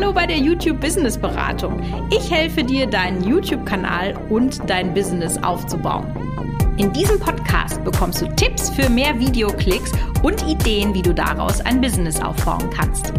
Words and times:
Hallo 0.00 0.12
bei 0.12 0.28
der 0.28 0.38
YouTube 0.38 0.80
Business 0.80 1.18
Beratung. 1.18 1.82
Ich 2.12 2.30
helfe 2.30 2.62
dir, 2.62 2.86
deinen 2.86 3.24
YouTube-Kanal 3.24 4.14
und 4.30 4.60
dein 4.70 4.94
Business 4.94 5.36
aufzubauen. 5.42 6.06
In 6.78 6.92
diesem 6.92 7.18
Podcast 7.18 7.82
bekommst 7.82 8.22
du 8.22 8.28
Tipps 8.36 8.70
für 8.70 8.88
mehr 8.88 9.18
Videoklicks 9.18 9.90
und 10.22 10.46
Ideen, 10.46 10.94
wie 10.94 11.02
du 11.02 11.12
daraus 11.12 11.60
ein 11.62 11.80
Business 11.80 12.20
aufbauen 12.20 12.70
kannst. 12.70 13.12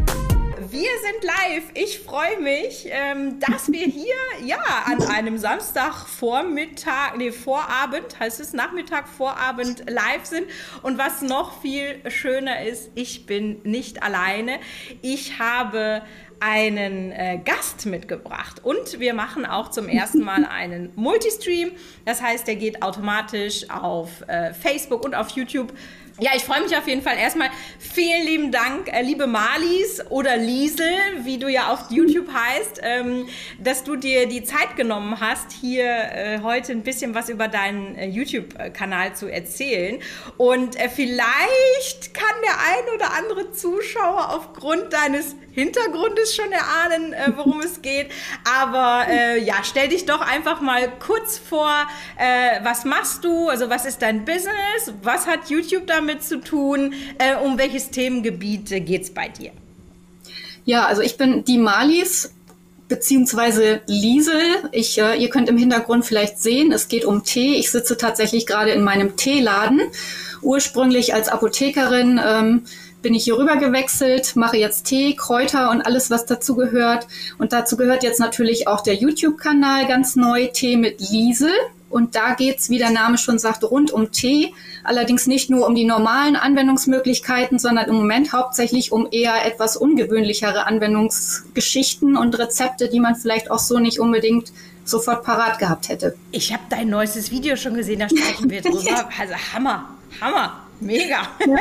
Wir 0.71 0.89
sind 1.01 1.23
live. 1.23 1.63
Ich 1.73 1.99
freue 1.99 2.39
mich, 2.39 2.87
ähm, 2.89 3.41
dass 3.41 3.69
wir 3.69 3.85
hier 3.85 4.15
ja 4.45 4.63
an 4.85 5.01
einem 5.01 5.37
Samstagvormittag, 5.37 7.17
nee, 7.17 7.31
Vorabend, 7.31 8.17
heißt 8.17 8.39
es 8.39 8.53
Nachmittag, 8.53 9.09
Vorabend 9.09 9.83
live 9.89 10.23
sind. 10.23 10.47
Und 10.81 10.97
was 10.97 11.21
noch 11.21 11.61
viel 11.61 11.99
schöner 12.09 12.63
ist, 12.63 12.91
ich 12.95 13.25
bin 13.25 13.59
nicht 13.63 14.01
alleine. 14.01 14.59
Ich 15.01 15.39
habe 15.39 16.03
einen 16.39 17.11
äh, 17.11 17.39
Gast 17.43 17.85
mitgebracht 17.85 18.63
und 18.63 18.99
wir 18.99 19.13
machen 19.13 19.45
auch 19.45 19.69
zum 19.69 19.89
ersten 19.89 20.21
Mal 20.21 20.45
einen 20.49 20.91
Multistream. 20.95 21.71
Das 22.05 22.21
heißt, 22.21 22.47
der 22.47 22.55
geht 22.55 22.81
automatisch 22.81 23.69
auf 23.69 24.27
äh, 24.27 24.53
Facebook 24.53 25.03
und 25.03 25.15
auf 25.15 25.29
YouTube 25.29 25.73
ja, 26.21 26.31
ich 26.35 26.43
freue 26.43 26.61
mich 26.61 26.75
auf 26.75 26.85
jeden 26.85 27.01
Fall 27.01 27.17
erstmal. 27.17 27.49
Vielen 27.79 28.25
lieben 28.25 28.51
Dank, 28.51 28.91
äh, 28.91 29.01
liebe 29.01 29.25
Marlies 29.25 30.05
oder 30.09 30.35
Liesel, 30.35 30.85
wie 31.23 31.37
du 31.37 31.47
ja 31.47 31.71
auf 31.71 31.91
YouTube 31.91 32.27
heißt, 32.33 32.81
ähm, 32.83 33.27
dass 33.57 33.85
du 33.85 33.95
dir 33.95 34.27
die 34.27 34.43
Zeit 34.43 34.75
genommen 34.75 35.21
hast, 35.21 35.53
hier 35.53 35.85
äh, 35.85 36.39
heute 36.43 36.73
ein 36.73 36.83
bisschen 36.83 37.15
was 37.15 37.29
über 37.29 37.47
deinen 37.47 37.95
äh, 37.95 38.07
YouTube-Kanal 38.07 39.15
zu 39.15 39.27
erzählen. 39.31 39.99
Und 40.35 40.77
äh, 40.77 40.89
vielleicht 40.89 42.13
kann 42.13 42.35
der 42.43 42.57
ein 42.57 42.95
oder 42.95 43.13
andere 43.13 43.53
Zuschauer 43.53 44.35
aufgrund 44.35 44.91
deines 44.91 45.37
Hintergrundes 45.59 46.35
schon 46.35 46.51
erahnen, 46.51 47.13
äh, 47.13 47.31
worum 47.35 47.61
es 47.61 47.81
geht. 47.81 48.07
Aber 48.59 49.05
äh, 49.09 49.43
ja, 49.43 49.55
stell 49.63 49.89
dich 49.89 50.05
doch 50.05 50.21
einfach 50.21 50.61
mal 50.61 50.91
kurz 50.99 51.37
vor, 51.37 51.69
was 52.63 52.85
machst 52.85 53.23
du? 53.23 53.49
Also 53.49 53.69
was 53.69 53.85
ist 53.85 54.01
dein 54.01 54.25
Business? 54.25 54.93
Was 55.01 55.27
hat 55.27 55.49
YouTube 55.49 55.87
damit 55.87 55.99
damit 56.09 56.23
zu 56.23 56.41
tun? 56.41 56.93
Äh, 57.17 57.35
um 57.35 57.57
welches 57.57 57.89
Themengebiet 57.89 58.71
äh, 58.71 58.79
geht 58.79 59.03
es 59.03 59.13
bei 59.13 59.29
dir? 59.29 59.51
Ja, 60.65 60.85
also 60.85 61.01
ich 61.01 61.17
bin 61.17 61.43
die 61.43 61.57
Malis 61.57 62.33
beziehungsweise 62.87 63.81
Liesel. 63.87 64.41
Ich, 64.71 64.99
äh, 64.99 65.15
ihr 65.17 65.29
könnt 65.29 65.49
im 65.49 65.57
Hintergrund 65.57 66.05
vielleicht 66.05 66.39
sehen, 66.39 66.71
es 66.71 66.87
geht 66.87 67.05
um 67.05 67.23
Tee. 67.23 67.55
Ich 67.55 67.71
sitze 67.71 67.97
tatsächlich 67.97 68.45
gerade 68.45 68.71
in 68.71 68.81
meinem 68.81 69.15
Teeladen. 69.15 69.81
Ursprünglich 70.41 71.13
als 71.13 71.27
Apothekerin 71.27 72.19
ähm, 72.23 72.65
bin 73.01 73.13
ich 73.13 73.23
hier 73.23 73.37
rüber 73.37 73.57
gewechselt, 73.57 74.35
mache 74.35 74.57
jetzt 74.57 74.83
Tee, 74.83 75.15
Kräuter 75.15 75.69
und 75.71 75.81
alles, 75.81 76.09
was 76.09 76.25
dazu 76.25 76.55
gehört. 76.55 77.07
Und 77.37 77.53
dazu 77.53 77.77
gehört 77.77 78.03
jetzt 78.03 78.19
natürlich 78.19 78.67
auch 78.67 78.81
der 78.81 78.95
YouTube-Kanal 78.95 79.87
ganz 79.87 80.15
neu, 80.15 80.47
Tee 80.47 80.75
mit 80.75 80.99
Liesel. 80.99 81.51
Und 81.89 82.15
da 82.15 82.35
geht's, 82.35 82.69
wie 82.69 82.77
der 82.77 82.91
Name 82.91 83.17
schon 83.17 83.39
sagt, 83.39 83.63
rund 83.63 83.91
um 83.91 84.11
Tee. 84.11 84.53
Allerdings 84.83 85.27
nicht 85.27 85.49
nur 85.49 85.65
um 85.65 85.73
die 85.73 85.85
normalen 85.85 86.35
Anwendungsmöglichkeiten, 86.35 87.57
sondern 87.57 87.89
im 87.89 87.95
Moment 87.95 88.31
hauptsächlich 88.31 88.91
um 88.91 89.07
eher 89.09 89.45
etwas 89.45 89.75
ungewöhnlichere 89.75 90.67
Anwendungsgeschichten 90.67 92.15
und 92.15 92.37
Rezepte, 92.37 92.89
die 92.89 92.99
man 92.99 93.15
vielleicht 93.15 93.49
auch 93.49 93.59
so 93.59 93.79
nicht 93.79 93.99
unbedingt 93.99 94.51
sofort 94.85 95.23
parat 95.23 95.57
gehabt 95.57 95.89
hätte. 95.89 96.15
Ich 96.31 96.53
habe 96.53 96.63
dein 96.69 96.89
neuestes 96.89 97.31
Video 97.31 97.55
schon 97.55 97.73
gesehen, 97.73 97.99
da 97.99 98.09
sprechen 98.09 98.49
wir 98.49 98.61
drüber. 98.61 99.09
Also 99.19 99.33
Hammer, 99.53 99.89
Hammer. 100.21 100.68
Mega. 100.81 101.27
Ja. 101.45 101.57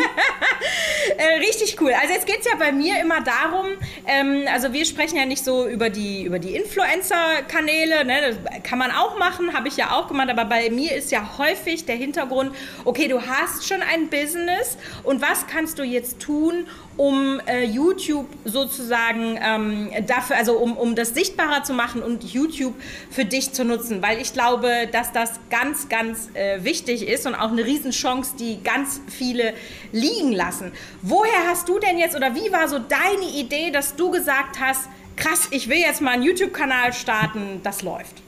äh, 1.18 1.38
richtig 1.38 1.80
cool. 1.80 1.92
Also 2.00 2.14
jetzt 2.14 2.26
geht 2.26 2.40
es 2.40 2.46
ja 2.46 2.56
bei 2.56 2.70
mir 2.72 3.00
immer 3.00 3.20
darum, 3.20 3.66
ähm, 4.06 4.44
also 4.52 4.72
wir 4.72 4.84
sprechen 4.84 5.16
ja 5.16 5.26
nicht 5.26 5.44
so 5.44 5.66
über 5.66 5.90
die, 5.90 6.22
über 6.22 6.38
die 6.38 6.54
Influencer-Kanäle, 6.54 8.04
ne? 8.04 8.20
das 8.20 8.62
kann 8.62 8.78
man 8.78 8.92
auch 8.92 9.18
machen, 9.18 9.54
habe 9.54 9.68
ich 9.68 9.76
ja 9.76 9.90
auch 9.92 10.08
gemacht, 10.08 10.30
aber 10.30 10.44
bei 10.44 10.70
mir 10.70 10.94
ist 10.94 11.10
ja 11.10 11.36
häufig 11.38 11.84
der 11.84 11.96
Hintergrund, 11.96 12.54
okay, 12.84 13.08
du 13.08 13.26
hast 13.26 13.66
schon 13.66 13.82
ein 13.82 14.08
Business 14.08 14.76
und 15.02 15.20
was 15.20 15.46
kannst 15.46 15.78
du 15.78 15.82
jetzt 15.82 16.20
tun, 16.20 16.66
um 16.98 17.40
äh, 17.46 17.64
YouTube 17.64 18.26
sozusagen 18.44 19.38
ähm, 19.40 19.90
dafür, 20.06 20.36
also 20.36 20.58
um, 20.58 20.76
um 20.76 20.96
das 20.96 21.10
sichtbarer 21.10 21.62
zu 21.62 21.72
machen 21.72 22.02
und 22.02 22.24
YouTube 22.24 22.74
für 23.08 23.24
dich 23.24 23.52
zu 23.52 23.64
nutzen, 23.64 24.02
weil 24.02 24.20
ich 24.20 24.32
glaube, 24.32 24.88
dass 24.90 25.12
das 25.12 25.38
ganz, 25.48 25.88
ganz 25.88 26.28
äh, 26.34 26.64
wichtig 26.64 27.06
ist 27.06 27.24
und 27.26 27.36
auch 27.36 27.52
eine 27.52 27.64
Riesenchance, 27.64 28.34
die 28.36 28.62
ganz 28.64 29.00
viele 29.06 29.54
liegen 29.92 30.32
lassen. 30.32 30.72
Woher 31.00 31.46
hast 31.48 31.68
du 31.68 31.78
denn 31.78 31.98
jetzt 31.98 32.16
oder 32.16 32.34
wie 32.34 32.52
war 32.52 32.68
so 32.68 32.80
deine 32.80 33.30
Idee, 33.32 33.70
dass 33.70 33.94
du 33.94 34.10
gesagt 34.10 34.58
hast, 34.60 34.88
krass, 35.14 35.46
ich 35.52 35.68
will 35.68 35.78
jetzt 35.78 36.00
mal 36.00 36.10
einen 36.10 36.24
YouTube-Kanal 36.24 36.92
starten, 36.92 37.60
das 37.62 37.82
läuft? 37.82 38.22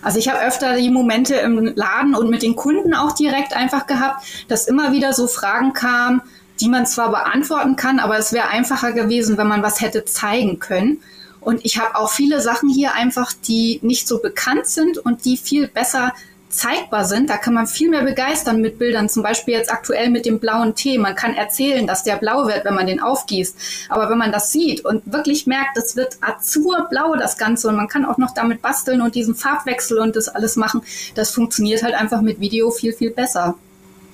Also 0.00 0.18
ich 0.18 0.28
habe 0.28 0.40
öfter 0.40 0.76
die 0.76 0.90
Momente 0.90 1.34
im 1.36 1.72
Laden 1.76 2.14
und 2.14 2.28
mit 2.28 2.42
den 2.42 2.56
Kunden 2.56 2.94
auch 2.94 3.12
direkt 3.12 3.54
einfach 3.54 3.86
gehabt, 3.86 4.24
dass 4.48 4.68
immer 4.68 4.92
wieder 4.92 5.14
so 5.14 5.26
Fragen 5.26 5.72
kamen, 5.72 6.20
die 6.60 6.68
man 6.68 6.86
zwar 6.86 7.10
beantworten 7.10 7.76
kann, 7.76 7.98
aber 7.98 8.18
es 8.18 8.32
wäre 8.32 8.48
einfacher 8.48 8.92
gewesen, 8.92 9.36
wenn 9.36 9.48
man 9.48 9.62
was 9.62 9.80
hätte 9.80 10.04
zeigen 10.04 10.58
können. 10.58 11.02
Und 11.40 11.64
ich 11.64 11.78
habe 11.78 11.96
auch 11.96 12.10
viele 12.10 12.40
Sachen 12.40 12.70
hier 12.70 12.94
einfach, 12.94 13.32
die 13.32 13.78
nicht 13.82 14.08
so 14.08 14.20
bekannt 14.20 14.66
sind 14.66 14.98
und 14.98 15.24
die 15.24 15.36
viel 15.36 15.68
besser 15.68 16.12
zeigbar 16.54 17.04
sind. 17.04 17.28
Da 17.28 17.36
kann 17.36 17.52
man 17.52 17.66
viel 17.66 17.90
mehr 17.90 18.02
begeistern 18.02 18.60
mit 18.60 18.78
Bildern. 18.78 19.08
Zum 19.08 19.22
Beispiel 19.22 19.54
jetzt 19.54 19.72
aktuell 19.72 20.08
mit 20.08 20.24
dem 20.24 20.38
blauen 20.38 20.74
Tee. 20.74 20.98
Man 20.98 21.14
kann 21.14 21.34
erzählen, 21.34 21.86
dass 21.86 22.04
der 22.04 22.16
blau 22.16 22.46
wird, 22.46 22.64
wenn 22.64 22.74
man 22.74 22.86
den 22.86 23.00
aufgießt. 23.00 23.56
Aber 23.88 24.08
wenn 24.08 24.18
man 24.18 24.32
das 24.32 24.52
sieht 24.52 24.84
und 24.84 25.02
wirklich 25.12 25.46
merkt, 25.46 25.76
es 25.76 25.96
wird 25.96 26.18
azurblau 26.20 27.16
das 27.16 27.36
Ganze 27.36 27.68
und 27.68 27.76
man 27.76 27.88
kann 27.88 28.04
auch 28.04 28.18
noch 28.18 28.32
damit 28.32 28.62
basteln 28.62 29.02
und 29.02 29.14
diesen 29.14 29.34
Farbwechsel 29.34 29.98
und 29.98 30.16
das 30.16 30.28
alles 30.28 30.56
machen, 30.56 30.82
das 31.14 31.30
funktioniert 31.30 31.82
halt 31.82 31.94
einfach 31.94 32.22
mit 32.22 32.40
Video 32.40 32.70
viel, 32.70 32.92
viel 32.92 33.10
besser. 33.10 33.56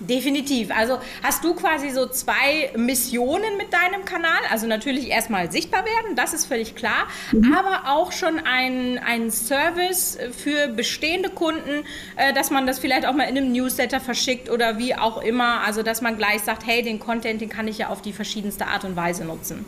Definitiv. 0.01 0.71
Also 0.75 0.99
hast 1.23 1.45
du 1.45 1.55
quasi 1.55 1.91
so 1.91 2.07
zwei 2.07 2.73
Missionen 2.75 3.59
mit 3.59 3.71
deinem 3.71 4.07
Kanal. 4.07 4.41
Also 4.51 4.67
natürlich 4.67 5.09
erstmal 5.09 5.53
sichtbar 5.53 5.85
werden, 5.85 6.17
das 6.17 6.33
ist 6.33 6.47
völlig 6.47 6.75
klar, 6.75 7.07
mhm. 7.33 7.53
aber 7.53 7.91
auch 7.91 8.11
schon 8.11 8.41
ein, 8.41 8.99
ein 8.99 9.31
Service 9.31 10.17
für 10.43 10.69
bestehende 10.69 11.29
Kunden, 11.29 11.85
äh, 12.17 12.33
dass 12.33 12.51
man 12.51 12.67
das 12.67 12.79
vielleicht 12.79 13.07
auch 13.07 13.13
mal 13.13 13.25
in 13.25 13.37
einem 13.37 13.53
Newsletter 13.53 14.01
verschickt 14.01 14.49
oder 14.49 14.79
wie 14.79 14.97
auch 14.97 15.23
immer. 15.23 15.61
Also 15.67 15.83
dass 15.83 16.01
man 16.01 16.17
gleich 16.17 16.41
sagt, 16.41 16.67
hey, 16.67 16.83
den 16.83 16.99
Content, 16.99 17.43
den 17.43 17.51
kann 17.51 17.69
ich 17.69 17.77
ja 17.77 17.89
auf 17.89 18.01
die 18.01 18.15
verschiedenste 18.15 18.69
Art 18.69 18.85
und 18.85 18.97
Weise 18.97 19.27
nutzen. 19.27 19.67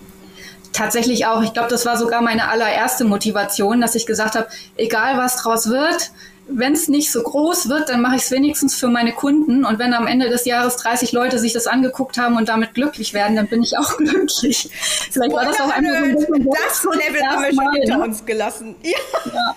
Tatsächlich 0.72 1.26
auch. 1.26 1.42
Ich 1.42 1.52
glaube, 1.52 1.68
das 1.68 1.84
war 1.84 1.98
sogar 1.98 2.22
meine 2.22 2.48
allererste 2.48 3.04
Motivation, 3.04 3.82
dass 3.82 3.94
ich 3.94 4.06
gesagt 4.06 4.34
habe, 4.34 4.48
egal 4.76 5.18
was 5.18 5.36
draus 5.36 5.68
wird, 5.68 6.10
wenn 6.48 6.72
es 6.72 6.88
nicht 6.88 7.10
so 7.12 7.22
groß 7.22 7.68
wird, 7.68 7.88
dann 7.88 8.02
mache 8.02 8.16
ich 8.16 8.22
es 8.22 8.30
wenigstens 8.30 8.74
für 8.74 8.88
meine 8.88 9.12
Kunden. 9.12 9.64
Und 9.64 9.78
wenn 9.78 9.94
am 9.94 10.06
Ende 10.06 10.28
des 10.28 10.44
Jahres 10.44 10.76
30 10.76 11.12
Leute 11.12 11.38
sich 11.38 11.52
das 11.52 11.66
angecht 11.66 11.92
haben 12.18 12.36
und 12.36 12.48
damit 12.48 12.74
glücklich 12.74 13.14
werden, 13.14 13.36
dann 13.36 13.48
bin 13.48 13.62
ich 13.62 13.78
auch 13.78 13.96
glücklich. 13.98 14.68
Vielleicht 15.10 15.32
war 15.32 15.44
das 15.44 15.60
auch 15.60 15.70
einfach 15.70 15.92
so 15.98 16.04
ein 16.04 16.14
bisschen 16.14 16.48
Das 16.50 16.84
Level 16.84 17.22
haben 17.22 17.42
wir 17.42 17.54
schon 17.54 17.72
hinter 17.74 18.02
uns 18.02 18.24
gelassen. 18.24 18.74
Ja. 18.82 18.98
ja. 19.32 19.54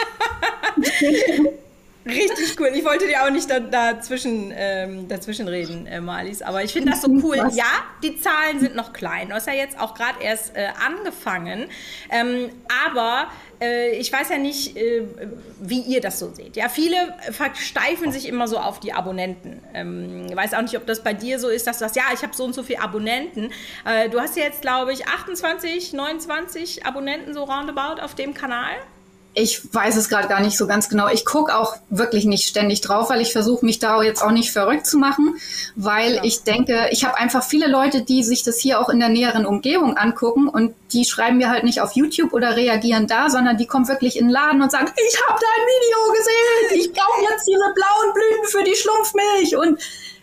Richtig 2.05 2.59
cool. 2.59 2.69
Ich 2.75 2.85
wollte 2.85 3.07
dir 3.07 3.23
auch 3.23 3.31
nicht 3.31 3.49
da, 3.49 3.59
dazwischen, 3.59 4.53
ähm, 4.55 5.07
dazwischen 5.07 5.47
reden, 5.47 5.87
äh, 5.87 5.99
Marlies, 5.99 6.43
aber 6.43 6.63
ich 6.63 6.71
finde 6.71 6.91
das 6.91 7.01
so 7.01 7.09
cool. 7.23 7.37
Ja, 7.53 7.65
die 8.03 8.19
Zahlen 8.21 8.59
sind 8.59 8.75
noch 8.75 8.93
klein. 8.93 9.29
Du 9.29 9.33
hast 9.33 9.47
ja 9.47 9.53
jetzt 9.53 9.79
auch 9.79 9.95
gerade 9.95 10.21
erst 10.21 10.55
äh, 10.55 10.67
angefangen. 10.85 11.65
Ähm, 12.11 12.49
aber 12.85 13.27
ich 13.59 14.11
weiß 14.11 14.29
ja 14.29 14.37
nicht, 14.37 14.75
äh, 14.75 15.03
wie 15.59 15.81
ihr 15.81 16.01
das 16.01 16.19
so 16.19 16.33
seht. 16.33 16.55
Ja, 16.55 16.69
viele 16.69 16.95
versteifen 17.31 18.11
sich 18.11 18.27
immer 18.27 18.47
so 18.47 18.57
auf 18.57 18.79
die 18.79 18.93
Abonnenten. 18.93 19.61
Ähm, 19.73 20.27
ich 20.29 20.35
weiß 20.35 20.53
auch 20.53 20.61
nicht, 20.61 20.75
ob 20.77 20.85
das 20.85 21.03
bei 21.03 21.13
dir 21.13 21.39
so 21.39 21.49
ist, 21.49 21.65
dass 21.67 21.77
du 21.77 21.85
sagst, 21.85 21.95
ja, 21.95 22.03
ich 22.13 22.21
habe 22.21 22.35
so 22.35 22.43
und 22.43 22.53
so 22.53 22.63
viele 22.63 22.81
Abonnenten. 22.81 23.51
Äh, 23.85 24.09
du 24.09 24.19
hast 24.19 24.35
jetzt, 24.35 24.61
glaube 24.61 24.93
ich, 24.93 25.07
28, 25.07 25.93
29 25.93 26.85
Abonnenten 26.85 27.33
so 27.33 27.43
roundabout 27.43 28.01
auf 28.01 28.15
dem 28.15 28.33
Kanal. 28.33 28.75
Ich 29.35 29.61
weiß 29.73 29.97
es 29.97 30.07
gerade 30.09 30.27
gar 30.27 30.39
nicht 30.39 30.57
so 30.57 30.65
ganz 30.65 30.87
genau. 30.89 31.09
Ich 31.09 31.25
gucke 31.25 31.55
auch 31.55 31.75
wirklich 31.89 32.25
nicht 32.25 32.47
ständig 32.47 32.81
drauf, 32.81 33.09
weil 33.09 33.21
ich 33.21 33.33
versuche, 33.33 33.65
mich 33.65 33.79
da 33.79 34.01
jetzt 34.01 34.23
auch 34.23 34.31
nicht 34.31 34.51
verrückt 34.51 34.87
zu 34.87 34.97
machen, 34.97 35.35
weil 35.75 36.15
ja. 36.15 36.23
ich 36.23 36.43
denke, 36.43 36.87
ich 36.91 37.03
habe 37.03 37.17
einfach 37.17 37.43
viele 37.43 37.67
Leute, 37.67 38.01
die 38.01 38.23
sich 38.23 38.43
das 38.43 38.59
hier 38.59 38.79
auch 38.79 38.89
in 38.89 38.99
der 38.99 39.09
näheren 39.09 39.45
Umgebung 39.45 39.97
angucken 39.97 40.47
und 40.47 40.73
die 40.93 41.03
schreiben 41.03 41.37
mir 41.37 41.49
halt 41.49 41.65
nicht 41.65 41.81
auf 41.81 41.91
YouTube 41.91 42.33
oder 42.33 42.55
reagieren 42.55 43.07
da, 43.07 43.29
sondern 43.29 43.57
die 43.57 43.67
kommen 43.67 43.87
wirklich 43.89 44.17
in 44.17 44.27
den 44.27 44.31
Laden 44.31 44.61
und 44.61 44.71
sagen, 44.71 44.87
ich 44.95 45.21
habe 45.27 45.39
dein 45.39 45.65
Video 45.67 46.13
gesehen, 46.13 46.79
ich 46.79 46.93
kaufe 46.93 47.21
jetzt 47.29 47.45
diese 47.45 47.73
blauen 47.73 48.13
Blüten 48.13 48.47
für 48.47 48.63
die 48.63 48.75
Schlumpfmilch 48.75 49.57
und 49.57 49.79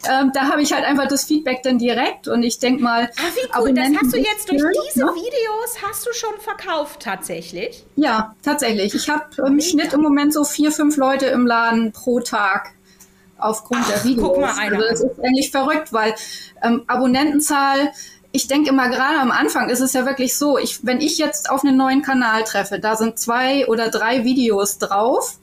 ähm, 0.08 0.30
da 0.34 0.48
habe 0.48 0.62
ich 0.62 0.72
halt 0.72 0.84
einfach 0.84 1.06
das 1.06 1.24
Feedback 1.24 1.62
dann 1.62 1.78
direkt 1.78 2.28
und 2.28 2.42
ich 2.42 2.58
denke 2.58 2.82
mal. 2.82 3.10
Ah, 3.16 3.22
wie 3.34 3.60
cool, 3.60 3.74
das 3.74 3.88
hast 4.00 4.12
du 4.12 4.18
jetzt 4.18 4.50
durch 4.50 4.62
diese 4.88 5.04
ne? 5.06 5.12
Videos 5.12 5.76
hast 5.86 6.06
du 6.06 6.12
schon 6.12 6.38
verkauft 6.40 7.00
tatsächlich? 7.00 7.84
Ja, 7.96 8.34
tatsächlich. 8.42 8.94
Ich 8.94 9.08
habe 9.08 9.24
im 9.46 9.60
Schnitt 9.60 9.92
im 9.92 10.00
Moment 10.00 10.32
so 10.32 10.44
vier, 10.44 10.72
fünf 10.72 10.96
Leute 10.96 11.26
im 11.26 11.46
Laden 11.46 11.92
pro 11.92 12.20
Tag 12.20 12.72
aufgrund 13.38 13.82
Ach, 13.84 13.92
der 13.92 14.04
Videos. 14.04 14.28
Guck 14.28 14.40
mal 14.40 14.54
einer. 14.58 14.76
Also 14.78 15.06
das 15.06 15.12
ist 15.12 15.24
eigentlich 15.24 15.50
verrückt, 15.50 15.92
weil 15.92 16.14
ähm, 16.62 16.82
Abonnentenzahl 16.86 17.92
ich 18.32 18.48
denke 18.48 18.70
immer 18.70 18.88
gerade 18.88 19.18
am 19.18 19.30
Anfang 19.30 19.68
ist 19.68 19.80
es 19.80 19.92
ja 19.92 20.06
wirklich 20.06 20.36
so, 20.36 20.56
ich, 20.56 20.84
wenn 20.86 21.02
ich 21.02 21.18
jetzt 21.18 21.50
auf 21.50 21.64
einen 21.64 21.76
neuen 21.76 22.00
Kanal 22.00 22.44
treffe, 22.44 22.80
da 22.80 22.96
sind 22.96 23.18
zwei 23.18 23.68
oder 23.68 23.90
drei 23.90 24.24
Videos 24.24 24.78
drauf 24.78 25.38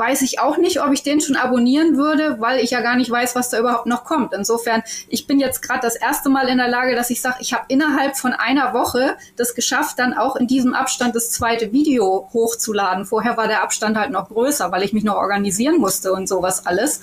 weiß 0.00 0.22
ich 0.22 0.40
auch 0.40 0.56
nicht, 0.56 0.82
ob 0.82 0.92
ich 0.92 1.02
den 1.02 1.20
schon 1.20 1.36
abonnieren 1.36 1.98
würde, 1.98 2.40
weil 2.40 2.60
ich 2.60 2.70
ja 2.70 2.80
gar 2.80 2.96
nicht 2.96 3.10
weiß, 3.10 3.36
was 3.36 3.50
da 3.50 3.58
überhaupt 3.58 3.86
noch 3.86 4.04
kommt. 4.04 4.32
Insofern, 4.32 4.82
ich 5.08 5.26
bin 5.26 5.38
jetzt 5.38 5.60
gerade 5.60 5.80
das 5.82 5.94
erste 5.94 6.30
Mal 6.30 6.48
in 6.48 6.56
der 6.56 6.68
Lage, 6.68 6.96
dass 6.96 7.10
ich 7.10 7.20
sage, 7.20 7.36
ich 7.40 7.52
habe 7.52 7.66
innerhalb 7.68 8.16
von 8.16 8.32
einer 8.32 8.72
Woche 8.72 9.16
das 9.36 9.54
geschafft, 9.54 9.98
dann 9.98 10.14
auch 10.14 10.36
in 10.36 10.46
diesem 10.46 10.72
Abstand 10.72 11.14
das 11.14 11.30
zweite 11.30 11.70
Video 11.72 12.30
hochzuladen. 12.32 13.04
Vorher 13.04 13.36
war 13.36 13.46
der 13.46 13.62
Abstand 13.62 13.98
halt 13.98 14.10
noch 14.10 14.28
größer, 14.28 14.72
weil 14.72 14.82
ich 14.82 14.94
mich 14.94 15.04
noch 15.04 15.16
organisieren 15.16 15.76
musste 15.76 16.12
und 16.12 16.28
sowas 16.28 16.66
alles. 16.66 17.00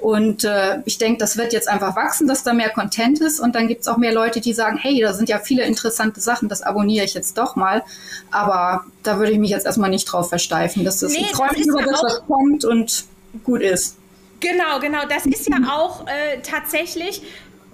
Und 0.00 0.44
äh, 0.44 0.78
ich 0.86 0.98
denke, 0.98 1.18
das 1.18 1.36
wird 1.36 1.52
jetzt 1.52 1.68
einfach 1.68 1.94
wachsen, 1.94 2.26
dass 2.26 2.42
da 2.42 2.54
mehr 2.54 2.70
Content 2.70 3.20
ist. 3.20 3.38
Und 3.38 3.54
dann 3.54 3.68
gibt 3.68 3.82
es 3.82 3.88
auch 3.88 3.98
mehr 3.98 4.12
Leute, 4.12 4.40
die 4.40 4.52
sagen, 4.52 4.78
hey, 4.78 5.00
da 5.00 5.12
sind 5.12 5.28
ja 5.28 5.38
viele 5.38 5.64
interessante 5.64 6.20
Sachen, 6.20 6.48
das 6.48 6.62
abonniere 6.62 7.04
ich 7.04 7.14
jetzt 7.14 7.36
doch 7.36 7.54
mal. 7.54 7.82
Aber 8.30 8.84
da 9.02 9.18
würde 9.18 9.32
ich 9.32 9.38
mich 9.38 9.50
jetzt 9.50 9.66
erstmal 9.66 9.90
nicht 9.90 10.06
drauf 10.06 10.30
versteifen. 10.30 10.84
Das 10.84 11.02
ist, 11.02 11.12
nee, 11.12 11.26
ich 11.30 11.36
freue 11.36 11.52
mich 11.52 11.66
über 11.66 11.82
das, 11.82 12.02
was 12.02 12.22
kommt 12.26 12.64
und 12.64 13.04
gut 13.44 13.60
ist. 13.60 13.96
Genau, 14.40 14.80
genau. 14.80 15.00
Das 15.06 15.26
ist 15.26 15.48
ja 15.48 15.58
auch 15.70 16.06
äh, 16.06 16.40
tatsächlich 16.42 17.22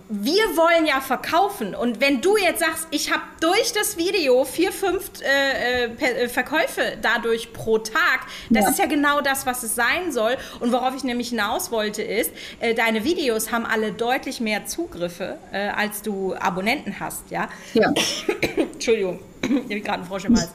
wir 0.08 0.56
wollen 0.56 0.86
ja 0.86 1.00
verkaufen. 1.00 1.74
Und 1.74 2.00
wenn 2.00 2.20
du 2.20 2.36
jetzt 2.36 2.60
sagst, 2.60 2.86
ich 2.90 3.12
habe 3.12 3.22
durch 3.40 3.72
das 3.72 3.96
Video 3.96 4.44
vier, 4.44 4.70
fünf 4.70 5.10
äh, 5.20 5.84
äh, 5.84 6.24
äh, 6.24 6.28
Verkäufe 6.28 6.96
dadurch 7.02 7.52
pro 7.52 7.78
Tag, 7.78 8.20
das 8.50 8.64
ja. 8.64 8.70
ist 8.70 8.78
ja 8.78 8.86
genau 8.86 9.20
das, 9.20 9.46
was 9.46 9.64
es 9.64 9.74
sein 9.74 10.12
soll. 10.12 10.36
Und 10.60 10.72
worauf 10.72 10.94
ich 10.94 11.02
nämlich 11.02 11.30
hinaus 11.30 11.72
wollte, 11.72 12.02
ist, 12.02 12.30
äh, 12.60 12.74
deine 12.74 13.02
Videos 13.02 13.50
haben 13.50 13.66
alle 13.66 13.92
deutlich 13.92 14.40
mehr 14.40 14.66
Zugriffe, 14.66 15.38
äh, 15.52 15.68
als 15.68 16.02
du 16.02 16.34
Abonnenten 16.36 17.00
hast. 17.00 17.30
Ja. 17.30 17.48
ja. 17.74 17.92
Entschuldigung, 18.56 19.18
ich 19.42 19.50
habe 19.50 19.80
gerade 19.80 19.94
einen 19.94 20.04
Frosch 20.04 20.24
im 20.26 20.36
Hals. 20.36 20.50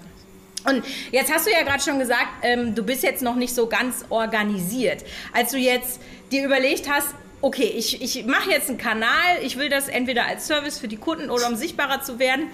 Und 0.63 0.83
jetzt 1.11 1.33
hast 1.33 1.47
du 1.47 1.51
ja 1.51 1.63
gerade 1.63 1.81
schon 1.81 1.99
gesagt, 1.99 2.27
ähm, 2.43 2.75
du 2.75 2.83
bist 2.83 3.03
jetzt 3.03 3.21
noch 3.21 3.35
nicht 3.35 3.53
so 3.53 3.67
ganz 3.67 4.05
organisiert. 4.09 5.03
Als 5.33 5.51
du 5.51 5.57
jetzt 5.57 5.99
dir 6.31 6.45
überlegt 6.45 6.89
hast, 6.89 7.07
okay, 7.41 7.73
ich, 7.75 8.01
ich 8.01 8.25
mache 8.25 8.49
jetzt 8.49 8.69
einen 8.69 8.77
Kanal, 8.77 9.37
ich 9.43 9.57
will 9.57 9.69
das 9.69 9.87
entweder 9.87 10.25
als 10.25 10.47
Service 10.47 10.77
für 10.77 10.87
die 10.87 10.97
Kunden 10.97 11.29
oder 11.29 11.47
um 11.47 11.55
sichtbarer 11.55 12.01
zu 12.01 12.19
werden. 12.19 12.47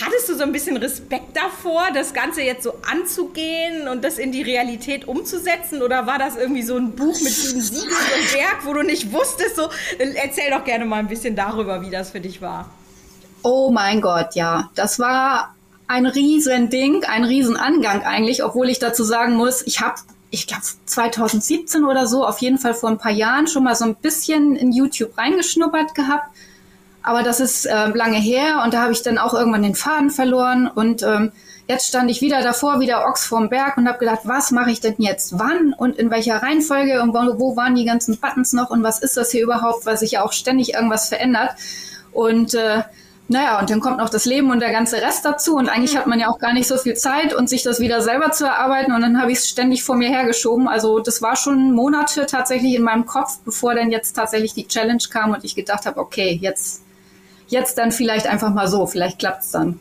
Hattest 0.00 0.28
du 0.28 0.36
so 0.36 0.44
ein 0.44 0.52
bisschen 0.52 0.76
Respekt 0.76 1.36
davor, 1.36 1.88
das 1.92 2.14
Ganze 2.14 2.42
jetzt 2.42 2.62
so 2.62 2.74
anzugehen 2.88 3.88
und 3.88 4.04
das 4.04 4.18
in 4.18 4.30
die 4.30 4.42
Realität 4.42 5.08
umzusetzen? 5.08 5.82
Oder 5.82 6.06
war 6.06 6.16
das 6.16 6.36
irgendwie 6.36 6.62
so 6.62 6.76
ein 6.76 6.92
Buch 6.94 7.20
mit 7.20 7.32
sieben 7.32 7.60
Siegeln 7.60 7.88
und 7.88 8.34
Werk, 8.34 8.64
wo 8.64 8.72
du 8.72 8.82
nicht 8.82 9.12
wusstest? 9.12 9.56
So, 9.56 9.68
erzähl 9.98 10.50
doch 10.50 10.64
gerne 10.64 10.84
mal 10.84 10.98
ein 10.98 11.08
bisschen 11.08 11.34
darüber, 11.34 11.82
wie 11.82 11.90
das 11.90 12.10
für 12.10 12.20
dich 12.20 12.40
war. 12.40 12.70
Oh 13.42 13.72
mein 13.72 14.00
Gott, 14.00 14.36
ja. 14.36 14.70
Das 14.76 15.00
war 15.00 15.56
ein 15.88 16.06
Riesending, 16.06 17.02
ein 17.02 17.24
Riesenangang 17.24 18.02
eigentlich, 18.04 18.44
obwohl 18.44 18.68
ich 18.68 18.78
dazu 18.78 19.02
sagen 19.02 19.34
muss, 19.34 19.66
ich 19.66 19.80
habe 19.80 19.96
ich 20.30 20.46
glaube 20.46 20.62
2017 20.86 21.84
oder 21.84 22.06
so, 22.06 22.24
auf 22.24 22.38
jeden 22.38 22.58
Fall 22.58 22.74
vor 22.74 22.90
ein 22.90 22.98
paar 22.98 23.12
Jahren 23.12 23.46
schon 23.48 23.64
mal 23.64 23.74
so 23.74 23.84
ein 23.84 23.96
bisschen 23.96 24.56
in 24.56 24.72
YouTube 24.72 25.16
reingeschnuppert 25.18 25.94
gehabt. 25.94 26.28
Aber 27.02 27.22
das 27.22 27.40
ist 27.40 27.64
äh, 27.64 27.88
lange 27.88 28.18
her 28.18 28.62
und 28.64 28.74
da 28.74 28.82
habe 28.82 28.92
ich 28.92 29.02
dann 29.02 29.18
auch 29.18 29.34
irgendwann 29.34 29.62
den 29.62 29.74
Faden 29.74 30.10
verloren 30.10 30.68
und 30.68 31.02
ähm, 31.02 31.32
jetzt 31.66 31.86
stand 31.86 32.10
ich 32.10 32.20
wieder 32.20 32.42
davor, 32.42 32.80
wieder 32.80 33.06
Ochs 33.06 33.24
vorm 33.24 33.48
Berg 33.48 33.78
und 33.78 33.88
habe 33.88 33.98
gedacht, 33.98 34.20
was 34.24 34.50
mache 34.50 34.70
ich 34.70 34.80
denn 34.80 34.96
jetzt 34.98 35.38
wann 35.38 35.72
und 35.72 35.96
in 35.96 36.10
welcher 36.10 36.42
Reihenfolge 36.42 37.00
und 37.00 37.14
wo, 37.14 37.38
wo 37.38 37.56
waren 37.56 37.74
die 37.74 37.84
ganzen 37.84 38.18
Buttons 38.18 38.52
noch 38.52 38.70
und 38.70 38.82
was 38.82 38.98
ist 38.98 39.16
das 39.16 39.30
hier 39.30 39.42
überhaupt, 39.42 39.86
weil 39.86 39.96
sich 39.96 40.12
ja 40.12 40.24
auch 40.24 40.32
ständig 40.32 40.74
irgendwas 40.74 41.08
verändert. 41.08 41.52
Und 42.12 42.54
äh, 42.54 42.82
naja, 43.32 43.60
und 43.60 43.70
dann 43.70 43.78
kommt 43.78 43.98
noch 43.98 44.08
das 44.08 44.24
Leben 44.24 44.50
und 44.50 44.58
der 44.58 44.72
ganze 44.72 45.00
Rest 45.00 45.24
dazu. 45.24 45.54
Und 45.54 45.68
eigentlich 45.68 45.96
hat 45.96 46.08
man 46.08 46.18
ja 46.18 46.26
auch 46.26 46.40
gar 46.40 46.52
nicht 46.52 46.66
so 46.66 46.76
viel 46.76 46.94
Zeit 46.94 47.32
und 47.32 47.48
sich 47.48 47.62
das 47.62 47.78
wieder 47.78 48.02
selber 48.02 48.32
zu 48.32 48.44
erarbeiten. 48.44 48.90
Und 48.92 49.02
dann 49.02 49.22
habe 49.22 49.30
ich 49.30 49.38
es 49.38 49.48
ständig 49.48 49.84
vor 49.84 49.94
mir 49.94 50.08
hergeschoben. 50.08 50.66
Also 50.66 50.98
das 50.98 51.22
war 51.22 51.36
schon 51.36 51.70
Monate 51.70 52.26
tatsächlich 52.26 52.74
in 52.74 52.82
meinem 52.82 53.06
Kopf, 53.06 53.38
bevor 53.44 53.76
dann 53.76 53.92
jetzt 53.92 54.14
tatsächlich 54.14 54.54
die 54.54 54.66
Challenge 54.66 55.04
kam 55.08 55.30
und 55.30 55.44
ich 55.44 55.54
gedacht 55.54 55.86
habe, 55.86 56.00
okay, 56.00 56.40
jetzt, 56.42 56.82
jetzt 57.46 57.78
dann 57.78 57.92
vielleicht 57.92 58.26
einfach 58.26 58.52
mal 58.52 58.66
so, 58.66 58.84
vielleicht 58.88 59.20
klappt 59.20 59.44
es 59.44 59.52
dann. 59.52 59.78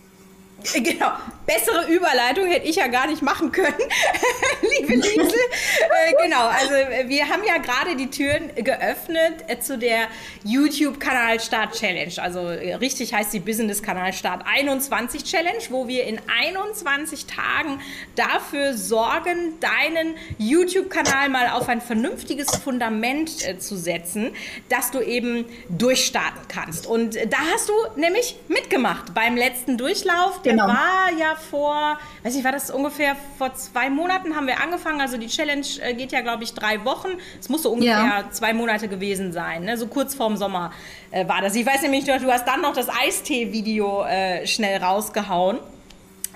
Genau, 0.73 1.11
bessere 1.45 1.88
Überleitung 1.91 2.47
hätte 2.47 2.67
ich 2.67 2.75
ja 2.75 2.88
gar 2.88 3.07
nicht 3.07 3.21
machen 3.21 3.51
können, 3.51 3.73
liebe 4.79 4.94
Liesel. 4.94 5.25
äh, 5.25 6.23
genau, 6.23 6.47
also 6.47 6.71
wir 7.07 7.27
haben 7.27 7.44
ja 7.44 7.57
gerade 7.57 7.95
die 7.95 8.09
Türen 8.09 8.51
geöffnet 8.56 9.45
äh, 9.47 9.59
zu 9.59 9.77
der 9.77 10.07
YouTube-Kanal 10.44 11.39
Start 11.39 11.73
Challenge. 11.73 12.13
Also 12.17 12.39
äh, 12.50 12.75
richtig 12.75 13.13
heißt 13.13 13.33
die 13.33 13.39
Business 13.39 13.81
Kanal 13.81 14.13
Start 14.13 14.44
21 14.45 15.23
Challenge, 15.23 15.63
wo 15.69 15.88
wir 15.88 16.06
in 16.06 16.19
21 16.27 17.25
Tagen 17.25 17.81
dafür 18.15 18.75
sorgen, 18.75 19.59
deinen 19.59 20.15
YouTube-Kanal 20.38 21.29
mal 21.29 21.50
auf 21.50 21.67
ein 21.67 21.81
vernünftiges 21.81 22.55
Fundament 22.57 23.47
äh, 23.47 23.57
zu 23.57 23.77
setzen, 23.77 24.33
dass 24.69 24.91
du 24.91 25.00
eben 25.00 25.45
durchstarten 25.69 26.41
kannst. 26.47 26.85
Und 26.85 27.15
da 27.15 27.38
hast 27.53 27.69
du 27.69 27.73
nämlich 27.95 28.35
mitgemacht 28.47 29.13
beim 29.13 29.35
letzten 29.35 29.77
Durchlauf. 29.77 30.41
Der 30.50 30.66
genau. 30.66 30.68
war 30.68 31.12
ja 31.18 31.36
vor, 31.36 31.98
weiß 32.24 32.36
ich, 32.36 32.44
war 32.44 32.51
das 32.51 32.72
ungefähr 32.72 33.16
vor 33.38 33.54
zwei 33.54 33.90
Monaten 33.90 34.36
haben 34.36 34.48
wir 34.48 34.62
angefangen. 34.62 35.00
Also 35.00 35.18
die 35.18 35.28
Challenge 35.28 35.66
äh, 35.81 35.94
geht 35.94 36.12
ja, 36.12 36.22
glaube 36.22 36.44
ich, 36.44 36.54
drei 36.54 36.84
Wochen. 36.86 37.10
Es 37.40 37.50
muss 37.50 37.63
so 37.63 37.72
ungefähr 37.72 37.94
ja. 37.94 38.31
zwei 38.31 38.54
Monate 38.54 38.88
gewesen 38.88 39.31
sein. 39.31 39.63
Ne? 39.63 39.78
So 39.78 39.88
kurz 39.88 40.16
vorm 40.16 40.38
Sommer 40.38 40.72
äh, 41.12 41.28
war 41.28 41.42
das. 41.42 41.56
Ich 41.56 41.66
weiß 41.66 41.84
nämlich, 41.84 42.06
du 42.06 42.31
hast 42.31 42.48
dann 42.48 42.62
noch 42.62 42.74
das 42.74 42.88
Eistee-Video 42.90 44.04
äh, 44.06 44.48
schnell 44.48 44.81
rausgehauen. 44.81 45.60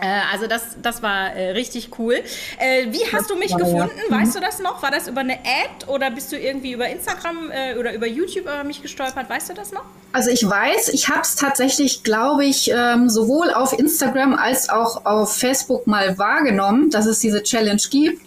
Äh, 0.04 0.22
also 0.34 0.48
das, 0.48 0.76
das 0.82 1.02
war 1.02 1.34
äh, 1.34 1.52
richtig 1.52 1.98
cool. 1.98 2.16
Äh, 2.60 2.92
wie 2.92 3.06
hast 3.14 3.30
du 3.30 3.38
mich 3.38 3.56
gefunden? 3.56 3.92
Ja. 4.10 4.20
Weißt 4.20 4.36
du 4.36 4.42
das 4.42 4.60
noch? 4.60 4.84
War 4.84 4.92
das 4.92 5.08
über 5.08 5.22
eine 5.22 5.36
Ad 5.36 5.88
oder 5.88 6.12
bist 6.12 6.32
du 6.32 6.38
irgendwie 6.38 6.74
über 6.74 6.90
Instagram 6.90 7.52
äh, 7.52 7.80
oder 7.80 7.94
über 7.94 8.06
YouTube 8.06 8.44
über 8.44 8.64
mich 8.66 8.82
gestolpert? 8.82 9.30
Weißt 9.30 9.50
du 9.50 9.54
das 9.54 9.72
noch? 9.72 9.84
Also 10.12 10.30
ich 10.30 10.48
weiß, 10.48 10.90
ich 10.90 11.08
habe 11.08 11.22
es 11.22 11.36
tatsächlich, 11.36 12.04
glaube 12.04 12.44
ich, 12.44 12.70
ähm, 12.70 13.10
sowohl 13.10 13.52
auf 13.54 13.78
Instagram 13.78 14.36
als 14.36 14.70
auch 14.70 15.06
auf 15.06 15.38
Facebook 15.38 15.88
mal 15.88 16.18
wahrgenommen, 16.18 16.90
dass 16.90 17.06
es 17.06 17.20
diese 17.20 17.42
Challenge 17.42 17.82
gibt. 17.90 18.22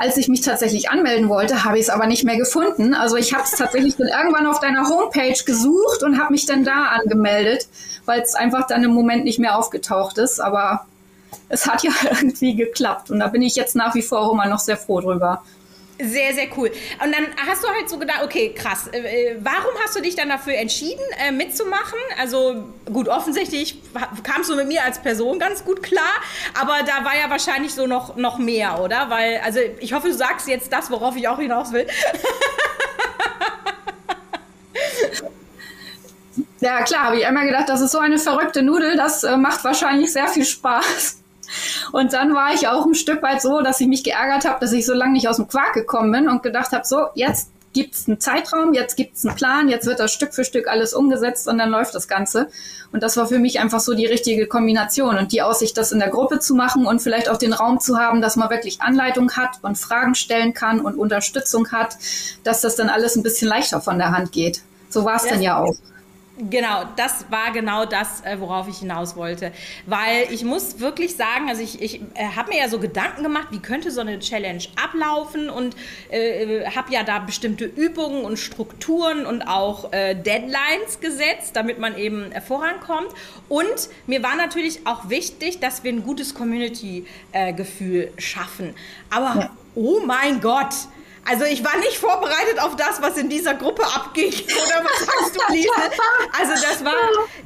Als 0.00 0.16
ich 0.16 0.28
mich 0.28 0.42
tatsächlich 0.42 0.90
anmelden 0.90 1.28
wollte, 1.28 1.64
habe 1.64 1.76
ich 1.76 1.82
es 1.82 1.90
aber 1.90 2.06
nicht 2.06 2.22
mehr 2.22 2.36
gefunden. 2.36 2.94
Also 2.94 3.16
ich 3.16 3.34
habe 3.34 3.42
es 3.42 3.50
tatsächlich 3.50 3.96
dann 3.96 4.06
irgendwann 4.06 4.46
auf 4.46 4.60
deiner 4.60 4.88
Homepage 4.88 5.42
gesucht 5.44 6.04
und 6.04 6.20
habe 6.20 6.32
mich 6.32 6.46
dann 6.46 6.62
da 6.62 6.84
angemeldet, 6.84 7.66
weil 8.04 8.20
es 8.20 8.36
einfach 8.36 8.68
dann 8.68 8.84
im 8.84 8.92
Moment 8.92 9.24
nicht 9.24 9.40
mehr 9.40 9.58
aufgetaucht 9.58 10.18
ist. 10.18 10.38
Aber 10.40 10.86
es 11.48 11.66
hat 11.66 11.82
ja 11.82 11.90
irgendwie 12.10 12.54
geklappt. 12.54 13.10
Und 13.10 13.20
da 13.20 13.28
bin 13.28 13.42
ich 13.42 13.56
jetzt 13.56 13.76
nach 13.76 13.94
wie 13.94 14.02
vor 14.02 14.20
auch 14.20 14.32
immer 14.32 14.46
noch 14.46 14.60
sehr 14.60 14.76
froh 14.76 15.00
drüber. 15.00 15.42
Sehr, 16.00 16.32
sehr 16.32 16.46
cool. 16.56 16.70
Und 17.02 17.12
dann 17.12 17.26
hast 17.44 17.64
du 17.64 17.68
halt 17.68 17.90
so 17.90 17.98
gedacht, 17.98 18.22
okay, 18.22 18.54
krass, 18.54 18.86
äh, 18.92 19.32
äh, 19.32 19.36
warum 19.40 19.72
hast 19.82 19.96
du 19.96 20.00
dich 20.00 20.14
dann 20.14 20.28
dafür 20.28 20.54
entschieden, 20.54 21.02
äh, 21.18 21.32
mitzumachen? 21.32 21.98
Also 22.20 22.68
gut, 22.92 23.08
offensichtlich 23.08 23.82
kamst 24.22 24.48
du 24.48 24.54
mit 24.54 24.68
mir 24.68 24.84
als 24.84 25.00
Person 25.00 25.40
ganz 25.40 25.64
gut 25.64 25.82
klar, 25.82 26.12
aber 26.54 26.84
da 26.86 27.04
war 27.04 27.16
ja 27.20 27.28
wahrscheinlich 27.30 27.74
so 27.74 27.88
noch, 27.88 28.14
noch 28.14 28.38
mehr, 28.38 28.80
oder? 28.80 29.10
Weil, 29.10 29.40
also 29.44 29.58
ich 29.80 29.92
hoffe, 29.92 30.06
du 30.06 30.14
sagst 30.14 30.46
jetzt 30.46 30.72
das, 30.72 30.88
worauf 30.88 31.16
ich 31.16 31.26
auch 31.26 31.40
hinaus 31.40 31.72
will. 31.72 31.88
ja, 36.60 36.82
klar, 36.82 37.06
habe 37.06 37.18
ich 37.18 37.26
einmal 37.26 37.46
gedacht, 37.46 37.68
das 37.68 37.80
ist 37.80 37.90
so 37.90 37.98
eine 37.98 38.18
verrückte 38.18 38.62
Nudel, 38.62 38.96
das 38.96 39.24
äh, 39.24 39.36
macht 39.36 39.64
wahrscheinlich 39.64 40.12
sehr 40.12 40.28
viel 40.28 40.44
Spaß. 40.44 41.17
Und 41.92 42.12
dann 42.12 42.34
war 42.34 42.54
ich 42.54 42.68
auch 42.68 42.86
ein 42.86 42.94
Stück 42.94 43.22
weit 43.22 43.42
so, 43.42 43.60
dass 43.60 43.80
ich 43.80 43.86
mich 43.86 44.04
geärgert 44.04 44.44
habe, 44.44 44.60
dass 44.60 44.72
ich 44.72 44.86
so 44.86 44.94
lange 44.94 45.12
nicht 45.12 45.28
aus 45.28 45.36
dem 45.36 45.48
Quark 45.48 45.74
gekommen 45.74 46.12
bin 46.12 46.28
und 46.28 46.42
gedacht 46.42 46.72
habe, 46.72 46.86
so, 46.86 47.06
jetzt 47.14 47.50
gibt 47.72 47.94
es 47.94 48.08
einen 48.08 48.20
Zeitraum, 48.20 48.72
jetzt 48.72 48.96
gibt 48.96 49.16
es 49.16 49.24
einen 49.24 49.36
Plan, 49.36 49.68
jetzt 49.68 49.86
wird 49.86 50.00
das 50.00 50.12
Stück 50.12 50.34
für 50.34 50.44
Stück 50.44 50.68
alles 50.68 50.94
umgesetzt 50.94 51.48
und 51.48 51.58
dann 51.58 51.70
läuft 51.70 51.94
das 51.94 52.08
Ganze. 52.08 52.48
Und 52.92 53.02
das 53.02 53.16
war 53.16 53.26
für 53.26 53.38
mich 53.38 53.60
einfach 53.60 53.80
so 53.80 53.94
die 53.94 54.06
richtige 54.06 54.46
Kombination 54.46 55.18
und 55.18 55.32
die 55.32 55.42
Aussicht, 55.42 55.76
das 55.76 55.92
in 55.92 55.98
der 55.98 56.08
Gruppe 56.08 56.38
zu 56.40 56.54
machen 56.54 56.86
und 56.86 57.00
vielleicht 57.00 57.28
auch 57.28 57.36
den 57.36 57.52
Raum 57.52 57.80
zu 57.80 57.98
haben, 57.98 58.20
dass 58.22 58.36
man 58.36 58.50
wirklich 58.50 58.80
Anleitung 58.80 59.32
hat 59.32 59.58
und 59.62 59.76
Fragen 59.76 60.14
stellen 60.14 60.54
kann 60.54 60.80
und 60.80 60.96
Unterstützung 60.96 61.70
hat, 61.70 61.96
dass 62.44 62.62
das 62.62 62.76
dann 62.76 62.88
alles 62.88 63.16
ein 63.16 63.22
bisschen 63.22 63.48
leichter 63.48 63.80
von 63.80 63.98
der 63.98 64.10
Hand 64.10 64.32
geht. 64.32 64.62
So 64.88 65.04
war 65.04 65.16
es 65.16 65.26
dann 65.26 65.42
ja 65.42 65.58
auch. 65.58 65.74
Genau, 66.40 66.84
das 66.94 67.26
war 67.30 67.50
genau 67.52 67.84
das, 67.84 68.20
äh, 68.20 68.38
worauf 68.38 68.68
ich 68.68 68.78
hinaus 68.78 69.16
wollte. 69.16 69.50
Weil 69.86 70.28
ich 70.30 70.44
muss 70.44 70.78
wirklich 70.78 71.16
sagen, 71.16 71.48
also 71.48 71.62
ich, 71.62 71.82
ich 71.82 72.00
äh, 72.14 72.28
habe 72.36 72.50
mir 72.50 72.58
ja 72.58 72.68
so 72.68 72.78
Gedanken 72.78 73.24
gemacht, 73.24 73.48
wie 73.50 73.58
könnte 73.58 73.90
so 73.90 74.00
eine 74.00 74.20
Challenge 74.20 74.62
ablaufen 74.80 75.50
und 75.50 75.74
äh, 76.10 76.64
habe 76.70 76.92
ja 76.92 77.02
da 77.02 77.18
bestimmte 77.18 77.64
Übungen 77.64 78.24
und 78.24 78.38
Strukturen 78.38 79.26
und 79.26 79.42
auch 79.42 79.92
äh, 79.92 80.14
Deadlines 80.14 81.00
gesetzt, 81.00 81.56
damit 81.56 81.80
man 81.80 81.98
eben 81.98 82.30
äh, 82.30 82.40
vorankommt. 82.40 83.08
Und 83.48 83.88
mir 84.06 84.22
war 84.22 84.36
natürlich 84.36 84.86
auch 84.86 85.08
wichtig, 85.08 85.58
dass 85.58 85.82
wir 85.82 85.92
ein 85.92 86.04
gutes 86.04 86.34
Community-Gefühl 86.34 88.12
schaffen. 88.16 88.76
Aber, 89.10 89.40
ja. 89.40 89.50
oh 89.74 90.00
mein 90.06 90.40
Gott, 90.40 90.74
Also 91.28 91.44
ich 91.44 91.62
war 91.62 91.76
nicht 91.78 91.98
vorbereitet 91.98 92.58
auf 92.60 92.74
das, 92.76 93.02
was 93.02 93.18
in 93.18 93.28
dieser 93.28 93.54
Gruppe 93.54 93.82
abging. 93.84 94.32
Oder 94.32 94.84
was 94.84 94.98
sagst 95.06 95.36
du, 95.36 95.52
Lise? 95.52 95.68
Also 96.38 96.52
das 96.52 96.84
war, 96.84 96.94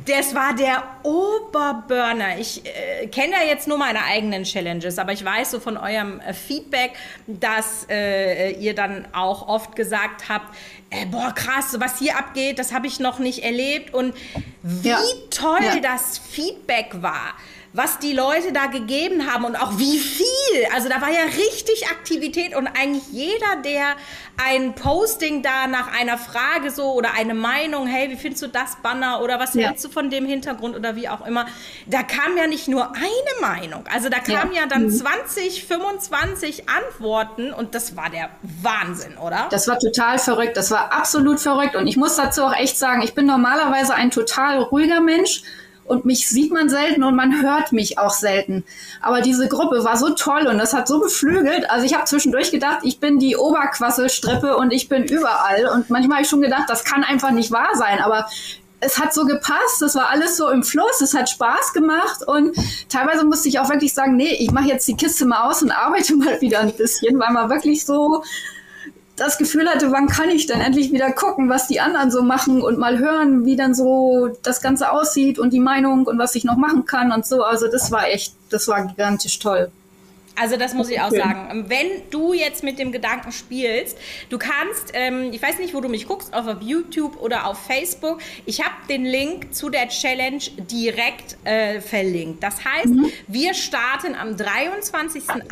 das 0.06 0.34
war 0.34 0.54
der 0.54 0.84
Oberburner. 1.02 2.38
Ich 2.38 2.62
äh, 2.64 3.08
kenne 3.08 3.32
ja 3.32 3.44
jetzt 3.44 3.66
nur 3.66 3.78
meine 3.78 4.04
eigenen 4.04 4.44
Challenges, 4.44 4.98
aber 4.98 5.12
ich 5.12 5.24
weiß 5.24 5.50
so 5.50 5.60
von 5.60 5.76
eurem 5.76 6.20
äh, 6.20 6.32
Feedback, 6.32 6.92
dass 7.26 7.86
äh, 7.90 8.52
ihr 8.52 8.74
dann 8.74 9.08
auch 9.12 9.48
oft 9.48 9.74
gesagt 9.74 10.28
habt, 10.28 10.54
äh, 10.90 11.06
boah 11.06 11.32
krass, 11.34 11.76
was 11.78 11.98
hier 11.98 12.16
abgeht, 12.16 12.58
das 12.58 12.72
habe 12.72 12.86
ich 12.86 13.00
noch 13.00 13.18
nicht 13.18 13.42
erlebt. 13.42 13.92
Und 13.92 14.14
wie 14.62 14.88
ja. 14.90 14.98
toll 15.30 15.60
ja. 15.62 15.80
das 15.80 16.18
Feedback 16.18 17.02
war 17.02 17.34
was 17.72 17.98
die 17.98 18.12
Leute 18.12 18.52
da 18.52 18.66
gegeben 18.66 19.32
haben 19.32 19.44
und 19.44 19.56
auch 19.56 19.78
wie 19.78 19.98
viel. 19.98 20.26
Also 20.74 20.88
da 20.88 21.00
war 21.00 21.10
ja 21.10 21.24
richtig 21.24 21.88
Aktivität 21.90 22.54
und 22.54 22.66
eigentlich 22.66 23.04
jeder, 23.10 23.56
der 23.64 23.96
ein 24.36 24.74
Posting 24.74 25.42
da 25.42 25.66
nach 25.66 25.98
einer 25.98 26.18
Frage 26.18 26.70
so 26.70 26.92
oder 26.92 27.14
eine 27.14 27.34
Meinung, 27.34 27.86
hey, 27.86 28.10
wie 28.10 28.16
findest 28.16 28.42
du 28.42 28.48
das 28.48 28.76
Banner 28.82 29.22
oder 29.22 29.38
was 29.38 29.54
ja. 29.54 29.68
hältst 29.68 29.84
du 29.84 29.88
von 29.88 30.10
dem 30.10 30.26
Hintergrund 30.26 30.76
oder 30.76 30.96
wie 30.96 31.08
auch 31.08 31.26
immer, 31.26 31.46
da 31.86 32.02
kam 32.02 32.36
ja 32.36 32.46
nicht 32.46 32.68
nur 32.68 32.92
eine 32.94 33.40
Meinung. 33.40 33.84
Also 33.92 34.08
da 34.08 34.18
kamen 34.18 34.52
ja, 34.52 34.62
ja 34.62 34.66
dann 34.66 34.84
mhm. 34.84 34.90
20, 34.90 35.64
25 35.64 36.68
Antworten 36.68 37.52
und 37.52 37.74
das 37.74 37.96
war 37.96 38.10
der 38.10 38.30
Wahnsinn, 38.62 39.16
oder? 39.16 39.46
Das 39.50 39.66
war 39.68 39.78
total 39.78 40.18
verrückt. 40.18 40.56
Das 40.56 40.70
war 40.70 40.92
absolut 40.92 41.40
verrückt 41.40 41.76
und 41.76 41.86
ich 41.86 41.96
muss 41.96 42.16
dazu 42.16 42.42
auch 42.44 42.54
echt 42.54 42.78
sagen, 42.78 43.02
ich 43.02 43.14
bin 43.14 43.26
normalerweise 43.26 43.94
ein 43.94 44.10
total 44.10 44.58
ruhiger 44.58 45.00
Mensch 45.00 45.42
und 45.84 46.04
mich 46.04 46.28
sieht 46.28 46.52
man 46.52 46.68
selten 46.68 47.02
und 47.02 47.16
man 47.16 47.42
hört 47.42 47.72
mich 47.72 47.98
auch 47.98 48.12
selten. 48.12 48.64
Aber 49.00 49.20
diese 49.20 49.48
Gruppe 49.48 49.84
war 49.84 49.96
so 49.96 50.10
toll 50.10 50.46
und 50.46 50.58
das 50.58 50.72
hat 50.72 50.88
so 50.88 51.00
beflügelt. 51.00 51.70
Also 51.70 51.84
ich 51.84 51.94
habe 51.94 52.04
zwischendurch 52.04 52.50
gedacht, 52.50 52.80
ich 52.82 53.00
bin 53.00 53.18
die 53.18 53.36
Oberquasselstrippe 53.36 54.56
und 54.56 54.72
ich 54.72 54.88
bin 54.88 55.04
überall. 55.04 55.66
Und 55.74 55.90
manchmal 55.90 56.16
habe 56.16 56.22
ich 56.22 56.30
schon 56.30 56.40
gedacht, 56.40 56.64
das 56.68 56.84
kann 56.84 57.04
einfach 57.04 57.30
nicht 57.30 57.50
wahr 57.50 57.70
sein. 57.74 58.00
Aber 58.00 58.26
es 58.82 58.98
hat 58.98 59.14
so 59.14 59.24
gepasst, 59.24 59.80
es 59.82 59.94
war 59.94 60.08
alles 60.08 60.36
so 60.36 60.50
im 60.50 60.64
Fluss, 60.64 61.00
es 61.00 61.14
hat 61.14 61.30
Spaß 61.30 61.72
gemacht 61.72 62.26
und 62.26 62.56
teilweise 62.88 63.24
musste 63.24 63.48
ich 63.48 63.60
auch 63.60 63.70
wirklich 63.70 63.94
sagen, 63.94 64.16
nee, 64.16 64.34
ich 64.40 64.50
mache 64.50 64.66
jetzt 64.66 64.88
die 64.88 64.96
Kiste 64.96 65.24
mal 65.24 65.48
aus 65.48 65.62
und 65.62 65.70
arbeite 65.70 66.16
mal 66.16 66.40
wieder 66.40 66.60
ein 66.60 66.72
bisschen, 66.72 67.18
weil 67.18 67.32
man 67.32 67.48
wirklich 67.48 67.86
so 67.86 68.24
das 69.22 69.38
Gefühl 69.38 69.68
hatte, 69.68 69.92
wann 69.92 70.08
kann 70.08 70.28
ich 70.30 70.46
denn 70.46 70.60
endlich 70.60 70.92
wieder 70.92 71.12
gucken, 71.12 71.48
was 71.48 71.68
die 71.68 71.80
anderen 71.80 72.10
so 72.10 72.22
machen 72.22 72.60
und 72.60 72.78
mal 72.78 72.98
hören, 72.98 73.44
wie 73.44 73.56
dann 73.56 73.74
so 73.74 74.28
das 74.42 74.60
Ganze 74.60 74.90
aussieht 74.90 75.38
und 75.38 75.52
die 75.52 75.60
Meinung 75.60 76.06
und 76.06 76.18
was 76.18 76.34
ich 76.34 76.44
noch 76.44 76.56
machen 76.56 76.84
kann 76.84 77.12
und 77.12 77.24
so. 77.24 77.44
Also 77.44 77.68
das 77.68 77.90
war 77.92 78.08
echt, 78.08 78.34
das 78.50 78.68
war 78.68 78.86
gigantisch 78.86 79.38
toll. 79.38 79.70
Also 80.34 80.56
das 80.56 80.74
muss 80.74 80.88
ich 80.88 81.00
auch 81.00 81.10
sagen. 81.10 81.64
Wenn 81.68 81.86
du 82.10 82.32
jetzt 82.32 82.62
mit 82.62 82.78
dem 82.78 82.90
Gedanken 82.90 83.32
spielst, 83.32 83.98
du 84.30 84.38
kannst, 84.38 84.92
ähm, 84.94 85.30
ich 85.32 85.42
weiß 85.42 85.58
nicht, 85.58 85.74
wo 85.74 85.80
du 85.80 85.88
mich 85.88 86.06
guckst, 86.06 86.32
auf 86.34 86.46
YouTube 86.60 87.20
oder 87.20 87.46
auf 87.46 87.58
Facebook. 87.66 88.20
Ich 88.46 88.62
habe 88.62 88.74
den 88.88 89.04
Link 89.04 89.54
zu 89.54 89.68
der 89.68 89.88
Challenge 89.88 90.42
direkt 90.70 91.36
äh, 91.44 91.80
verlinkt. 91.80 92.42
Das 92.42 92.64
heißt, 92.64 92.88
mhm. 92.88 93.10
wir 93.28 93.54
starten 93.54 94.14
am 94.14 94.30
23.08. 94.30 95.42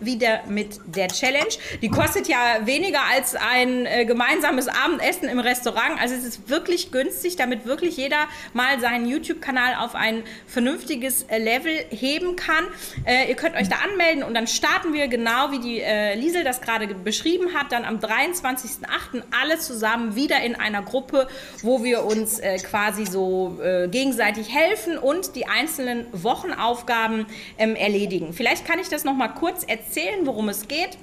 wieder 0.00 0.42
mit 0.48 0.80
der 0.86 1.08
Challenge. 1.08 1.46
Die 1.80 1.88
kostet 1.88 2.28
ja 2.28 2.66
weniger 2.66 3.00
als 3.12 3.36
ein 3.36 3.86
äh, 3.86 4.04
gemeinsames 4.04 4.68
Abendessen 4.68 5.28
im 5.28 5.38
Restaurant. 5.38 6.00
Also 6.00 6.14
es 6.14 6.24
ist 6.24 6.48
wirklich 6.48 6.90
günstig, 6.90 7.36
damit 7.36 7.64
wirklich 7.64 7.96
jeder 7.96 8.26
mal 8.52 8.80
seinen 8.80 9.06
YouTube-Kanal 9.06 9.76
auf 9.78 9.94
ein 9.94 10.24
vernünftiges 10.46 11.24
äh, 11.24 11.38
Level 11.38 11.72
heben 11.90 12.36
kann. 12.36 12.64
Äh, 13.04 13.28
ihr 13.28 13.36
könnt 13.36 13.54
euch 13.54 13.68
da 13.68 13.76
anmelden 13.76 14.15
melden 14.16 14.26
und 14.26 14.34
dann 14.34 14.46
starten 14.46 14.92
wir 14.92 15.08
genau, 15.08 15.50
wie 15.50 15.58
die 15.58 15.80
äh, 15.80 16.14
Liesel 16.14 16.44
das 16.44 16.60
gerade 16.60 16.86
beschrieben 16.86 17.54
hat, 17.54 17.72
dann 17.72 17.84
am 17.84 17.98
23.08. 17.98 19.22
alle 19.40 19.58
zusammen 19.58 20.16
wieder 20.16 20.42
in 20.42 20.54
einer 20.54 20.82
Gruppe, 20.82 21.28
wo 21.62 21.82
wir 21.84 22.04
uns 22.04 22.38
äh, 22.38 22.58
quasi 22.58 23.06
so 23.06 23.58
äh, 23.62 23.88
gegenseitig 23.88 24.54
helfen 24.54 24.98
und 24.98 25.36
die 25.36 25.46
einzelnen 25.46 26.06
Wochenaufgaben 26.12 27.26
ähm, 27.58 27.76
erledigen. 27.76 28.32
Vielleicht 28.32 28.64
kann 28.66 28.78
ich 28.78 28.88
das 28.88 29.04
noch 29.04 29.14
mal 29.14 29.28
kurz 29.28 29.64
erzählen, 29.64 30.26
worum 30.26 30.48
es 30.48 30.68
geht. 30.68 30.98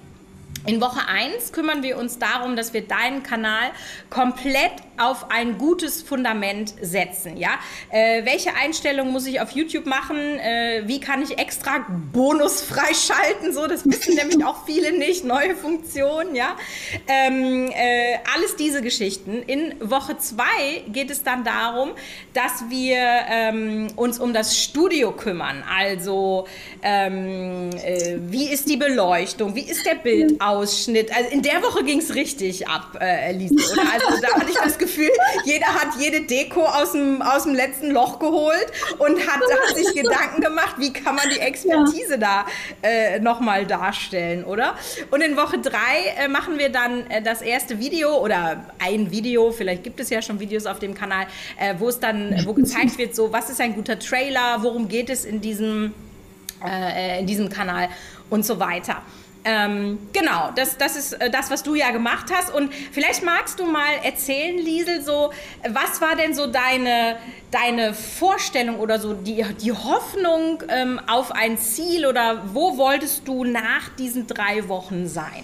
In 0.65 0.79
Woche 0.79 1.01
1 1.09 1.51
kümmern 1.51 1.83
wir 1.83 1.97
uns 1.97 2.19
darum, 2.19 2.55
dass 2.55 2.73
wir 2.73 2.87
deinen 2.87 3.21
Kanal 3.21 3.71
komplett 4.09 4.71
auf 4.97 5.31
ein 5.31 5.57
gutes 5.57 6.01
Fundament 6.01 6.73
setzen. 6.81 7.37
Ja? 7.37 7.51
Äh, 7.89 8.25
welche 8.25 8.55
Einstellungen 8.55 9.11
muss 9.11 9.25
ich 9.27 9.41
auf 9.41 9.51
YouTube 9.51 9.85
machen? 9.85 10.17
Äh, 10.17 10.83
wie 10.85 10.99
kann 10.99 11.21
ich 11.21 11.37
extra 11.37 11.85
Bonus 12.11 12.61
freischalten? 12.61 13.53
So, 13.53 13.67
das 13.67 13.85
wissen 13.85 14.15
nämlich 14.15 14.43
auch 14.45 14.65
viele 14.65 14.97
nicht. 14.97 15.23
Neue 15.23 15.55
Funktionen, 15.55 16.35
ja. 16.35 16.55
Ähm, 17.07 17.69
äh, 17.71 18.17
alles 18.35 18.55
diese 18.55 18.81
Geschichten. 18.81 19.43
In 19.43 19.75
Woche 19.79 20.17
2 20.17 20.43
geht 20.87 21.11
es 21.11 21.23
dann 21.23 21.43
darum, 21.43 21.91
dass 22.33 22.69
wir 22.69 22.97
ähm, 23.29 23.87
uns 23.95 24.19
um 24.19 24.33
das 24.33 24.57
Studio 24.57 25.11
kümmern. 25.11 25.63
Also, 25.69 26.47
ähm, 26.81 27.69
äh, 27.83 28.17
wie 28.19 28.49
ist 28.49 28.69
die 28.69 28.77
Beleuchtung? 28.77 29.55
Wie 29.55 29.61
ist 29.69 29.85
der 29.85 29.95
Bildausschnitt? 29.95 30.73
Ausschnitt. 30.73 31.15
Also 31.15 31.29
in 31.29 31.41
der 31.41 31.61
Woche 31.61 31.83
ging 31.83 31.99
es 31.99 32.15
richtig 32.15 32.67
ab, 32.67 32.97
äh, 32.99 33.29
Elise, 33.29 33.55
oder? 33.71 33.83
Also 33.93 34.21
da 34.21 34.39
hatte 34.39 34.51
ich 34.51 34.57
das 34.57 34.77
Gefühl, 34.83 35.11
jeder 35.45 35.67
hat 35.67 35.99
jede 35.99 36.21
Deko 36.21 36.65
aus 36.65 36.91
dem, 36.91 37.21
aus 37.21 37.43
dem 37.43 37.53
letzten 37.53 37.91
Loch 37.91 38.19
geholt 38.19 38.67
und 38.97 39.17
hat, 39.27 39.41
hat 39.41 39.75
sich 39.75 39.93
Gedanken 39.95 40.41
gemacht, 40.41 40.75
wie 40.77 40.91
kann 40.91 41.15
man 41.15 41.29
die 41.29 41.39
Expertise 41.39 42.11
ja. 42.11 42.17
da 42.17 42.45
äh, 42.81 43.19
nochmal 43.19 43.65
darstellen, 43.65 44.43
oder? 44.43 44.75
Und 45.11 45.21
in 45.21 45.37
Woche 45.37 45.59
drei 45.59 46.13
äh, 46.17 46.27
machen 46.27 46.57
wir 46.57 46.69
dann 46.69 47.09
äh, 47.09 47.21
das 47.21 47.41
erste 47.41 47.79
Video 47.79 48.17
oder 48.17 48.65
ein 48.79 49.11
Video, 49.11 49.51
vielleicht 49.51 49.83
gibt 49.83 49.99
es 49.99 50.09
ja 50.09 50.21
schon 50.21 50.39
Videos 50.39 50.65
auf 50.65 50.79
dem 50.79 50.93
Kanal, 50.93 51.27
äh, 51.59 51.75
wo 51.77 51.89
es 51.89 51.99
dann, 51.99 52.45
wo 52.45 52.53
gezeigt 52.53 52.97
wird, 52.97 53.15
so 53.15 53.31
was 53.31 53.49
ist 53.49 53.61
ein 53.61 53.75
guter 53.75 53.97
Trailer, 53.99 54.61
worum 54.61 54.87
geht 54.87 55.09
es 55.09 55.25
in 55.25 55.39
diesem, 55.39 55.93
äh, 56.65 57.19
in 57.19 57.27
diesem 57.27 57.49
Kanal 57.49 57.89
und 58.29 58.45
so 58.45 58.59
weiter. 58.59 59.01
Ähm, 59.45 59.99
genau, 60.13 60.51
das, 60.55 60.77
das 60.77 60.95
ist 60.95 61.13
äh, 61.13 61.29
das, 61.29 61.51
was 61.51 61.63
du 61.63 61.75
ja 61.75 61.91
gemacht 61.91 62.27
hast. 62.33 62.53
Und 62.53 62.73
vielleicht 62.73 63.23
magst 63.23 63.59
du 63.59 63.65
mal 63.65 63.93
erzählen, 64.03 64.57
Liesel, 64.57 65.01
so, 65.01 65.31
was 65.67 65.99
war 65.99 66.15
denn 66.15 66.33
so 66.33 66.47
deine, 66.47 67.17
deine 67.51 67.93
Vorstellung 67.93 68.79
oder 68.79 68.99
so 68.99 69.13
die, 69.13 69.45
die 69.61 69.73
Hoffnung 69.73 70.63
ähm, 70.69 71.01
auf 71.07 71.31
ein 71.31 71.57
Ziel 71.57 72.05
oder 72.05 72.43
wo 72.53 72.77
wolltest 72.77 73.27
du 73.27 73.43
nach 73.43 73.89
diesen 73.97 74.27
drei 74.27 74.67
Wochen 74.69 75.07
sein? 75.07 75.43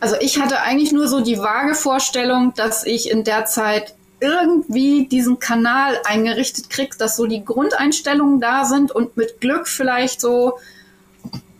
Also 0.00 0.16
ich 0.20 0.40
hatte 0.40 0.60
eigentlich 0.60 0.92
nur 0.92 1.08
so 1.08 1.20
die 1.20 1.38
vage 1.38 1.74
Vorstellung, 1.74 2.52
dass 2.54 2.84
ich 2.84 3.10
in 3.10 3.24
der 3.24 3.46
Zeit 3.46 3.94
irgendwie 4.20 5.06
diesen 5.06 5.38
Kanal 5.38 5.98
eingerichtet 6.04 6.70
kriege, 6.70 6.96
dass 6.98 7.16
so 7.16 7.26
die 7.26 7.44
Grundeinstellungen 7.44 8.40
da 8.40 8.64
sind 8.64 8.92
und 8.92 9.16
mit 9.16 9.40
Glück 9.40 9.68
vielleicht 9.68 10.20
so 10.20 10.58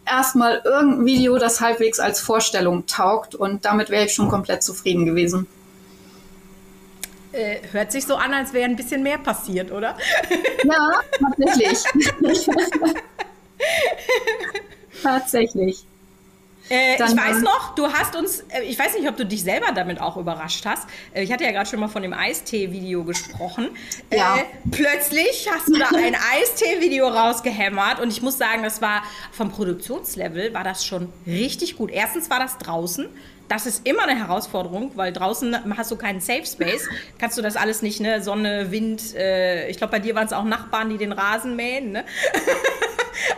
erstmal 0.07 0.63
irgendein 0.65 1.07
Video, 1.07 1.39
das 1.39 1.61
halbwegs 1.61 2.01
als 2.01 2.21
Vorstellung 2.21 2.87
taugt 2.87 3.35
und 3.35 3.65
damit 3.65 3.91
wäre 3.91 4.07
ich 4.07 4.15
schon 4.15 4.29
komplett 4.29 4.63
zufrieden 4.63 5.07
gewesen. 5.07 5.47
Äh, 7.33 7.59
hört 7.73 7.91
sich 7.91 8.07
so 8.07 8.15
an, 8.15 8.33
als 8.33 8.53
wäre 8.53 8.65
ein 8.65 8.77
bisschen 8.77 9.03
mehr 9.03 9.19
passiert, 9.19 9.73
oder? 9.73 9.97
Ja, 10.65 11.03
tatsächlich. 11.37 11.85
tatsächlich. 15.03 15.85
Äh, 16.71 16.95
ich 16.95 17.01
weiß 17.01 17.43
noch, 17.43 17.75
du 17.75 17.93
hast 17.93 18.17
uns, 18.17 18.41
äh, 18.49 18.63
ich 18.63 18.79
weiß 18.79 18.95
nicht, 18.99 19.09
ob 19.09 19.17
du 19.17 19.27
dich 19.27 19.43
selber 19.43 19.73
damit 19.75 20.01
auch 20.01 20.17
überrascht 20.17 20.65
hast. 20.65 20.89
Äh, 21.13 21.23
ich 21.23 21.33
hatte 21.33 21.45
ja 21.45 21.53
gerade 21.53 21.69
schon 21.69 21.81
mal 21.81 21.89
von 21.89 22.03
dem 22.03 22.15
Eistee-Video 22.15 23.05
gesprochen. 23.05 23.71
Äh, 24.11 24.19
ja. 24.19 24.39
plötzlich 24.71 25.49
hast 25.53 25.69
du 25.69 25.79
da 25.79 25.89
ein 25.89 26.17
Eistee-Video 26.33 27.09
rausgehämmert 27.09 28.01
und 28.01 28.11
ich 28.11 28.23
muss 28.23 28.39
sagen, 28.39 28.63
das 28.63 28.81
war 28.81 29.03
vom 29.33 29.51
Produktionslevel 29.51 30.55
war 30.55 30.65
das 30.65 30.87
schon 30.87 31.13
richtig 31.27 31.77
gut. 31.77 31.91
Erstens 31.91 32.31
war 32.31 32.41
das 32.41 32.57
draußen. 32.59 33.09
Das 33.49 33.67
ist 33.67 33.87
immer 33.87 34.05
eine 34.05 34.19
Herausforderung, 34.19 34.93
weil 34.95 35.13
draußen 35.13 35.77
hast 35.77 35.91
du 35.91 35.97
keinen 35.97 36.21
Safe 36.21 36.47
Space. 36.47 36.89
Kannst 37.19 37.37
du 37.37 37.43
das 37.43 37.57
alles 37.57 37.83
nicht, 37.83 38.01
ne? 38.01 38.23
Sonne, 38.23 38.71
Wind. 38.71 39.15
Äh, 39.15 39.69
ich 39.69 39.77
glaube, 39.77 39.93
bei 39.93 39.99
dir 39.99 40.15
waren 40.15 40.27
es 40.27 40.33
auch 40.33 40.45
Nachbarn, 40.45 40.89
die 40.89 40.97
den 40.97 41.13
Rasen 41.13 41.57
mähen, 41.57 41.93
ne? 41.93 42.05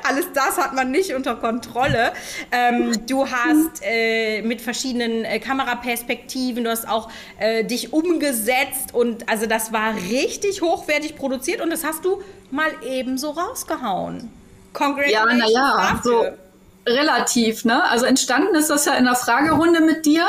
Alles 0.02 0.32
das 0.32 0.56
hat 0.58 0.74
man 0.74 0.90
nicht 0.90 1.14
unter 1.14 1.36
Kontrolle. 1.36 2.12
Ähm, 2.50 3.06
du 3.06 3.28
hast 3.28 3.82
äh, 3.82 4.42
mit 4.42 4.60
verschiedenen 4.60 5.24
äh, 5.24 5.38
Kameraperspektiven, 5.38 6.64
du 6.64 6.70
hast 6.70 6.88
auch 6.88 7.10
äh, 7.38 7.64
dich 7.64 7.92
umgesetzt 7.92 8.94
und 8.94 9.28
also 9.28 9.46
das 9.46 9.72
war 9.72 9.94
richtig 9.96 10.62
hochwertig 10.62 11.16
produziert 11.16 11.60
und 11.60 11.70
das 11.70 11.84
hast 11.84 12.04
du 12.04 12.22
mal 12.50 12.70
ebenso 12.86 13.30
rausgehauen. 13.30 14.30
Congratulations. 14.72 15.52
Ja, 15.52 15.76
naja, 15.76 16.00
so 16.02 16.26
relativ, 16.86 17.64
ne? 17.64 17.82
Also 17.90 18.06
entstanden 18.06 18.54
ist 18.54 18.70
das 18.70 18.84
ja 18.84 18.94
in 18.94 19.04
der 19.04 19.16
Fragerunde 19.16 19.80
mit 19.80 20.06
dir. 20.06 20.24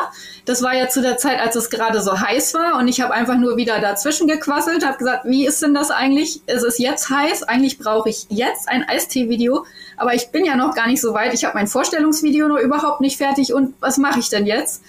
Das 0.45 0.63
war 0.63 0.73
ja 0.73 0.89
zu 0.89 1.01
der 1.01 1.17
Zeit, 1.17 1.39
als 1.39 1.55
es 1.55 1.69
gerade 1.69 2.01
so 2.01 2.19
heiß 2.19 2.53
war 2.55 2.79
und 2.79 2.87
ich 2.87 3.01
habe 3.01 3.13
einfach 3.13 3.37
nur 3.37 3.57
wieder 3.57 3.79
dazwischen 3.79 4.27
gequasselt, 4.27 4.85
habe 4.85 4.97
gesagt, 4.97 5.25
wie 5.25 5.45
ist 5.45 5.61
denn 5.61 5.73
das 5.73 5.91
eigentlich? 5.91 6.41
Ist 6.47 6.63
es 6.63 6.79
jetzt 6.79 7.09
heiß? 7.09 7.43
Eigentlich 7.43 7.77
brauche 7.77 8.09
ich 8.09 8.25
jetzt 8.29 8.69
ein 8.69 8.87
Eistee-Video, 8.87 9.65
aber 9.97 10.15
ich 10.15 10.31
bin 10.31 10.45
ja 10.45 10.55
noch 10.55 10.73
gar 10.73 10.87
nicht 10.87 11.01
so 11.01 11.13
weit. 11.13 11.33
Ich 11.33 11.45
habe 11.45 11.55
mein 11.55 11.67
Vorstellungsvideo 11.67 12.47
noch 12.47 12.59
überhaupt 12.59 13.01
nicht 13.01 13.17
fertig 13.17 13.53
und 13.53 13.75
was 13.79 13.97
mache 13.97 14.19
ich 14.19 14.29
denn 14.29 14.47
jetzt? 14.47 14.81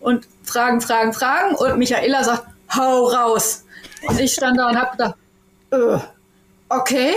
Und 0.00 0.28
Fragen, 0.44 0.80
Fragen, 0.80 1.12
Fragen 1.12 1.56
und 1.56 1.78
Michaela 1.78 2.22
sagt, 2.22 2.46
hau 2.76 3.06
raus. 3.06 3.64
Und 4.06 4.20
ich 4.20 4.32
stand 4.32 4.58
da 4.58 4.68
und 4.68 4.76
habe 4.76 4.90
gedacht, 4.92 5.14
äh, 5.72 5.98
okay, 6.68 7.14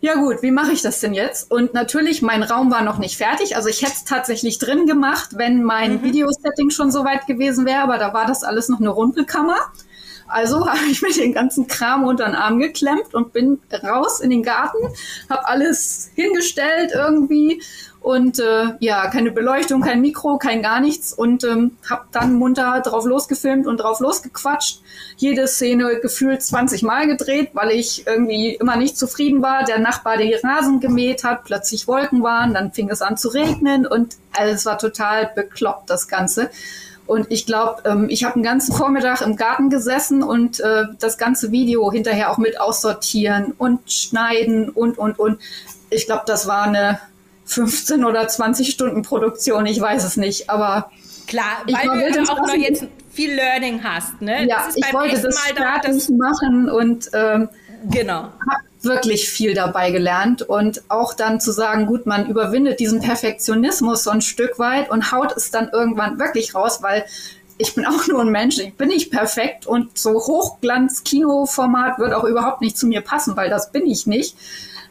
ja 0.00 0.14
gut, 0.14 0.42
wie 0.42 0.50
mache 0.50 0.72
ich 0.72 0.80
das 0.80 1.00
denn 1.00 1.12
jetzt? 1.12 1.50
Und 1.50 1.74
natürlich, 1.74 2.22
mein 2.22 2.42
Raum 2.42 2.70
war 2.70 2.82
noch 2.82 2.98
nicht 2.98 3.18
fertig. 3.18 3.56
Also 3.56 3.68
ich 3.68 3.82
hätte 3.82 3.92
es 3.96 4.04
tatsächlich 4.04 4.58
drin 4.58 4.86
gemacht, 4.86 5.30
wenn 5.32 5.62
mein 5.62 5.94
mhm. 5.94 6.02
Videosetting 6.02 6.70
schon 6.70 6.90
so 6.90 7.04
weit 7.04 7.26
gewesen 7.26 7.66
wäre, 7.66 7.82
aber 7.82 7.98
da 7.98 8.14
war 8.14 8.26
das 8.26 8.42
alles 8.42 8.68
noch 8.68 8.80
eine 8.80 8.88
Rumpelkammer. 8.88 9.58
Also 10.26 10.66
habe 10.68 10.86
ich 10.90 11.02
mir 11.02 11.12
den 11.12 11.34
ganzen 11.34 11.66
Kram 11.66 12.04
unter 12.04 12.24
den 12.24 12.34
Arm 12.34 12.58
geklemmt 12.58 13.14
und 13.14 13.32
bin 13.34 13.60
raus 13.82 14.20
in 14.20 14.30
den 14.30 14.42
Garten, 14.42 14.78
habe 15.28 15.46
alles 15.46 16.10
hingestellt 16.14 16.92
irgendwie 16.94 17.62
und 18.00 18.38
äh, 18.38 18.74
ja, 18.80 19.08
keine 19.08 19.30
Beleuchtung, 19.30 19.82
kein 19.82 20.00
Mikro, 20.00 20.38
kein 20.38 20.62
gar 20.62 20.80
nichts 20.80 21.12
und 21.12 21.44
ähm, 21.44 21.76
habe 21.88 22.06
dann 22.12 22.34
munter 22.34 22.80
drauf 22.80 23.04
losgefilmt 23.04 23.66
und 23.66 23.76
drauf 23.76 24.00
losgequatscht. 24.00 24.80
Jede 25.18 25.46
Szene 25.46 26.00
gefühlt 26.00 26.42
20 26.42 26.82
Mal 26.82 27.06
gedreht, 27.06 27.50
weil 27.52 27.72
ich 27.72 28.06
irgendwie 28.06 28.54
immer 28.54 28.76
nicht 28.76 28.96
zufrieden 28.96 29.42
war. 29.42 29.64
Der 29.64 29.78
Nachbar, 29.78 30.16
der 30.16 30.26
die 30.26 30.46
Rasen 30.46 30.80
gemäht 30.80 31.24
hat, 31.24 31.44
plötzlich 31.44 31.86
Wolken 31.86 32.22
waren, 32.22 32.54
dann 32.54 32.72
fing 32.72 32.88
es 32.88 33.02
an 33.02 33.18
zu 33.18 33.28
regnen 33.28 33.86
und 33.86 34.16
alles 34.32 34.64
war 34.64 34.78
total 34.78 35.30
bekloppt, 35.34 35.90
das 35.90 36.08
Ganze. 36.08 36.50
Und 37.06 37.26
ich 37.28 37.44
glaube, 37.44 37.82
ähm, 37.84 38.06
ich 38.08 38.24
habe 38.24 38.36
einen 38.36 38.44
ganzen 38.44 38.72
Vormittag 38.74 39.20
im 39.20 39.36
Garten 39.36 39.68
gesessen 39.68 40.22
und 40.22 40.60
äh, 40.60 40.84
das 41.00 41.18
ganze 41.18 41.50
Video 41.50 41.90
hinterher 41.92 42.30
auch 42.30 42.38
mit 42.38 42.58
aussortieren 42.58 43.52
und 43.58 43.92
schneiden 43.92 44.70
und, 44.70 44.96
und, 44.96 45.18
und. 45.18 45.38
Ich 45.90 46.06
glaube, 46.06 46.22
das 46.24 46.46
war 46.46 46.62
eine 46.62 47.00
15 47.50 48.04
oder 48.04 48.28
20 48.28 48.70
Stunden 48.70 49.02
Produktion, 49.02 49.66
ich 49.66 49.80
weiß 49.80 50.04
es 50.04 50.16
nicht, 50.16 50.48
aber 50.50 50.90
Klar, 51.26 51.62
weil 51.66 52.12
du 52.12 52.22
auch 52.22 52.46
noch 52.46 52.54
jetzt 52.54 52.84
viel 53.12 53.34
Learning 53.34 53.82
hast, 53.84 54.20
ne? 54.20 54.46
Ja, 54.48 54.68
ich 54.74 54.92
wollte 54.92 55.20
das 55.20 55.34
Mal 55.34 55.54
fertig 55.54 56.06
da, 56.06 56.12
machen 56.12 56.68
und 56.68 57.10
ähm, 57.12 57.48
genau. 57.88 58.22
habe 58.22 58.64
wirklich 58.82 59.28
viel 59.28 59.54
dabei 59.54 59.90
gelernt 59.90 60.42
und 60.42 60.82
auch 60.88 61.14
dann 61.14 61.40
zu 61.40 61.52
sagen, 61.52 61.86
gut, 61.86 62.06
man 62.06 62.26
überwindet 62.28 62.80
diesen 62.80 63.00
Perfektionismus 63.00 64.04
so 64.04 64.10
ein 64.10 64.22
Stück 64.22 64.58
weit 64.58 64.90
und 64.90 65.12
haut 65.12 65.36
es 65.36 65.50
dann 65.50 65.68
irgendwann 65.72 66.18
wirklich 66.18 66.54
raus, 66.54 66.82
weil 66.82 67.04
ich 67.58 67.74
bin 67.74 67.86
auch 67.86 68.06
nur 68.06 68.22
ein 68.22 68.30
Mensch, 68.30 68.58
ich 68.58 68.74
bin 68.74 68.88
nicht 68.88 69.10
perfekt 69.10 69.66
und 69.66 69.98
so 69.98 70.14
Hochglanz-Kinoformat 70.14 71.98
wird 71.98 72.12
auch 72.12 72.24
überhaupt 72.24 72.60
nicht 72.60 72.76
zu 72.76 72.86
mir 72.86 73.02
passen, 73.02 73.36
weil 73.36 73.50
das 73.50 73.70
bin 73.70 73.86
ich 73.86 74.06
nicht 74.06 74.36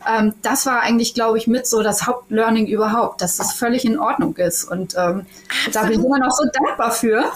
ähm, 0.08 0.34
das 0.42 0.66
war 0.66 0.82
eigentlich, 0.82 1.14
glaube 1.14 1.38
ich, 1.38 1.48
mit 1.48 1.68
so 1.68 1.82
das 1.84 2.08
Hauptlearning 2.08 2.68
überhaupt, 2.68 3.22
dass 3.22 3.38
das 3.38 3.54
völlig 3.54 3.86
in 3.86 4.00
Ordnung 4.00 4.36
ist. 4.38 4.64
Und 4.64 4.96
ähm, 4.98 5.26
da 5.74 5.84
bin 5.84 6.00
ich 6.00 6.06
immer 6.06 6.20
noch 6.20 6.32
so 6.32 6.46
dankbar 6.52 6.92
für. 6.92 7.32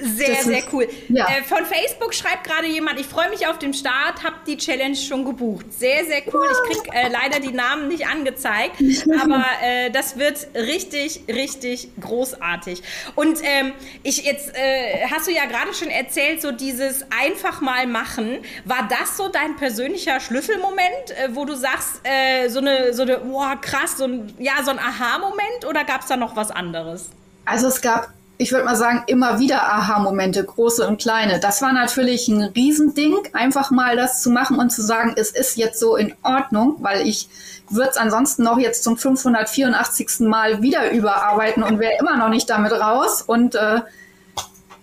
Sehr, 0.00 0.36
das 0.36 0.44
sehr 0.44 0.58
ist, 0.60 0.72
cool. 0.72 0.88
Ja. 1.08 1.26
Äh, 1.26 1.42
von 1.42 1.66
Facebook 1.66 2.14
schreibt 2.14 2.44
gerade 2.44 2.66
jemand, 2.66 2.98
ich 2.98 3.06
freue 3.06 3.28
mich 3.28 3.46
auf 3.46 3.58
den 3.58 3.74
Start, 3.74 4.24
habe 4.24 4.36
die 4.46 4.56
Challenge 4.56 4.96
schon 4.96 5.24
gebucht. 5.24 5.70
Sehr, 5.70 6.06
sehr 6.06 6.22
cool. 6.32 6.48
Ich 6.50 6.78
kriege 6.80 6.96
äh, 6.96 7.08
leider 7.10 7.40
die 7.40 7.52
Namen 7.52 7.88
nicht 7.88 8.06
angezeigt, 8.06 8.82
aber 9.20 9.44
äh, 9.62 9.90
das 9.90 10.18
wird 10.18 10.48
richtig, 10.54 11.24
richtig 11.28 11.90
großartig. 12.00 12.82
Und 13.16 13.38
ähm, 13.42 13.72
ich 14.02 14.24
jetzt 14.24 14.54
äh, 14.54 15.06
hast 15.10 15.26
du 15.26 15.30
ja 15.30 15.44
gerade 15.44 15.74
schon 15.74 15.88
erzählt, 15.88 16.40
so 16.40 16.52
dieses 16.52 17.04
einfach 17.10 17.60
mal 17.60 17.86
machen. 17.86 18.38
War 18.64 18.88
das 18.88 19.18
so 19.18 19.28
dein 19.28 19.56
persönlicher 19.56 20.20
Schlüsselmoment, 20.20 21.10
äh, 21.10 21.28
wo 21.36 21.44
du 21.44 21.54
sagst, 21.54 22.00
äh, 22.04 22.48
so 22.48 22.60
eine, 22.60 22.94
so 22.94 23.02
eine, 23.02 23.18
boah, 23.18 23.56
krass, 23.60 23.98
so 23.98 24.04
ein, 24.04 24.34
ja, 24.38 24.54
so 24.64 24.70
ein 24.70 24.78
Aha-Moment 24.78 25.66
oder 25.68 25.84
gab 25.84 26.00
es 26.00 26.06
da 26.06 26.16
noch 26.16 26.34
was 26.34 26.50
anderes? 26.50 27.10
Also 27.44 27.66
es 27.66 27.82
gab 27.82 28.08
ich 28.42 28.50
würde 28.50 28.64
mal 28.64 28.74
sagen, 28.74 29.04
immer 29.06 29.38
wieder 29.38 29.62
Aha-Momente, 29.62 30.42
große 30.44 30.86
und 30.86 31.00
kleine. 31.00 31.38
Das 31.38 31.62
war 31.62 31.72
natürlich 31.72 32.26
ein 32.26 32.42
Riesending, 32.42 33.16
einfach 33.32 33.70
mal 33.70 33.96
das 33.96 34.20
zu 34.20 34.30
machen 34.30 34.58
und 34.58 34.70
zu 34.70 34.82
sagen, 34.82 35.14
es 35.16 35.30
ist 35.30 35.56
jetzt 35.56 35.78
so 35.78 35.96
in 35.96 36.12
Ordnung, 36.22 36.76
weil 36.80 37.06
ich 37.06 37.28
würde 37.70 37.90
es 37.90 37.96
ansonsten 37.96 38.42
noch 38.42 38.58
jetzt 38.58 38.82
zum 38.82 38.96
584. 38.96 40.20
Mal 40.20 40.60
wieder 40.60 40.90
überarbeiten 40.90 41.62
und 41.62 41.78
wäre 41.78 41.98
immer 42.00 42.16
noch 42.16 42.28
nicht 42.28 42.50
damit 42.50 42.72
raus. 42.72 43.22
Und 43.22 43.54
äh, 43.54 43.82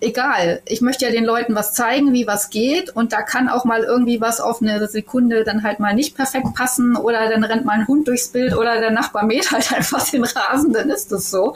egal, 0.00 0.62
ich 0.64 0.80
möchte 0.80 1.04
ja 1.04 1.10
den 1.10 1.24
Leuten 1.24 1.54
was 1.54 1.74
zeigen, 1.74 2.14
wie 2.14 2.26
was 2.26 2.48
geht. 2.48 2.88
Und 2.88 3.12
da 3.12 3.20
kann 3.20 3.50
auch 3.50 3.66
mal 3.66 3.84
irgendwie 3.84 4.22
was 4.22 4.40
auf 4.40 4.62
eine 4.62 4.88
Sekunde 4.88 5.44
dann 5.44 5.62
halt 5.62 5.80
mal 5.80 5.94
nicht 5.94 6.16
perfekt 6.16 6.54
passen 6.54 6.96
oder 6.96 7.28
dann 7.28 7.44
rennt 7.44 7.66
mal 7.66 7.78
ein 7.78 7.86
Hund 7.86 8.08
durchs 8.08 8.28
Bild 8.28 8.56
oder 8.56 8.80
der 8.80 8.90
Nachbar 8.90 9.24
mäht 9.24 9.50
halt 9.50 9.70
einfach 9.76 10.08
den 10.08 10.24
Rasen, 10.24 10.72
dann 10.72 10.88
ist 10.88 11.12
das 11.12 11.30
so. 11.30 11.54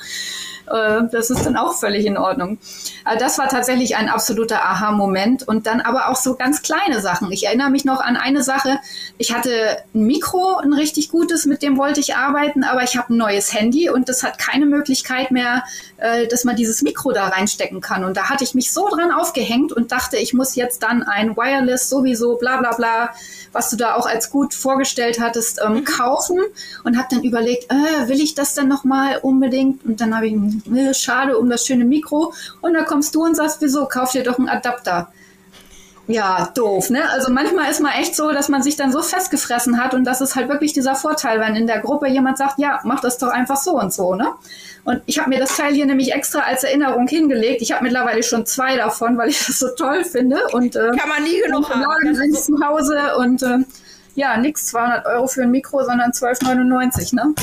Äh, 0.66 1.02
das 1.10 1.30
ist 1.30 1.44
dann 1.44 1.56
auch 1.56 1.74
völlig 1.74 2.06
in 2.06 2.16
Ordnung. 2.16 2.58
Also 3.04 3.18
das 3.18 3.38
war 3.38 3.48
tatsächlich 3.48 3.96
ein 3.96 4.08
absoluter 4.08 4.64
Aha-Moment 4.64 5.46
und 5.46 5.66
dann 5.66 5.80
aber 5.80 6.08
auch 6.08 6.16
so 6.16 6.34
ganz 6.34 6.62
kleine 6.62 7.00
Sachen. 7.00 7.30
Ich 7.32 7.46
erinnere 7.46 7.70
mich 7.70 7.84
noch 7.84 8.00
an 8.00 8.16
eine 8.16 8.42
Sache. 8.42 8.78
Ich 9.18 9.34
hatte 9.34 9.50
ein 9.94 10.04
Mikro, 10.04 10.56
ein 10.56 10.72
richtig 10.72 11.10
gutes, 11.10 11.46
mit 11.46 11.62
dem 11.62 11.76
wollte 11.76 12.00
ich 12.00 12.16
arbeiten, 12.16 12.64
aber 12.64 12.82
ich 12.82 12.96
habe 12.96 13.14
ein 13.14 13.16
neues 13.16 13.52
Handy 13.52 13.90
und 13.90 14.08
das 14.08 14.22
hat 14.22 14.38
keine 14.38 14.66
Möglichkeit 14.66 15.30
mehr, 15.30 15.64
äh, 15.98 16.26
dass 16.26 16.44
man 16.44 16.56
dieses 16.56 16.82
Mikro 16.82 17.12
da 17.12 17.28
reinstecken 17.28 17.80
kann. 17.80 18.04
Und 18.04 18.16
da 18.16 18.28
hatte 18.28 18.44
ich 18.44 18.54
mich 18.54 18.72
so 18.72 18.88
dran 18.88 19.12
aufgehängt 19.12 19.72
und 19.72 19.92
dachte, 19.92 20.16
ich 20.16 20.34
muss 20.34 20.54
jetzt 20.54 20.82
dann 20.82 21.02
ein 21.02 21.36
Wireless 21.36 21.88
sowieso, 21.88 22.36
bla 22.36 22.56
bla 22.58 22.74
bla, 22.74 23.10
was 23.52 23.70
du 23.70 23.76
da 23.76 23.94
auch 23.94 24.06
als 24.06 24.30
gut 24.30 24.54
vorgestellt 24.54 25.20
hattest, 25.20 25.60
ähm, 25.64 25.74
mhm. 25.74 25.84
kaufen 25.84 26.40
und 26.82 26.98
habe 26.98 27.08
dann 27.10 27.22
überlegt, 27.22 27.70
äh, 27.70 28.08
will 28.08 28.20
ich 28.20 28.34
das 28.34 28.54
denn 28.54 28.68
nochmal 28.68 29.18
unbedingt? 29.22 29.84
Und 29.84 30.00
dann 30.00 30.14
habe 30.14 30.26
ich 30.26 30.34
äh, 30.74 30.94
schade 30.94 31.38
um 31.38 31.48
das 31.48 31.66
schöne 31.66 31.84
Mikro. 31.84 32.32
Und 32.60 32.74
dann 32.74 32.84
kommst 32.84 33.14
du 33.14 33.24
und 33.24 33.36
sagst, 33.36 33.60
wieso, 33.60 33.86
kauf 33.86 34.12
dir 34.12 34.22
doch 34.22 34.38
einen 34.38 34.48
Adapter. 34.48 35.12
Ja, 36.06 36.50
doof, 36.54 36.90
ne? 36.90 37.08
Also 37.10 37.32
manchmal 37.32 37.70
ist 37.70 37.80
man 37.80 37.92
echt 37.92 38.14
so, 38.14 38.30
dass 38.30 38.50
man 38.50 38.62
sich 38.62 38.76
dann 38.76 38.92
so 38.92 39.00
festgefressen 39.00 39.82
hat 39.82 39.94
und 39.94 40.04
das 40.04 40.20
ist 40.20 40.36
halt 40.36 40.50
wirklich 40.50 40.74
dieser 40.74 40.94
Vorteil, 40.94 41.40
wenn 41.40 41.56
in 41.56 41.66
der 41.66 41.80
Gruppe 41.80 42.08
jemand 42.08 42.36
sagt, 42.36 42.58
ja, 42.58 42.80
mach 42.84 43.00
das 43.00 43.16
doch 43.16 43.28
einfach 43.28 43.56
so 43.56 43.80
und 43.80 43.92
so, 43.92 44.14
ne? 44.14 44.28
Und 44.84 45.00
ich 45.06 45.18
habe 45.18 45.30
mir 45.30 45.38
das 45.38 45.56
Teil 45.56 45.72
hier 45.72 45.86
nämlich 45.86 46.12
extra 46.12 46.40
als 46.40 46.62
Erinnerung 46.62 47.08
hingelegt. 47.08 47.62
Ich 47.62 47.72
habe 47.72 47.84
mittlerweile 47.84 48.22
schon 48.22 48.44
zwei 48.44 48.76
davon, 48.76 49.16
weil 49.16 49.30
ich 49.30 49.46
das 49.46 49.58
so 49.58 49.68
toll 49.78 50.04
finde 50.04 50.36
und 50.52 50.76
äh, 50.76 50.90
kann 50.90 51.08
man 51.08 51.22
nie 51.22 51.40
genug 51.40 51.70
haben. 51.70 51.86
Eins 51.86 52.44
so 52.44 52.56
zu 52.56 52.66
Hause 52.66 52.98
und 53.16 53.42
äh, 53.42 53.58
ja, 54.14 54.36
nix 54.36 54.66
200 54.66 55.06
Euro 55.06 55.26
für 55.26 55.42
ein 55.42 55.50
Mikro, 55.50 55.84
sondern 55.84 56.10
12,99, 56.10 57.14
ne? 57.14 57.34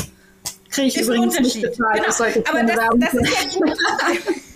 Kriege 0.72 0.88
ich 0.88 0.98
ist 0.98 1.08
übrigens 1.08 1.40
nicht 1.40 1.62
bezahlt. 1.62 2.02
Genau. 2.04 2.50
Aber 2.50 2.64
das, 2.98 3.12
das 3.12 3.14
ist 3.14 3.60
ja. 3.60 4.34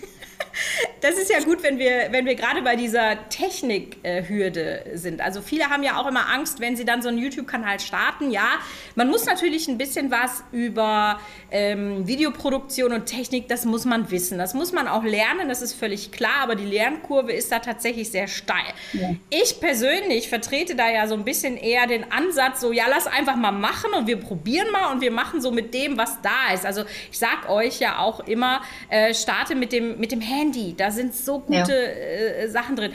Das 1.00 1.16
ist 1.16 1.30
ja 1.30 1.40
gut, 1.40 1.62
wenn 1.62 1.78
wir, 1.78 2.08
wenn 2.10 2.26
wir 2.26 2.34
gerade 2.34 2.62
bei 2.62 2.76
dieser 2.76 3.28
Technikhürde 3.28 4.84
sind. 4.94 5.20
Also 5.20 5.40
viele 5.42 5.70
haben 5.70 5.82
ja 5.82 6.00
auch 6.00 6.06
immer 6.06 6.28
Angst, 6.32 6.60
wenn 6.60 6.76
sie 6.76 6.84
dann 6.84 7.02
so 7.02 7.08
einen 7.08 7.18
YouTube-Kanal 7.18 7.80
starten. 7.80 8.30
Ja, 8.30 8.48
man 8.94 9.08
muss 9.08 9.26
natürlich 9.26 9.68
ein 9.68 9.78
bisschen 9.78 10.10
was 10.10 10.42
über 10.52 11.20
ähm, 11.50 12.06
Videoproduktion 12.06 12.92
und 12.92 13.06
Technik, 13.06 13.48
das 13.48 13.64
muss 13.64 13.84
man 13.84 14.10
wissen. 14.10 14.38
Das 14.38 14.54
muss 14.54 14.72
man 14.72 14.88
auch 14.88 15.04
lernen, 15.04 15.48
das 15.48 15.62
ist 15.62 15.74
völlig 15.74 16.12
klar, 16.12 16.42
aber 16.42 16.54
die 16.54 16.64
Lernkurve 16.64 17.32
ist 17.32 17.52
da 17.52 17.58
tatsächlich 17.58 18.10
sehr 18.10 18.26
steil. 18.26 18.56
Ja. 18.92 19.10
Ich 19.30 19.60
persönlich 19.60 20.28
vertrete 20.28 20.74
da 20.74 20.90
ja 20.90 21.06
so 21.06 21.14
ein 21.14 21.24
bisschen 21.24 21.56
eher 21.56 21.86
den 21.86 22.10
Ansatz, 22.10 22.60
so 22.60 22.72
ja, 22.72 22.84
lass 22.88 23.06
einfach 23.06 23.36
mal 23.36 23.52
machen 23.52 23.92
und 23.94 24.06
wir 24.06 24.16
probieren 24.16 24.70
mal 24.72 24.92
und 24.92 25.00
wir 25.00 25.10
machen 25.10 25.40
so 25.40 25.50
mit 25.50 25.74
dem, 25.74 25.96
was 25.96 26.20
da 26.22 26.54
ist. 26.54 26.64
Also 26.64 26.84
ich 27.10 27.18
sag 27.18 27.48
euch 27.48 27.80
ja 27.80 27.98
auch 27.98 28.20
immer, 28.20 28.62
äh, 28.88 29.14
starte 29.14 29.54
mit 29.54 29.72
dem, 29.72 29.98
mit 29.98 30.12
dem 30.12 30.20
Handy. 30.20 30.45
Da 30.76 30.90
sind 30.90 31.14
so 31.14 31.40
gute 31.40 31.54
ja. 31.54 31.68
äh, 31.68 32.48
Sachen 32.48 32.76
drin. 32.76 32.92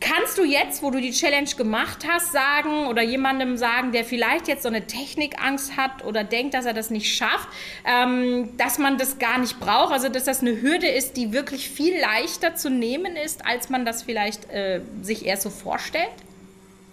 Kannst 0.00 0.36
du 0.36 0.44
jetzt, 0.44 0.82
wo 0.82 0.90
du 0.90 1.00
die 1.00 1.12
Challenge 1.12 1.48
gemacht 1.56 2.04
hast, 2.08 2.32
sagen 2.32 2.88
oder 2.88 3.02
jemandem 3.02 3.56
sagen, 3.56 3.92
der 3.92 4.04
vielleicht 4.04 4.48
jetzt 4.48 4.64
so 4.64 4.68
eine 4.68 4.84
Technikangst 4.84 5.76
hat 5.76 6.04
oder 6.04 6.24
denkt, 6.24 6.54
dass 6.54 6.66
er 6.66 6.74
das 6.74 6.90
nicht 6.90 7.14
schafft, 7.14 7.46
ähm, 7.84 8.56
dass 8.56 8.78
man 8.78 8.98
das 8.98 9.20
gar 9.20 9.38
nicht 9.38 9.60
braucht? 9.60 9.92
Also, 9.92 10.08
dass 10.08 10.24
das 10.24 10.40
eine 10.40 10.60
Hürde 10.60 10.88
ist, 10.88 11.16
die 11.16 11.32
wirklich 11.32 11.70
viel 11.70 12.00
leichter 12.00 12.56
zu 12.56 12.68
nehmen 12.68 13.14
ist, 13.14 13.46
als 13.46 13.70
man 13.70 13.84
das 13.84 14.02
vielleicht 14.02 14.50
äh, 14.50 14.80
sich 15.02 15.24
erst 15.24 15.42
so 15.42 15.50
vorstellt? 15.50 16.10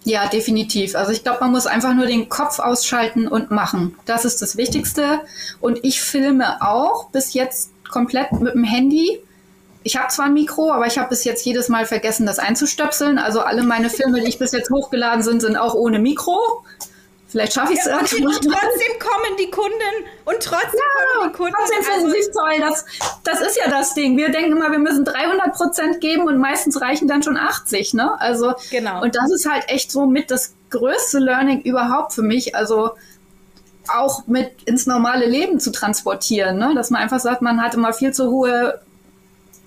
Ja, 0.04 0.28
definitiv. 0.28 0.94
Also 0.94 1.12
ich 1.12 1.22
glaube, 1.22 1.40
man 1.40 1.50
muss 1.50 1.66
einfach 1.66 1.94
nur 1.94 2.06
den 2.06 2.28
Kopf 2.28 2.58
ausschalten 2.58 3.28
und 3.28 3.50
machen. 3.50 3.96
Das 4.06 4.24
ist 4.24 4.40
das 4.40 4.56
Wichtigste. 4.56 5.20
Und 5.60 5.80
ich 5.82 6.00
filme 6.00 6.62
auch 6.62 7.10
bis 7.10 7.34
jetzt 7.34 7.72
komplett 7.90 8.32
mit 8.32 8.54
dem 8.54 8.64
Handy 8.64 9.18
ich 9.82 9.96
habe 9.96 10.08
zwar 10.08 10.26
ein 10.26 10.34
Mikro, 10.34 10.72
aber 10.72 10.86
ich 10.86 10.98
habe 10.98 11.08
bis 11.08 11.24
jetzt 11.24 11.44
jedes 11.44 11.68
Mal 11.68 11.86
vergessen, 11.86 12.26
das 12.26 12.38
einzustöpseln. 12.38 13.18
Also 13.18 13.40
alle 13.40 13.62
meine 13.62 13.88
Filme, 13.88 14.20
die 14.20 14.28
ich 14.28 14.38
bis 14.38 14.52
jetzt 14.52 14.70
hochgeladen 14.70 15.22
sind, 15.22 15.40
sind 15.40 15.56
auch 15.56 15.74
ohne 15.74 15.98
Mikro. 15.98 16.64
Vielleicht 17.28 17.52
schaffe 17.52 17.72
ich 17.72 17.78
es 17.78 17.84
ja, 17.84 17.92
irgendwann. 17.92 18.26
Und 18.26 18.42
trotzdem 18.42 18.98
kommen 18.98 19.36
die 19.38 19.50
Kunden 19.50 19.72
und 20.24 20.40
trotzdem 20.40 20.80
ja, 20.80 21.14
kommen 21.14 21.32
die 21.32 21.36
Kunden. 21.36 21.54
Trotzdem 21.56 21.84
finden 21.84 22.06
also, 22.06 22.20
sie 22.20 22.30
toll. 22.32 22.68
Das, 22.68 22.84
das 23.22 23.40
ist 23.40 23.56
ja 23.56 23.70
das 23.70 23.94
Ding. 23.94 24.16
Wir 24.16 24.30
denken 24.30 24.52
immer, 24.52 24.70
wir 24.72 24.80
müssen 24.80 25.04
300 25.04 25.54
Prozent 25.54 26.00
geben 26.00 26.26
und 26.26 26.38
meistens 26.38 26.80
reichen 26.80 27.06
dann 27.06 27.22
schon 27.22 27.36
80. 27.36 27.94
Ne? 27.94 28.20
Also, 28.20 28.54
genau. 28.70 29.02
Und 29.02 29.14
das 29.14 29.30
ist 29.30 29.48
halt 29.48 29.68
echt 29.68 29.92
so 29.92 30.06
mit 30.06 30.32
das 30.32 30.54
größte 30.70 31.20
Learning 31.20 31.62
überhaupt 31.62 32.12
für 32.12 32.22
mich. 32.22 32.56
Also 32.56 32.90
auch 33.88 34.26
mit 34.26 34.64
ins 34.64 34.86
normale 34.86 35.26
Leben 35.26 35.60
zu 35.60 35.70
transportieren. 35.70 36.58
Ne? 36.58 36.72
Dass 36.74 36.90
man 36.90 37.00
einfach 37.00 37.20
sagt, 37.20 37.42
man 37.42 37.62
hat 37.62 37.74
immer 37.74 37.92
viel 37.92 38.12
zu 38.12 38.30
hohe 38.30 38.80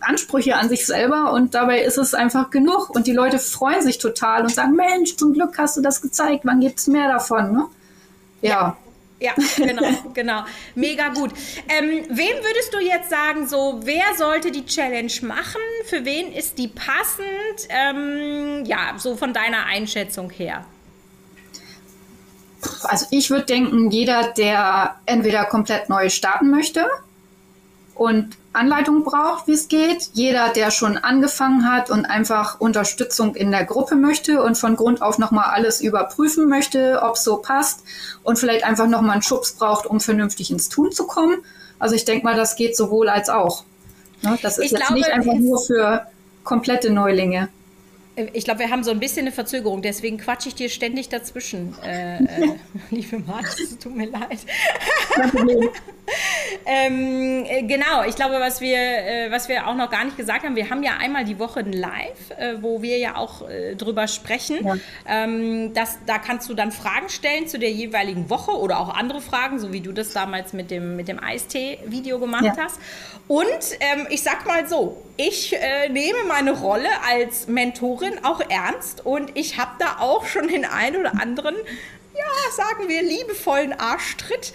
Ansprüche 0.05 0.55
an 0.55 0.69
sich 0.69 0.85
selber 0.85 1.31
und 1.33 1.53
dabei 1.53 1.81
ist 1.81 1.97
es 1.97 2.13
einfach 2.13 2.49
genug. 2.49 2.89
Und 2.89 3.07
die 3.07 3.13
Leute 3.13 3.39
freuen 3.39 3.81
sich 3.81 3.97
total 3.97 4.43
und 4.43 4.53
sagen, 4.53 4.75
Mensch, 4.75 5.15
zum 5.15 5.33
Glück 5.33 5.57
hast 5.57 5.77
du 5.77 5.81
das 5.81 6.01
gezeigt, 6.01 6.41
wann 6.43 6.59
gibt 6.59 6.79
es 6.79 6.87
mehr 6.87 7.07
davon? 7.07 7.51
Ne? 7.51 7.65
Ja. 8.41 8.77
Ja, 9.19 9.31
genau, 9.55 9.83
genau. 10.13 10.43
Mega 10.75 11.09
gut. 11.09 11.31
Ähm, 11.69 12.03
wem 12.09 12.35
würdest 12.43 12.73
du 12.73 12.79
jetzt 12.79 13.09
sagen, 13.09 13.47
so, 13.47 13.79
wer 13.83 14.03
sollte 14.17 14.51
die 14.51 14.65
Challenge 14.65 15.13
machen? 15.21 15.61
Für 15.85 16.03
wen 16.03 16.33
ist 16.33 16.57
die 16.57 16.67
passend? 16.67 17.67
Ähm, 17.69 18.65
ja, 18.65 18.95
so 18.97 19.15
von 19.15 19.33
deiner 19.33 19.65
Einschätzung 19.65 20.29
her. 20.29 20.65
Also 22.83 23.05
ich 23.11 23.29
würde 23.29 23.45
denken, 23.45 23.91
jeder, 23.91 24.33
der 24.33 24.95
entweder 25.05 25.45
komplett 25.45 25.89
neu 25.89 26.09
starten 26.09 26.49
möchte 26.49 26.85
und 27.95 28.37
Anleitung 28.53 29.03
braucht, 29.03 29.47
wie 29.47 29.53
es 29.53 29.67
geht. 29.67 30.09
Jeder, 30.13 30.49
der 30.49 30.71
schon 30.71 30.97
angefangen 30.97 31.69
hat 31.69 31.89
und 31.89 32.05
einfach 32.05 32.59
Unterstützung 32.59 33.35
in 33.35 33.51
der 33.51 33.65
Gruppe 33.65 33.95
möchte 33.95 34.41
und 34.43 34.57
von 34.57 34.75
Grund 34.75 35.01
auf 35.01 35.17
nochmal 35.17 35.49
alles 35.51 35.81
überprüfen 35.81 36.47
möchte, 36.47 37.01
ob 37.01 37.15
es 37.15 37.23
so 37.23 37.37
passt 37.37 37.83
und 38.23 38.37
vielleicht 38.37 38.63
einfach 38.63 38.87
nochmal 38.87 39.13
einen 39.13 39.21
Schubs 39.21 39.53
braucht, 39.53 39.85
um 39.85 39.99
vernünftig 39.99 40.51
ins 40.51 40.69
Tun 40.69 40.91
zu 40.91 41.07
kommen. 41.07 41.37
Also 41.79 41.95
ich 41.95 42.05
denke 42.05 42.25
mal, 42.25 42.35
das 42.35 42.55
geht 42.55 42.77
sowohl 42.77 43.09
als 43.09 43.29
auch. 43.29 43.63
Ne? 44.21 44.37
Das 44.41 44.57
ist 44.57 44.65
ich 44.65 44.71
jetzt 44.71 44.79
glaube, 44.81 44.93
nicht 44.93 45.11
einfach 45.11 45.33
nur 45.33 45.59
für 45.59 46.07
komplette 46.43 46.91
Neulinge. 46.91 47.49
Ich 48.33 48.45
glaube, 48.45 48.59
wir 48.59 48.69
haben 48.69 48.83
so 48.83 48.91
ein 48.91 48.99
bisschen 48.99 49.21
eine 49.21 49.31
Verzögerung, 49.31 49.81
deswegen 49.81 50.19
quatsche 50.19 50.49
ich 50.49 50.55
dir 50.55 50.69
ständig 50.69 51.09
dazwischen. 51.09 51.75
Äh, 51.83 52.17
äh, 52.17 52.55
liebe 52.91 53.17
Marc, 53.19 53.47
es 53.59 53.77
tut 53.79 53.95
mir 53.95 54.07
leid. 54.07 54.39
Ähm, 56.65 57.45
äh, 57.45 57.63
genau, 57.63 58.03
ich 58.07 58.15
glaube, 58.15 58.35
was 58.39 58.61
wir, 58.61 58.77
äh, 58.77 59.31
was 59.31 59.49
wir 59.49 59.67
auch 59.67 59.75
noch 59.75 59.89
gar 59.89 60.03
nicht 60.05 60.17
gesagt 60.17 60.43
haben, 60.43 60.55
wir 60.55 60.69
haben 60.69 60.83
ja 60.83 60.97
einmal 60.97 61.25
die 61.25 61.39
Woche 61.39 61.61
ein 61.61 61.73
Live, 61.73 62.31
äh, 62.37 62.61
wo 62.61 62.81
wir 62.81 62.97
ja 62.97 63.15
auch 63.15 63.47
äh, 63.47 63.75
drüber 63.75 64.07
sprechen. 64.07 64.65
Ja. 64.65 64.75
Ähm, 65.07 65.73
das, 65.73 65.99
da 66.05 66.17
kannst 66.17 66.49
du 66.49 66.53
dann 66.53 66.71
Fragen 66.71 67.09
stellen 67.09 67.47
zu 67.47 67.59
der 67.59 67.71
jeweiligen 67.71 68.29
Woche 68.29 68.51
oder 68.51 68.79
auch 68.79 68.93
andere 68.93 69.21
Fragen, 69.21 69.59
so 69.59 69.73
wie 69.73 69.81
du 69.81 69.91
das 69.91 70.11
damals 70.13 70.53
mit 70.53 70.71
dem, 70.71 70.95
mit 70.95 71.07
dem 71.07 71.21
Eistee-Video 71.23 72.19
gemacht 72.19 72.43
ja. 72.45 72.57
hast. 72.57 72.79
Und 73.27 73.45
ähm, 73.79 74.07
ich 74.09 74.21
sag 74.21 74.45
mal 74.45 74.67
so, 74.67 75.01
ich 75.15 75.55
nehme 75.89 76.17
meine 76.27 76.51
Rolle 76.51 76.89
als 77.07 77.47
Mentorin 77.47 78.13
auch 78.23 78.41
ernst 78.49 79.05
und 79.05 79.31
ich 79.35 79.57
habe 79.57 79.71
da 79.79 79.97
auch 79.99 80.25
schon 80.25 80.47
den 80.47 80.65
einen 80.65 80.97
oder 80.97 81.13
anderen 81.21 81.55
ja, 82.15 82.51
sagen 82.51 82.87
wir, 82.87 83.01
liebevollen 83.01 83.73
Arschtritt 83.79 84.53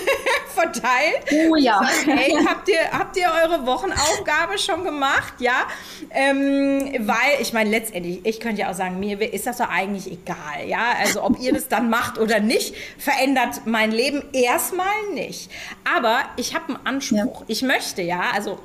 verteilt. 0.54 1.50
Oh 1.50 1.56
ja. 1.56 1.82
Sagen, 1.82 2.16
hey, 2.16 2.32
habt 2.46 2.68
ihr, 2.68 2.90
habt 2.92 3.16
ihr 3.16 3.28
eure 3.42 3.66
Wochenaufgabe 3.66 4.58
schon 4.58 4.84
gemacht? 4.84 5.34
Ja. 5.38 5.66
Ähm, 6.10 6.94
weil, 7.00 7.40
ich 7.40 7.52
meine, 7.52 7.70
letztendlich, 7.70 8.20
ich 8.24 8.38
könnte 8.38 8.62
ja 8.62 8.70
auch 8.70 8.74
sagen, 8.74 9.00
mir 9.00 9.20
ist 9.20 9.46
das 9.46 9.58
doch 9.58 9.68
eigentlich 9.68 10.06
egal. 10.06 10.66
Ja. 10.66 10.94
Also, 11.00 11.22
ob 11.22 11.40
ihr 11.40 11.52
das 11.52 11.68
dann 11.68 11.90
macht 11.90 12.18
oder 12.18 12.38
nicht, 12.38 12.74
verändert 12.98 13.66
mein 13.66 13.90
Leben 13.90 14.22
erstmal 14.32 14.86
nicht. 15.12 15.50
Aber 15.92 16.20
ich 16.36 16.54
habe 16.54 16.74
einen 16.74 16.86
Anspruch. 16.86 17.40
Ja. 17.40 17.46
Ich 17.48 17.62
möchte 17.62 18.02
ja, 18.02 18.30
also 18.32 18.60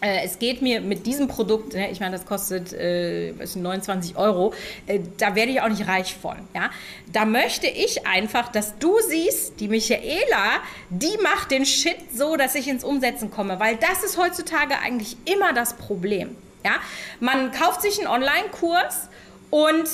es 0.00 0.38
geht 0.38 0.62
mir 0.62 0.80
mit 0.80 1.06
diesem 1.06 1.28
Produkt, 1.28 1.74
ne, 1.74 1.90
ich 1.90 2.00
meine, 2.00 2.16
das 2.16 2.26
kostet 2.26 2.72
äh, 2.72 3.32
29 3.32 4.16
Euro, 4.16 4.54
äh, 4.86 5.00
da 5.18 5.34
werde 5.34 5.52
ich 5.52 5.60
auch 5.60 5.68
nicht 5.68 5.86
reich 5.86 6.14
von. 6.14 6.36
Ja? 6.54 6.70
Da 7.12 7.24
möchte 7.24 7.66
ich 7.66 8.06
einfach, 8.06 8.48
dass 8.48 8.78
du 8.78 8.98
siehst, 9.06 9.60
die 9.60 9.68
Michaela, 9.68 10.60
die 10.88 11.16
macht 11.22 11.50
den 11.50 11.66
Shit 11.66 11.98
so, 12.14 12.36
dass 12.36 12.54
ich 12.54 12.68
ins 12.68 12.84
Umsetzen 12.84 13.30
komme, 13.30 13.60
weil 13.60 13.76
das 13.76 14.02
ist 14.02 14.16
heutzutage 14.16 14.78
eigentlich 14.78 15.16
immer 15.26 15.52
das 15.52 15.74
Problem. 15.74 16.36
Ja? 16.64 16.72
Man 17.20 17.50
kauft 17.52 17.82
sich 17.82 17.98
einen 17.98 18.08
Online-Kurs 18.08 19.08
und 19.50 19.88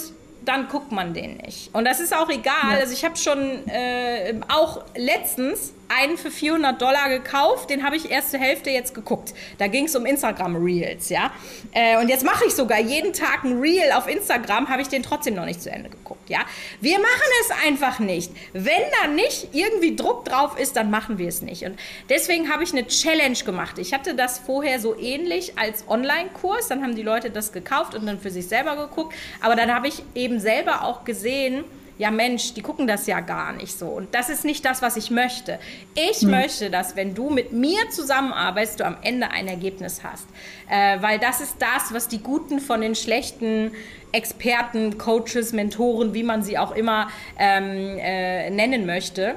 dann 0.45 0.69
guckt 0.69 0.92
man 0.92 1.12
den 1.12 1.38
nicht. 1.38 1.75
Und 1.75 1.85
das 1.85 1.99
ist 1.99 2.14
auch 2.14 2.31
egal. 2.31 2.73
Ja. 2.73 2.79
Also 2.79 2.92
ich 2.92 3.05
habe 3.05 3.16
schon 3.16 3.66
äh, 3.69 4.35
auch 4.49 4.85
letztens 4.95 5.73
einen 5.88 6.16
für 6.16 6.31
400 6.31 6.81
Dollar 6.81 7.09
gekauft, 7.09 7.70
den 7.70 7.85
habe 7.85 7.96
ich 7.96 8.11
erste 8.11 8.38
Hälfte 8.38 8.70
jetzt 8.70 8.94
geguckt. 8.94 9.35
Da 9.59 9.66
ging 9.66 9.87
es 9.87 9.94
um 9.94 10.07
Instagram 10.07 10.57
Reels, 10.57 11.09
ja. 11.09 11.33
Äh, 11.72 11.99
und 11.99 12.09
jetzt 12.09 12.25
mache 12.25 12.44
ich 12.46 12.55
sogar 12.55 12.81
jeden 12.81 13.12
Tag 13.12 13.44
ein 13.44 13.61
Reel 13.61 13.92
auf 13.92 14.09
Instagram, 14.09 14.68
habe 14.68 14.83
ich 14.83 14.88
den 14.88 15.03
trotzdem 15.03 15.35
noch 15.35 15.44
nicht 15.44 15.62
zu 15.62 15.70
Ende 15.70 15.88
geguckt, 15.88 16.29
ja. 16.29 16.40
Wir 16.81 16.99
machen 16.99 17.31
es 17.42 17.66
einfach 17.66 17.99
nicht. 17.99 18.33
Wenn 18.53 18.83
da 19.01 19.09
nicht 19.09 19.49
irgendwie 19.53 19.96
Druck 19.96 20.25
drauf 20.25 20.59
ist, 20.59 20.77
dann 20.77 20.90
machen 20.90 21.18
wir 21.18 21.29
es 21.29 21.42
nicht. 21.42 21.64
Und 21.64 21.79
deswegen 22.09 22.53
habe 22.53 22.64
ich 22.64 22.72
eine 22.72 22.87
Challenge 22.87 23.38
gemacht. 23.44 23.79
Ich 23.79 23.92
hatte 23.92 24.14
das 24.14 24.38
vorher 24.38 24.81
so 24.81 24.99
ähnlich 24.99 25.59
als 25.59 25.85
Online-Kurs, 25.88 26.68
dann 26.68 26.83
haben 26.83 26.96
die 26.96 27.03
Leute 27.03 27.31
das 27.31 27.53
gekauft 27.53 27.94
und 27.94 28.07
dann 28.07 28.20
für 28.20 28.31
sich 28.31 28.49
selber 28.49 28.77
geguckt. 28.77 29.14
Aber 29.40 29.57
dann 29.57 29.75
habe 29.75 29.88
ich 29.88 30.03
eben 30.14 30.40
selber 30.40 30.83
auch 30.83 31.05
gesehen, 31.05 31.64
ja 31.98 32.11
Mensch, 32.11 32.54
die 32.54 32.62
gucken 32.62 32.87
das 32.87 33.06
ja 33.06 33.20
gar 33.20 33.52
nicht 33.52 33.78
so. 33.78 33.87
Und 33.87 34.14
das 34.14 34.28
ist 34.28 34.44
nicht 34.44 34.64
das, 34.64 34.82
was 34.82 34.96
ich 34.96 35.11
möchte. 35.11 35.59
Ich 35.94 36.22
mhm. 36.22 36.30
möchte, 36.30 36.70
dass 36.70 36.96
wenn 36.96 37.14
du 37.14 37.30
mit 37.30 37.52
mir 37.52 37.88
zusammenarbeitest, 37.90 38.80
du 38.80 38.87
am 38.87 38.96
Ende 39.02 39.30
ein 39.30 39.48
Ergebnis 39.48 40.02
hast. 40.02 40.26
Äh, 40.68 41.00
weil 41.00 41.18
das 41.18 41.40
ist 41.40 41.56
das, 41.59 41.92
was 41.92 42.09
die 42.09 42.18
Guten 42.18 42.61
von 42.61 42.80
den 42.80 42.94
schlechten 42.94 43.72
Experten, 44.12 44.98
Coaches, 44.98 45.52
Mentoren, 45.52 46.14
wie 46.14 46.22
man 46.22 46.42
sie 46.42 46.59
auch 46.59 46.72
immer 46.72 47.09
ähm, 47.38 47.98
äh, 47.98 48.50
nennen 48.50 48.87
möchte, 48.87 49.35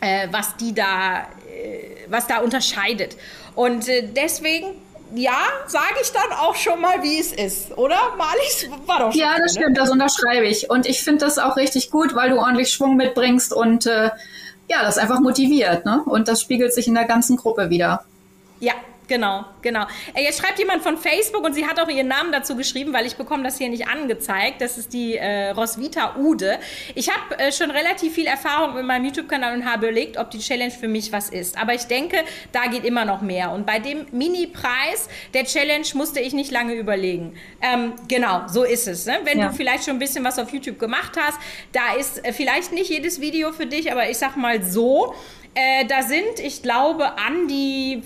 äh, 0.00 0.28
was 0.30 0.56
die 0.56 0.74
da, 0.74 1.20
äh, 1.20 2.08
was 2.08 2.26
da 2.26 2.38
unterscheidet. 2.38 3.16
Und 3.54 3.88
äh, 3.88 4.02
deswegen 4.02 4.74
ja, 5.14 5.38
sage 5.66 5.94
ich 6.02 6.12
dann 6.12 6.38
auch 6.38 6.54
schon 6.56 6.80
mal, 6.80 7.02
wie 7.02 7.18
es 7.18 7.32
ist, 7.32 7.76
oder? 7.76 7.98
Malis 8.16 8.68
war 8.86 9.00
doch 9.00 9.12
schon 9.12 9.20
Ja, 9.20 9.36
das 9.38 9.54
ne? 9.54 9.60
stimmt, 9.60 9.78
das 9.78 9.90
unterschreibe 9.90 10.46
ich. 10.46 10.70
Und 10.70 10.86
ich 10.86 11.02
finde 11.02 11.24
das 11.24 11.38
auch 11.38 11.56
richtig 11.56 11.90
gut, 11.90 12.14
weil 12.14 12.30
du 12.30 12.38
ordentlich 12.38 12.72
Schwung 12.72 12.96
mitbringst 12.96 13.52
und 13.52 13.86
äh, 13.86 14.10
ja, 14.68 14.82
das 14.82 14.98
einfach 14.98 15.20
motiviert. 15.20 15.84
Ne? 15.84 16.02
Und 16.04 16.28
das 16.28 16.40
spiegelt 16.40 16.72
sich 16.72 16.88
in 16.88 16.94
der 16.94 17.04
ganzen 17.04 17.36
Gruppe 17.36 17.70
wieder. 17.70 18.04
Ja, 18.60 18.74
Genau, 19.12 19.44
genau. 19.60 19.82
Äh, 20.14 20.22
jetzt 20.22 20.40
schreibt 20.40 20.58
jemand 20.58 20.82
von 20.82 20.96
Facebook 20.96 21.44
und 21.44 21.52
sie 21.52 21.66
hat 21.66 21.78
auch 21.78 21.88
ihren 21.90 22.08
Namen 22.08 22.32
dazu 22.32 22.56
geschrieben, 22.56 22.94
weil 22.94 23.04
ich 23.04 23.16
bekomme 23.16 23.42
das 23.42 23.58
hier 23.58 23.68
nicht 23.68 23.86
angezeigt. 23.86 24.62
Das 24.62 24.78
ist 24.78 24.94
die 24.94 25.18
äh, 25.18 25.50
Roswitha 25.50 26.16
Ude. 26.16 26.58
Ich 26.94 27.10
habe 27.10 27.38
äh, 27.38 27.52
schon 27.52 27.70
relativ 27.70 28.14
viel 28.14 28.26
Erfahrung 28.26 28.74
mit 28.74 28.86
meinem 28.86 29.04
YouTube-Kanal 29.04 29.54
und 29.54 29.70
habe 29.70 29.88
überlegt, 29.88 30.16
ob 30.16 30.30
die 30.30 30.38
Challenge 30.38 30.70
für 30.70 30.88
mich 30.88 31.12
was 31.12 31.28
ist. 31.28 31.58
Aber 31.58 31.74
ich 31.74 31.82
denke, 31.82 32.16
da 32.52 32.68
geht 32.68 32.86
immer 32.86 33.04
noch 33.04 33.20
mehr. 33.20 33.50
Und 33.50 33.66
bei 33.66 33.80
dem 33.80 34.06
Mini-Preis 34.12 35.10
der 35.34 35.44
Challenge 35.44 35.86
musste 35.92 36.20
ich 36.20 36.32
nicht 36.32 36.50
lange 36.50 36.72
überlegen. 36.72 37.34
Ähm, 37.60 37.92
genau, 38.08 38.48
so 38.48 38.64
ist 38.64 38.88
es. 38.88 39.04
Ne? 39.04 39.18
Wenn 39.24 39.40
ja. 39.40 39.48
du 39.48 39.54
vielleicht 39.54 39.84
schon 39.84 39.96
ein 39.96 39.98
bisschen 39.98 40.24
was 40.24 40.38
auf 40.38 40.50
YouTube 40.54 40.78
gemacht 40.78 41.18
hast, 41.20 41.38
da 41.72 41.96
ist 42.00 42.24
äh, 42.24 42.32
vielleicht 42.32 42.72
nicht 42.72 42.88
jedes 42.88 43.20
Video 43.20 43.52
für 43.52 43.66
dich, 43.66 43.92
aber 43.92 44.08
ich 44.08 44.16
sag 44.16 44.36
mal 44.36 44.62
so, 44.62 45.14
äh, 45.54 45.84
da 45.84 46.02
sind, 46.02 46.40
ich 46.42 46.62
glaube, 46.62 47.18
an 47.18 47.46
die 47.46 48.02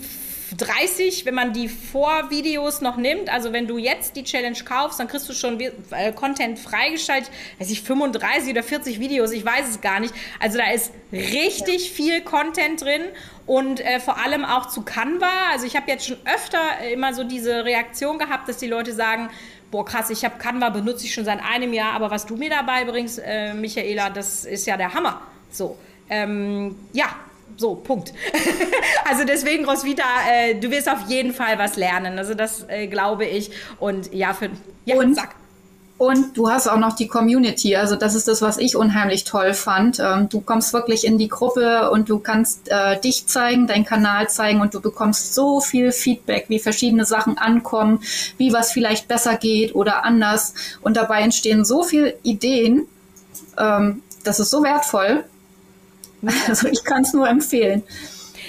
30, 0.55 1.25
wenn 1.25 1.33
man 1.33 1.53
die 1.53 1.67
Vorvideos 1.67 2.81
noch 2.81 2.97
nimmt. 2.97 3.29
Also 3.29 3.53
wenn 3.53 3.67
du 3.67 3.77
jetzt 3.77 4.15
die 4.15 4.23
Challenge 4.23 4.57
kaufst, 4.63 4.99
dann 4.99 5.07
kriegst 5.07 5.27
du 5.27 5.33
schon 5.33 5.59
äh, 5.59 6.11
Content 6.13 6.59
freigeschaltet. 6.59 7.31
Weiß 7.59 7.69
ich, 7.69 7.81
35 7.81 8.51
oder 8.51 8.63
40 8.63 8.99
Videos, 8.99 9.31
ich 9.31 9.43
weiß 9.43 9.69
es 9.69 9.81
gar 9.81 9.99
nicht. 9.99 10.13
Also 10.39 10.57
da 10.57 10.71
ist 10.71 10.93
richtig 11.11 11.91
viel 11.91 12.21
Content 12.21 12.81
drin 12.81 13.01
und 13.45 13.79
äh, 13.79 13.99
vor 13.99 14.17
allem 14.17 14.45
auch 14.45 14.67
zu 14.67 14.83
Canva. 14.83 15.51
Also 15.51 15.65
ich 15.65 15.75
habe 15.75 15.89
jetzt 15.89 16.05
schon 16.05 16.17
öfter 16.25 16.59
äh, 16.81 16.93
immer 16.93 17.13
so 17.13 17.23
diese 17.23 17.65
Reaktion 17.65 18.19
gehabt, 18.19 18.47
dass 18.47 18.57
die 18.57 18.67
Leute 18.67 18.93
sagen, 18.93 19.29
boah 19.71 19.85
krass, 19.85 20.09
ich 20.09 20.23
habe 20.23 20.37
Canva 20.37 20.69
benutze 20.69 21.05
ich 21.05 21.13
schon 21.13 21.25
seit 21.25 21.43
einem 21.43 21.73
Jahr, 21.73 21.93
aber 21.93 22.11
was 22.11 22.25
du 22.25 22.37
mir 22.37 22.49
dabei 22.49 22.85
bringst, 22.85 23.21
äh, 23.23 23.53
Michaela, 23.53 24.09
das 24.09 24.45
ist 24.45 24.65
ja 24.65 24.77
der 24.77 24.93
Hammer. 24.93 25.21
So, 25.49 25.77
ähm, 26.09 26.75
ja, 26.93 27.07
so, 27.57 27.75
Punkt. 27.75 28.13
also 29.09 29.23
deswegen, 29.25 29.65
Roswitha, 29.65 30.03
äh, 30.31 30.55
du 30.55 30.69
wirst 30.69 30.89
auf 30.89 31.09
jeden 31.09 31.33
Fall 31.33 31.57
was 31.57 31.75
lernen. 31.75 32.17
Also 32.19 32.35
das 32.35 32.65
äh, 32.69 32.87
glaube 32.87 33.25
ich. 33.25 33.49
Und 33.79 34.13
ja, 34.13 34.33
für 34.33 34.49
ja, 34.85 34.95
und, 34.95 35.15
sag. 35.15 35.35
Und 35.97 36.37
du 36.37 36.51
hast 36.51 36.67
auch 36.67 36.77
noch 36.77 36.95
die 36.95 37.07
Community. 37.07 37.75
Also 37.75 37.95
das 37.95 38.13
ist 38.13 38.27
das, 38.27 38.43
was 38.43 38.59
ich 38.59 38.75
unheimlich 38.75 39.23
toll 39.23 39.55
fand. 39.55 39.99
Ähm, 39.99 40.29
du 40.29 40.41
kommst 40.41 40.71
wirklich 40.71 41.03
in 41.03 41.17
die 41.17 41.27
Gruppe 41.27 41.89
und 41.89 42.09
du 42.09 42.19
kannst 42.19 42.69
äh, 42.69 42.99
dich 43.01 43.25
zeigen, 43.25 43.65
deinen 43.65 43.85
Kanal 43.85 44.29
zeigen 44.29 44.61
und 44.61 44.75
du 44.75 44.79
bekommst 44.79 45.33
so 45.33 45.59
viel 45.59 45.91
Feedback, 45.91 46.45
wie 46.49 46.59
verschiedene 46.59 47.05
Sachen 47.05 47.39
ankommen, 47.39 48.01
wie 48.37 48.53
was 48.53 48.71
vielleicht 48.71 49.07
besser 49.07 49.35
geht 49.37 49.73
oder 49.73 50.05
anders. 50.05 50.53
Und 50.81 50.95
dabei 50.95 51.21
entstehen 51.21 51.65
so 51.65 51.81
viele 51.81 52.15
Ideen. 52.21 52.85
Ähm, 53.57 54.03
das 54.23 54.39
ist 54.39 54.51
so 54.51 54.61
wertvoll. 54.61 55.23
Also 56.47 56.67
ich 56.67 56.83
kann 56.83 57.03
es 57.03 57.13
nur 57.13 57.27
empfehlen. 57.27 57.83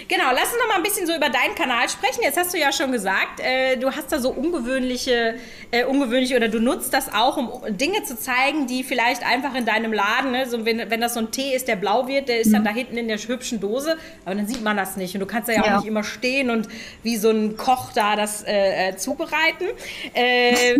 Genau, 0.09 0.25
lass 0.33 0.45
uns 0.45 0.59
noch 0.63 0.69
mal 0.69 0.77
ein 0.77 0.83
bisschen 0.83 1.07
so 1.07 1.15
über 1.15 1.29
deinen 1.29 1.55
Kanal 1.55 1.87
sprechen. 1.91 2.23
Jetzt 2.23 2.39
hast 2.39 2.55
du 2.55 2.59
ja 2.59 2.73
schon 2.73 2.93
gesagt, 2.93 3.41
äh, 3.41 3.77
du 3.77 3.91
hast 3.91 4.11
da 4.11 4.19
so 4.19 4.31
ungewöhnliche, 4.31 5.35
äh, 5.71 5.85
ungewöhnliche 5.85 6.37
oder 6.37 6.49
du 6.49 6.61
nutzt 6.61 6.95
das 6.95 7.13
auch, 7.13 7.37
um 7.37 7.77
Dinge 7.77 8.03
zu 8.05 8.19
zeigen, 8.19 8.67
die 8.67 8.85
vielleicht 8.85 9.23
einfach 9.23 9.55
in 9.55 9.67
deinem 9.67 9.93
Laden, 9.93 10.33
ne, 10.33 10.49
so 10.49 10.65
wenn, 10.65 10.91
wenn 10.91 11.03
das 11.03 11.13
so 11.13 11.21
ein 11.21 11.31
Tee 11.31 11.55
ist, 11.55 11.69
der 11.69 11.77
blau 11.77 12.09
wird, 12.09 12.31
der 12.31 12.41
ist 12.41 12.49
mhm. 12.49 12.53
dann 12.55 12.65
da 12.65 12.71
hinten 12.71 12.97
in 12.97 13.07
der 13.07 13.19
hübschen 13.19 13.61
Dose, 13.61 13.99
aber 14.25 14.35
dann 14.35 14.47
sieht 14.47 14.63
man 14.63 14.79
das 14.79 14.97
nicht 14.97 15.13
und 15.15 15.21
du 15.21 15.27
kannst 15.27 15.51
da 15.51 15.53
ja, 15.53 15.63
ja. 15.63 15.73
auch 15.73 15.81
nicht 15.81 15.89
immer 15.89 16.05
stehen 16.05 16.49
und 16.49 16.69
wie 17.03 17.19
so 17.19 17.29
ein 17.29 17.59
Koch 17.59 17.93
da 17.93 18.17
das 18.17 18.43
äh, 18.45 18.89
äh 18.89 18.97
zubereiten. 18.97 19.67
Äh, 20.15 20.77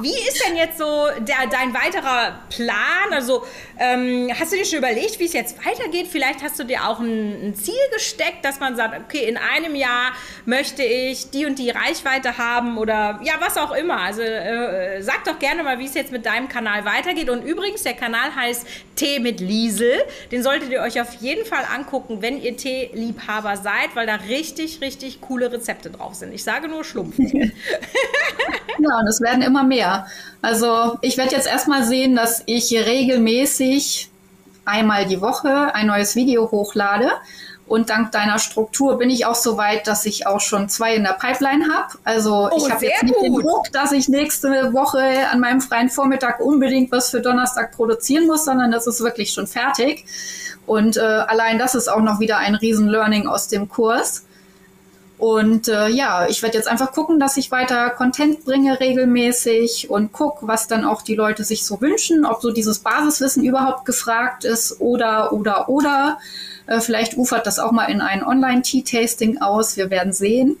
wie 0.00 0.28
ist 0.28 0.42
denn 0.46 0.56
jetzt 0.56 0.78
so 0.78 1.08
der, 1.18 1.46
dein 1.50 1.74
weiterer 1.74 2.40
Plan? 2.48 3.12
Also 3.12 3.44
ähm, 3.78 4.30
hast 4.38 4.50
du 4.50 4.56
dir 4.56 4.64
schon 4.64 4.78
überlegt, 4.78 5.18
wie 5.18 5.26
es 5.26 5.34
jetzt 5.34 5.58
weitergeht? 5.58 6.06
Vielleicht 6.10 6.42
hast 6.42 6.58
du 6.58 6.64
dir 6.64 6.88
auch 6.88 7.00
ein, 7.00 7.48
ein 7.48 7.54
Ziel 7.54 7.74
gesteckt? 7.92 8.29
Steckt, 8.30 8.44
dass 8.44 8.60
man 8.60 8.76
sagt, 8.76 8.98
okay, 9.06 9.28
in 9.28 9.36
einem 9.36 9.74
Jahr 9.74 10.12
möchte 10.44 10.82
ich 10.82 11.30
die 11.30 11.46
und 11.46 11.58
die 11.58 11.70
Reichweite 11.70 12.38
haben 12.38 12.78
oder 12.78 13.20
ja, 13.22 13.34
was 13.40 13.56
auch 13.56 13.72
immer. 13.72 14.00
Also 14.00 14.22
äh, 14.22 15.02
sag 15.02 15.24
doch 15.24 15.38
gerne 15.38 15.62
mal, 15.62 15.78
wie 15.78 15.86
es 15.86 15.94
jetzt 15.94 16.12
mit 16.12 16.26
deinem 16.26 16.48
Kanal 16.48 16.84
weitergeht. 16.84 17.30
Und 17.30 17.44
übrigens, 17.44 17.82
der 17.82 17.94
Kanal 17.94 18.34
heißt 18.34 18.66
Tee 18.96 19.18
mit 19.18 19.40
Liesel. 19.40 19.92
Den 20.30 20.42
solltet 20.42 20.70
ihr 20.70 20.80
euch 20.80 21.00
auf 21.00 21.14
jeden 21.14 21.44
Fall 21.44 21.64
angucken, 21.74 22.22
wenn 22.22 22.40
ihr 22.40 22.56
Teeliebhaber 22.56 23.56
seid, 23.56 23.94
weil 23.94 24.06
da 24.06 24.16
richtig, 24.16 24.80
richtig 24.80 25.20
coole 25.20 25.52
Rezepte 25.52 25.90
drauf 25.90 26.14
sind. 26.14 26.32
Ich 26.32 26.44
sage 26.44 26.68
nur 26.68 26.84
Schlumpf. 26.84 27.16
ja, 28.78 28.98
und 29.00 29.06
es 29.08 29.20
werden 29.20 29.42
immer 29.42 29.64
mehr. 29.64 30.06
Also 30.42 30.98
ich 31.02 31.16
werde 31.16 31.34
jetzt 31.34 31.46
erstmal 31.46 31.84
sehen, 31.84 32.16
dass 32.16 32.42
ich 32.46 32.72
regelmäßig 32.72 34.10
einmal 34.64 35.06
die 35.06 35.20
Woche 35.20 35.74
ein 35.74 35.86
neues 35.86 36.14
Video 36.14 36.50
hochlade. 36.50 37.10
Und 37.70 37.88
dank 37.88 38.10
deiner 38.10 38.40
Struktur 38.40 38.98
bin 38.98 39.10
ich 39.10 39.26
auch 39.26 39.36
so 39.36 39.56
weit, 39.56 39.86
dass 39.86 40.04
ich 40.04 40.26
auch 40.26 40.40
schon 40.40 40.68
zwei 40.68 40.96
in 40.96 41.04
der 41.04 41.12
Pipeline 41.12 41.72
habe. 41.72 41.98
Also 42.02 42.50
oh, 42.50 42.56
ich 42.56 42.68
habe 42.68 42.84
jetzt 42.84 43.04
nicht 43.04 43.14
gut. 43.14 43.24
den 43.24 43.34
Druck, 43.34 43.70
dass 43.70 43.92
ich 43.92 44.08
nächste 44.08 44.72
Woche 44.72 45.28
an 45.30 45.38
meinem 45.38 45.60
freien 45.60 45.88
Vormittag 45.88 46.40
unbedingt 46.40 46.90
was 46.90 47.10
für 47.10 47.20
Donnerstag 47.20 47.70
produzieren 47.70 48.26
muss, 48.26 48.44
sondern 48.44 48.72
das 48.72 48.88
ist 48.88 49.00
wirklich 49.02 49.30
schon 49.30 49.46
fertig. 49.46 50.04
Und 50.66 50.96
äh, 50.96 51.00
allein 51.00 51.60
das 51.60 51.76
ist 51.76 51.86
auch 51.86 52.00
noch 52.00 52.18
wieder 52.18 52.38
ein 52.38 52.56
Riesen-Learning 52.56 53.28
aus 53.28 53.46
dem 53.46 53.68
Kurs. 53.68 54.24
Und 55.16 55.68
äh, 55.68 55.90
ja, 55.90 56.26
ich 56.26 56.42
werde 56.42 56.56
jetzt 56.56 56.66
einfach 56.66 56.90
gucken, 56.90 57.20
dass 57.20 57.36
ich 57.36 57.52
weiter 57.52 57.90
Content 57.90 58.44
bringe 58.44 58.80
regelmäßig 58.80 59.90
und 59.90 60.12
gucke, 60.12 60.48
was 60.48 60.66
dann 60.66 60.84
auch 60.84 61.02
die 61.02 61.14
Leute 61.14 61.44
sich 61.44 61.64
so 61.64 61.80
wünschen, 61.80 62.24
ob 62.26 62.42
so 62.42 62.50
dieses 62.50 62.80
Basiswissen 62.80 63.44
überhaupt 63.44 63.84
gefragt 63.84 64.44
ist 64.44 64.80
oder, 64.80 65.32
oder, 65.32 65.68
oder. 65.68 66.18
Äh, 66.70 66.80
vielleicht 66.80 67.16
ufert 67.16 67.46
das 67.46 67.58
auch 67.58 67.72
mal 67.72 67.86
in 67.86 68.00
ein 68.00 68.24
Online-Tea-Tasting 68.24 69.42
aus. 69.42 69.76
Wir 69.76 69.90
werden 69.90 70.12
sehen. 70.12 70.56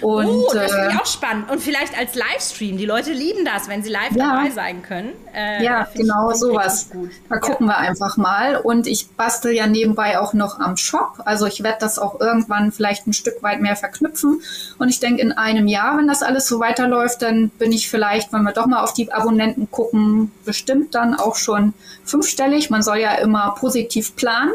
Und, 0.00 0.26
oh, 0.26 0.50
das 0.54 0.72
finde 0.72 0.88
ich 0.88 0.94
äh, 0.94 0.98
auch 0.98 1.06
spannend. 1.06 1.50
Und 1.50 1.60
vielleicht 1.60 1.98
als 1.98 2.14
Livestream. 2.14 2.78
Die 2.78 2.86
Leute 2.86 3.12
lieben 3.12 3.44
das, 3.44 3.68
wenn 3.68 3.82
sie 3.82 3.90
live 3.90 4.12
ja, 4.12 4.30
dabei 4.30 4.50
sein 4.50 4.82
können. 4.82 5.10
Äh, 5.34 5.62
ja, 5.62 5.88
genau 5.94 6.32
sowas. 6.32 6.88
Da 7.28 7.38
gucken 7.38 7.66
ja. 7.66 7.72
wir 7.72 7.78
einfach 7.78 8.16
mal. 8.16 8.56
Und 8.56 8.86
ich 8.86 9.10
bastel 9.10 9.52
ja 9.52 9.66
nebenbei 9.66 10.20
auch 10.20 10.32
noch 10.32 10.60
am 10.60 10.76
Shop. 10.76 11.20
Also 11.24 11.46
ich 11.46 11.64
werde 11.64 11.78
das 11.80 11.98
auch 11.98 12.20
irgendwann 12.20 12.70
vielleicht 12.70 13.08
ein 13.08 13.12
Stück 13.12 13.42
weit 13.42 13.60
mehr 13.60 13.76
verknüpfen. 13.76 14.40
Und 14.78 14.88
ich 14.88 15.00
denke, 15.00 15.20
in 15.20 15.32
einem 15.32 15.66
Jahr, 15.66 15.98
wenn 15.98 16.06
das 16.06 16.22
alles 16.22 16.46
so 16.46 16.60
weiterläuft, 16.60 17.22
dann 17.22 17.50
bin 17.50 17.72
ich 17.72 17.90
vielleicht, 17.90 18.32
wenn 18.32 18.44
wir 18.44 18.52
doch 18.52 18.66
mal 18.66 18.82
auf 18.82 18.94
die 18.94 19.12
Abonnenten 19.12 19.68
gucken, 19.70 20.30
bestimmt 20.44 20.94
dann 20.94 21.14
auch 21.14 21.34
schon 21.34 21.74
fünfstellig. 22.04 22.70
Man 22.70 22.82
soll 22.82 22.98
ja 22.98 23.16
immer 23.16 23.54
positiv 23.58 24.14
planen 24.14 24.52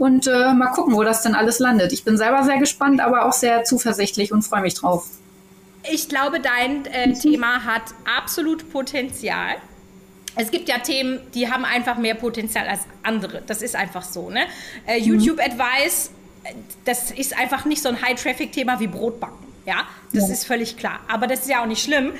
und 0.00 0.26
äh, 0.26 0.54
mal 0.54 0.68
gucken, 0.68 0.94
wo 0.94 1.04
das 1.04 1.22
denn 1.22 1.34
alles 1.34 1.58
landet. 1.58 1.92
Ich 1.92 2.04
bin 2.04 2.16
selber 2.16 2.42
sehr 2.42 2.58
gespannt, 2.58 3.02
aber 3.02 3.26
auch 3.26 3.34
sehr 3.34 3.64
zuversichtlich 3.64 4.32
und 4.32 4.40
freue 4.40 4.62
mich 4.62 4.72
drauf. 4.72 5.06
Ich 5.92 6.08
glaube, 6.08 6.40
dein 6.40 6.86
äh, 6.86 7.12
Thema 7.12 7.66
hat 7.66 7.82
absolut 8.18 8.72
Potenzial. 8.72 9.56
Es 10.36 10.50
gibt 10.50 10.70
ja 10.70 10.78
Themen, 10.78 11.20
die 11.34 11.50
haben 11.50 11.66
einfach 11.66 11.98
mehr 11.98 12.14
Potenzial 12.14 12.66
als 12.66 12.80
andere. 13.02 13.42
Das 13.46 13.60
ist 13.60 13.76
einfach 13.76 14.02
so. 14.02 14.30
Ne? 14.30 14.44
Äh, 14.86 15.00
mhm. 15.00 15.04
YouTube 15.04 15.38
Advice, 15.38 16.10
das 16.86 17.10
ist 17.10 17.38
einfach 17.38 17.66
nicht 17.66 17.82
so 17.82 17.90
ein 17.90 18.00
High-Traffic-Thema 18.00 18.80
wie 18.80 18.86
Brotbacken. 18.86 19.48
Ja, 19.66 19.86
das 20.14 20.28
ja. 20.28 20.32
ist 20.32 20.46
völlig 20.46 20.78
klar. 20.78 21.00
Aber 21.08 21.26
das 21.26 21.40
ist 21.40 21.50
ja 21.50 21.62
auch 21.62 21.66
nicht 21.66 21.84
schlimm. 21.84 22.12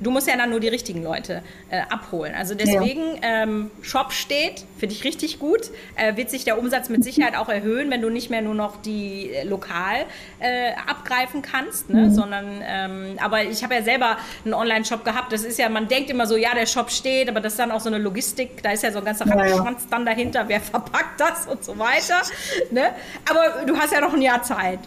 Du 0.00 0.10
musst 0.10 0.26
ja 0.26 0.36
dann 0.36 0.50
nur 0.50 0.60
die 0.60 0.68
richtigen 0.68 1.02
Leute 1.02 1.42
äh, 1.70 1.80
abholen. 1.88 2.34
Also 2.34 2.54
deswegen, 2.54 3.16
ja. 3.22 3.42
ähm, 3.42 3.70
Shop 3.82 4.12
steht, 4.12 4.64
finde 4.78 4.94
ich 4.94 5.04
richtig 5.04 5.38
gut. 5.38 5.70
Äh, 5.96 6.16
wird 6.16 6.30
sich 6.30 6.44
der 6.44 6.58
Umsatz 6.58 6.88
mit 6.88 7.04
Sicherheit 7.04 7.36
auch 7.36 7.48
erhöhen, 7.48 7.90
wenn 7.90 8.00
du 8.00 8.08
nicht 8.08 8.30
mehr 8.30 8.42
nur 8.42 8.54
noch 8.54 8.80
die 8.80 9.30
äh, 9.30 9.44
lokal 9.44 10.06
äh, 10.38 10.72
abgreifen 10.86 11.42
kannst, 11.42 11.90
ne? 11.90 12.06
Mhm. 12.06 12.14
sondern, 12.14 12.62
ähm, 12.66 13.16
aber 13.20 13.44
ich 13.44 13.62
habe 13.62 13.74
ja 13.74 13.82
selber 13.82 14.16
einen 14.44 14.54
Online-Shop 14.54 15.04
gehabt. 15.04 15.32
Das 15.32 15.44
ist 15.44 15.58
ja, 15.58 15.68
man 15.68 15.88
denkt 15.88 16.10
immer 16.10 16.26
so, 16.26 16.36
ja, 16.36 16.54
der 16.54 16.66
Shop 16.66 16.90
steht, 16.90 17.28
aber 17.28 17.40
das 17.40 17.52
ist 17.52 17.58
dann 17.58 17.70
auch 17.70 17.80
so 17.80 17.88
eine 17.88 17.98
Logistik. 17.98 18.62
Da 18.62 18.72
ist 18.72 18.82
ja 18.82 18.92
so 18.92 18.98
ein 18.98 19.04
ganzer 19.04 19.26
ja, 19.26 19.34
Rattenschwanz 19.34 19.86
dann 19.90 20.06
dahinter. 20.06 20.44
Wer 20.48 20.60
verpackt 20.60 21.20
das 21.20 21.46
und 21.46 21.62
so 21.62 21.78
weiter. 21.78 22.22
Ne? 22.70 22.90
Aber 23.28 23.66
du 23.66 23.76
hast 23.76 23.92
ja 23.92 24.00
noch 24.00 24.14
ein 24.14 24.22
Jahr 24.22 24.42
Zeit. 24.42 24.80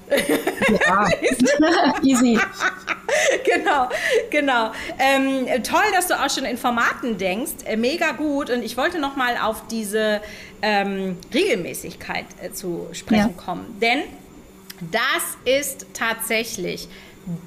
Ja. 0.70 1.08
Easy. 2.04 2.40
genau, 3.44 3.90
genau. 4.30 4.72
Ähm, 5.04 5.64
toll, 5.64 5.84
dass 5.94 6.08
du 6.08 6.14
auch 6.14 6.30
schon 6.30 6.46
in 6.46 6.58
Formaten 6.58 7.18
denkst. 7.18 7.66
Äh, 7.66 7.76
mega 7.76 8.12
gut. 8.12 8.50
Und 8.50 8.64
ich 8.64 8.78
wollte 8.78 9.00
noch 9.00 9.18
mal 9.18 9.38
auf 9.38 9.68
diese 9.68 10.22
ähm, 10.62 11.18
Regelmäßigkeit 11.34 12.26
äh, 12.42 12.52
zu 12.52 12.88
sprechen 12.94 13.34
ja. 13.36 13.44
kommen. 13.44 13.78
Denn 13.82 14.04
das 14.92 15.38
ist 15.44 15.88
tatsächlich 15.94 16.88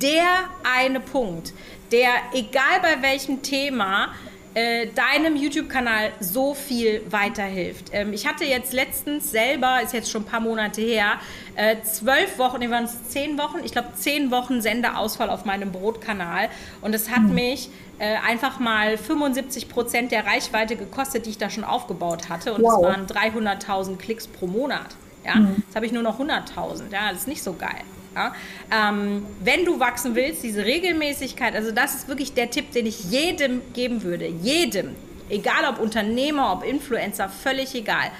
der 0.02 0.26
eine 0.64 1.00
Punkt, 1.00 1.54
der, 1.92 2.10
egal 2.34 2.80
bei 2.82 3.00
welchem 3.02 3.42
Thema, 3.42 4.08
äh, 4.56 4.86
deinem 4.86 5.36
YouTube-Kanal 5.36 6.12
so 6.18 6.54
viel 6.54 7.02
weiterhilft. 7.10 7.90
Ähm, 7.92 8.14
ich 8.14 8.26
hatte 8.26 8.46
jetzt 8.46 8.72
letztens 8.72 9.30
selber, 9.30 9.82
ist 9.84 9.92
jetzt 9.92 10.10
schon 10.10 10.22
ein 10.22 10.26
paar 10.26 10.40
Monate 10.40 10.80
her, 10.80 11.20
äh, 11.56 11.76
zwölf 11.82 12.38
Wochen, 12.38 12.60
nee, 12.60 12.70
waren 12.70 12.84
es 12.84 13.10
zehn 13.10 13.36
Wochen, 13.36 13.58
ich 13.62 13.72
glaube 13.72 13.88
zehn 13.96 14.30
Wochen 14.30 14.62
Sendeausfall 14.62 15.28
auf 15.28 15.44
meinem 15.44 15.72
Brotkanal 15.72 16.48
und 16.80 16.94
es 16.94 17.10
hat 17.10 17.24
mhm. 17.24 17.34
mich 17.34 17.68
äh, 17.98 18.16
einfach 18.26 18.58
mal 18.58 18.96
75 18.96 19.68
Prozent 19.68 20.10
der 20.10 20.24
Reichweite 20.24 20.76
gekostet, 20.76 21.26
die 21.26 21.30
ich 21.30 21.38
da 21.38 21.50
schon 21.50 21.64
aufgebaut 21.64 22.30
hatte 22.30 22.54
und 22.54 22.62
wow. 22.62 22.80
das 22.80 23.14
waren 23.14 23.56
300.000 23.58 23.98
Klicks 23.98 24.26
pro 24.26 24.46
Monat. 24.46 24.96
Ja, 25.22 25.34
mhm. 25.34 25.64
jetzt 25.66 25.76
habe 25.76 25.84
ich 25.84 25.92
nur 25.92 26.02
noch 26.02 26.18
100.000. 26.18 26.90
Ja, 26.90 27.10
das 27.10 27.20
ist 27.20 27.28
nicht 27.28 27.42
so 27.42 27.52
geil. 27.52 27.82
Ja? 28.16 28.34
Ähm, 28.72 29.26
wenn 29.44 29.64
du 29.64 29.78
wachsen 29.78 30.14
willst, 30.14 30.42
diese 30.42 30.64
Regelmäßigkeit, 30.64 31.54
also 31.54 31.70
das 31.70 31.94
ist 31.94 32.08
wirklich 32.08 32.32
der 32.32 32.50
Tipp, 32.50 32.72
den 32.72 32.86
ich 32.86 33.04
jedem 33.10 33.60
geben 33.74 34.02
würde. 34.02 34.26
Jedem. 34.26 34.96
Egal 35.28 35.64
ob 35.68 35.78
Unternehmer, 35.78 36.52
ob 36.52 36.64
Influencer, 36.64 37.28
völlig 37.28 37.74
egal. 37.74 38.10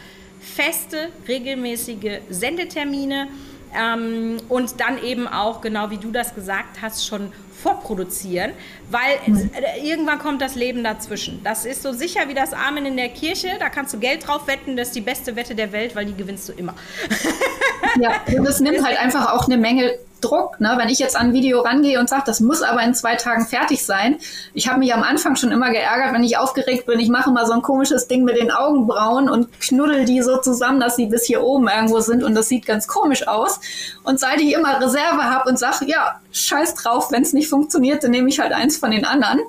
Feste, 0.41 1.09
regelmäßige 1.27 2.21
Sendetermine 2.29 3.29
ähm, 3.75 4.37
und 4.49 4.81
dann 4.81 5.03
eben 5.03 5.27
auch, 5.27 5.61
genau 5.61 5.91
wie 5.91 5.99
du 5.99 6.11
das 6.11 6.35
gesagt 6.35 6.83
hast, 6.83 7.07
schon 7.07 7.33
vorproduzieren, 7.62 8.53
weil 8.90 9.19
mhm. 9.27 9.51
irgendwann 9.83 10.19
kommt 10.19 10.42
das 10.42 10.55
Leben 10.55 10.85
dazwischen. 10.85 11.40
Das 11.42 11.64
ist 11.64 11.83
so 11.83 11.92
sicher 11.92 12.29
wie 12.29 12.35
das 12.35 12.53
Amen 12.53 12.87
in 12.87 12.97
der 12.97 13.09
Kirche, 13.09 13.49
da 13.59 13.69
kannst 13.69 13.95
du 13.95 13.99
Geld 13.99 14.27
drauf 14.27 14.47
wetten, 14.47 14.77
das 14.77 14.88
ist 14.88 14.97
die 14.97 15.01
beste 15.01 15.37
Wette 15.37 15.55
der 15.55 15.73
Welt, 15.73 15.97
weil 15.97 16.07
die 16.07 16.14
gewinnst 16.14 16.49
du 16.49 16.53
immer. 16.53 16.75
Ja, 18.01 18.11
und 18.38 18.47
es 18.47 18.61
nimmt 18.61 18.85
halt 18.85 18.99
einfach 18.99 19.33
auch 19.33 19.47
eine 19.47 19.57
Menge 19.57 19.95
Druck. 20.21 20.61
Ne? 20.61 20.75
Wenn 20.77 20.88
ich 20.88 20.99
jetzt 20.99 21.16
an 21.16 21.29
ein 21.29 21.33
Video 21.33 21.61
rangehe 21.61 22.01
und 22.01 22.09
sage, 22.09 22.23
das 22.27 22.40
muss 22.40 22.62
aber 22.62 22.83
in 22.83 22.95
zwei 22.95 23.16
Tagen 23.16 23.47
fertig 23.47 23.85
sein. 23.85 24.19
Ich 24.55 24.69
habe 24.69 24.79
mich 24.79 24.95
am 24.95 25.03
Anfang 25.03 25.37
schon 25.37 25.51
immer 25.51 25.71
geärgert, 25.71 26.12
wenn 26.12 26.25
ich 26.25 26.38
aufgeregt 26.38 26.87
bin. 26.87 26.99
Ich 27.01 27.09
mache 27.09 27.31
mal 27.31 27.47
so 27.47 27.53
ein 27.53 27.62
komisches 27.62 28.09
Ding 28.09 28.25
mit 28.25 28.37
den 28.37 28.51
Augenbrauen 28.51 29.29
und 29.29 29.61
knuddel 29.61 30.05
die 30.05 30.23
so 30.23 30.38
zusammen, 30.38 30.81
dass 30.81 30.97
sie 30.97 31.07
bis 31.07 31.25
hier 31.25 31.42
oben 31.42 31.69
irgendwo 31.69 32.01
sind 32.01 32.25
und 32.25 32.35
das 32.35 32.49
sieht 32.49 32.66
ganz 32.66 32.87
komisch 32.87 33.29
aus. 33.29 33.61
Und 34.05 34.19
seit 34.19 34.40
ich 34.40 34.55
immer 34.55 34.81
Reserve 34.81 35.25
habe 35.25 35.49
und 35.49 35.59
sage, 35.59 35.87
ja, 35.87 36.21
scheiß 36.33 36.75
drauf, 36.75 37.11
wenn 37.11 37.23
es 37.23 37.33
nicht 37.33 37.46
funktioniert, 37.49 38.05
dann 38.05 38.11
nehme 38.11 38.29
ich 38.29 38.39
halt 38.41 38.53
eins 38.53 38.77
von 38.77 38.91
den 38.91 39.05
anderen. 39.05 39.41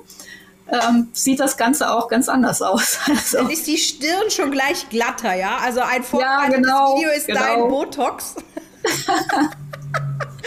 Ähm, 0.70 1.08
sieht 1.12 1.40
das 1.40 1.56
Ganze 1.56 1.90
auch 1.90 2.08
ganz 2.08 2.28
anders 2.28 2.60
aus. 2.60 2.98
Also. 3.08 3.38
Dann 3.38 3.50
ist 3.50 3.66
die 3.66 3.78
Stirn 3.78 4.30
schon 4.30 4.50
gleich 4.50 4.88
glatter, 4.90 5.34
ja? 5.34 5.58
Also 5.62 5.80
ein 5.80 6.02
vorbereitetes 6.02 6.56
ja, 6.56 6.60
genau, 6.60 6.96
Video 6.96 7.10
ist 7.10 7.26
genau. 7.26 7.40
dein 7.40 7.68
Botox. 7.68 8.34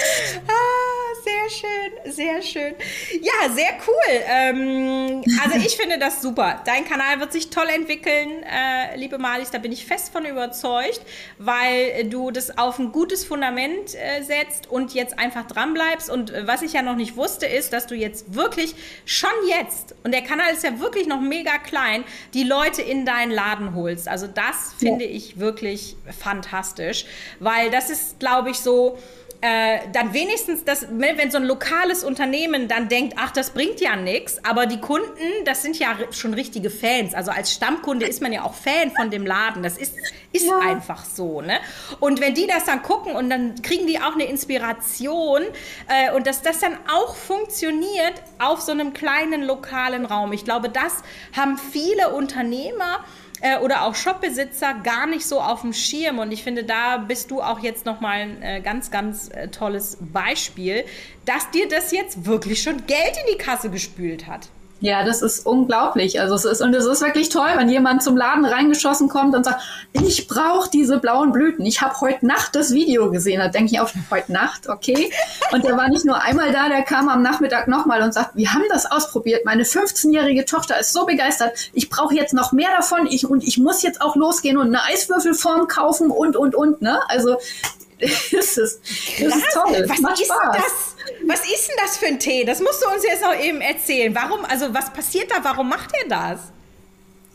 sehr 1.24 1.50
schön, 1.50 2.12
sehr 2.12 2.42
schön. 2.42 2.76
Ja, 3.22 3.50
sehr 3.54 3.74
cool. 3.88 4.22
Ähm, 4.28 5.24
also 5.44 5.58
ich 5.58 5.76
finde 5.76 6.00
das 6.00 6.22
super. 6.22 6.62
Dein 6.66 6.86
Kanal 6.86 7.20
wird 7.20 7.32
sich 7.32 7.50
toll 7.50 7.68
entwickeln, 7.70 8.44
äh, 8.44 8.96
liebe 8.98 9.18
Malis, 9.18 9.52
da 9.52 9.58
bin 9.58 9.72
ich 9.72 9.86
fest 9.86 10.12
von 10.12 10.26
überzeugt, 10.26 11.02
weil 11.38 12.06
du 12.06 12.32
das 12.32 12.58
auf 12.58 12.80
ein 12.80 12.92
gutes 12.92 13.26
Fundament 13.26 13.96
äh, 13.96 14.24
setzt 14.24 14.70
und 14.70 14.94
jetzt 14.94 15.20
einfach 15.20 15.46
dran 15.46 15.74
bleibst. 15.74 16.10
Und 16.10 16.32
äh, 16.32 16.48
was 16.48 16.62
ich 16.62 16.74
ja 16.74 16.82
noch 16.82 16.96
nicht 16.96 17.16
wusste, 17.16 17.46
ist, 17.46 17.74
dass 17.74 17.88
du 17.88 17.96
jetzt 17.96 18.34
wirklich 18.34 18.76
schon 19.06 19.30
jetzt, 19.50 19.96
und 20.04 20.14
der 20.14 20.24
Kanal 20.24 20.54
ist 20.54 20.64
ja 20.64 20.80
wirklich 20.80 21.08
noch 21.08 21.22
mega 21.22 21.58
klein, 21.58 22.04
die 22.34 22.44
Leute 22.44 22.82
in 22.82 23.06
deinen 23.06 23.32
Laden 23.32 23.76
holst. 23.76 24.08
Also 24.08 24.28
das 24.28 24.74
finde 24.80 25.06
ja. 25.06 25.12
ich 25.12 25.40
wirklich 25.40 25.96
fantastisch, 26.20 27.06
weil 27.40 27.70
das 27.70 27.90
ist, 27.90 28.20
glaube 28.20 28.52
ich, 28.52 28.58
so, 28.58 28.98
äh, 29.42 29.80
dann 29.92 30.14
wenigstens 30.14 30.64
das, 30.64 30.86
wenn 30.92 31.32
so 31.32 31.38
ein 31.38 31.46
lokales 31.46 32.04
Unternehmen 32.04 32.68
dann 32.68 32.90
denkt, 32.90 33.16
ach, 33.18 33.32
das 33.32 33.50
bringt 33.50 33.82
ja 33.82 33.96
nichts, 33.96 34.44
aber 34.46 34.68
die 34.68 34.80
Kunden, 34.80 35.46
das 35.46 35.64
sind 35.64 35.80
ja 35.80 35.98
schon 36.12 36.36
richtige 36.36 36.70
Fans. 36.70 37.16
Also 37.16 37.32
als 37.32 37.52
Stammkunde 37.52 38.06
ist 38.06 38.22
man 38.22 38.32
ja 38.32 38.44
auch 38.44 38.54
Fan 38.54 38.92
von 38.92 39.10
dem 39.10 39.26
Laden. 39.26 39.64
Das 39.64 39.78
ist, 39.78 39.96
ist 40.32 40.46
ja. 40.46 40.60
einfach 40.60 41.06
so. 41.06 41.42
Ne? 41.42 41.60
Und 42.00 42.22
wenn 42.22 42.36
die 42.36 42.46
das 42.46 42.66
dann 42.66 42.84
gucken 42.84 43.16
und 43.16 43.32
dann 43.32 43.62
kriegen 43.64 43.88
die 43.88 44.00
auch 44.00 44.14
eine 44.14 44.26
Inspiration 44.26 45.42
äh, 45.88 46.14
und 46.14 46.28
dass 46.28 46.44
das 46.44 46.60
dann 46.60 46.78
auch 46.94 47.16
funktioniert 47.16 48.22
auf 48.38 48.62
so 48.62 48.72
einem 48.72 48.94
kleinen 48.94 49.42
lokalen 49.42 50.06
Raum. 50.06 50.34
Ich 50.34 50.46
glaube, 50.46 50.70
das 50.70 51.04
haben 51.36 51.58
viele 51.58 52.10
Unternehmer 52.14 53.04
äh, 53.42 53.58
oder 53.58 53.84
auch 53.84 53.96
Shopbesitzer 53.96 54.76
gar 54.84 55.08
nicht 55.08 55.26
so 55.26 55.42
auf 55.42 55.62
dem 55.62 55.74
Schirm. 55.74 56.20
Und 56.20 56.32
ich 56.32 56.44
finde, 56.44 56.64
da 56.64 56.98
bist 56.98 57.32
du 57.32 57.42
auch 57.42 57.60
jetzt 57.60 57.86
nochmal 57.86 58.22
ein 58.22 58.42
äh, 58.42 58.62
ganz, 58.62 58.92
ganz 58.92 59.30
äh, 59.30 59.50
tolles 59.50 59.98
Beispiel, 60.00 60.86
dass 61.26 61.50
dir 61.52 61.68
das 61.68 61.92
jetzt 61.92 62.26
wirklich 62.26 62.62
schon 62.62 62.86
Geld 62.86 63.18
in 63.26 63.34
die 63.34 63.38
Kasse 63.38 63.70
gespült 63.70 64.28
hat. 64.28 64.50
Ja, 64.82 65.04
das 65.04 65.22
ist 65.22 65.46
unglaublich. 65.46 66.20
Also 66.20 66.34
es 66.34 66.44
ist 66.44 66.60
und 66.60 66.74
es 66.74 66.88
ist 66.88 67.02
wirklich 67.02 67.30
toll, 67.30 67.50
wenn 67.56 67.70
jemand 67.70 68.02
zum 68.02 68.18
Laden 68.18 68.46
reingeschossen 68.46 69.10
kommt 69.10 69.36
und 69.36 69.44
sagt, 69.44 69.62
ich 69.94 70.28
brauche 70.28 70.72
diese 70.72 70.98
blauen 70.98 71.32
Blüten. 71.32 71.64
Ich 71.68 71.82
habe 71.82 72.02
heute 72.02 72.26
Nacht 72.26 72.56
das 72.56 72.74
Video 72.74 73.12
gesehen. 73.12 73.40
Da 73.40 73.48
denke 73.48 73.72
ich 73.72 73.80
auch 73.80 73.92
heute 74.10 74.32
Nacht, 74.32 74.68
okay. 74.70 75.12
Und 75.52 75.64
der 75.66 75.78
war 75.78 75.88
nicht 75.90 76.04
nur 76.04 76.20
einmal 76.20 76.52
da, 76.52 76.68
der 76.68 76.82
kam 76.82 77.10
am 77.10 77.22
Nachmittag 77.22 77.68
nochmal 77.68 78.02
und 78.02 78.12
sagt, 78.12 78.36
wir 78.36 78.52
haben 78.54 78.64
das 78.70 78.92
ausprobiert. 78.92 79.46
Meine 79.46 79.64
15-jährige 79.64 80.46
Tochter 80.46 80.80
ist 80.80 80.94
so 80.94 81.06
begeistert. 81.06 81.54
Ich 81.74 81.88
brauche 81.90 82.16
jetzt 82.16 82.34
noch 82.34 82.52
mehr 82.52 82.70
davon. 82.76 83.06
Ich 83.06 83.28
und 83.28 83.44
ich 83.44 83.60
muss 83.60 83.84
jetzt 83.84 84.02
auch 84.02 84.16
losgehen 84.16 84.58
und 84.58 84.68
eine 84.68 84.84
Eiswürfelform 84.84 85.68
kaufen 85.68 86.10
und 86.10 86.36
und 86.36 86.56
und. 86.56 86.82
Ne? 86.82 87.00
Also 87.08 87.38
das 88.00 88.58
ist, 88.58 88.82
das 89.20 89.36
ist 89.36 89.54
toll. 89.54 89.86
Was 89.88 90.00
Macht 90.00 90.26
Spaß. 90.26 90.91
Was 91.26 91.42
ist 91.42 91.68
denn 91.68 91.76
das 91.84 91.98
für 91.98 92.08
ein 92.08 92.20
Tee? 92.20 92.44
Das 92.44 92.60
musst 92.60 92.84
du 92.84 92.90
uns 92.90 93.04
jetzt 93.04 93.22
noch 93.22 93.36
eben 93.36 93.62
erzählen. 93.62 94.14
Warum, 94.16 94.46
also 94.46 94.74
was 94.74 94.92
passiert 94.92 95.32
da? 95.32 95.44
Warum 95.44 95.70
macht 95.70 95.92
ihr 96.02 96.10
das? 96.10 96.40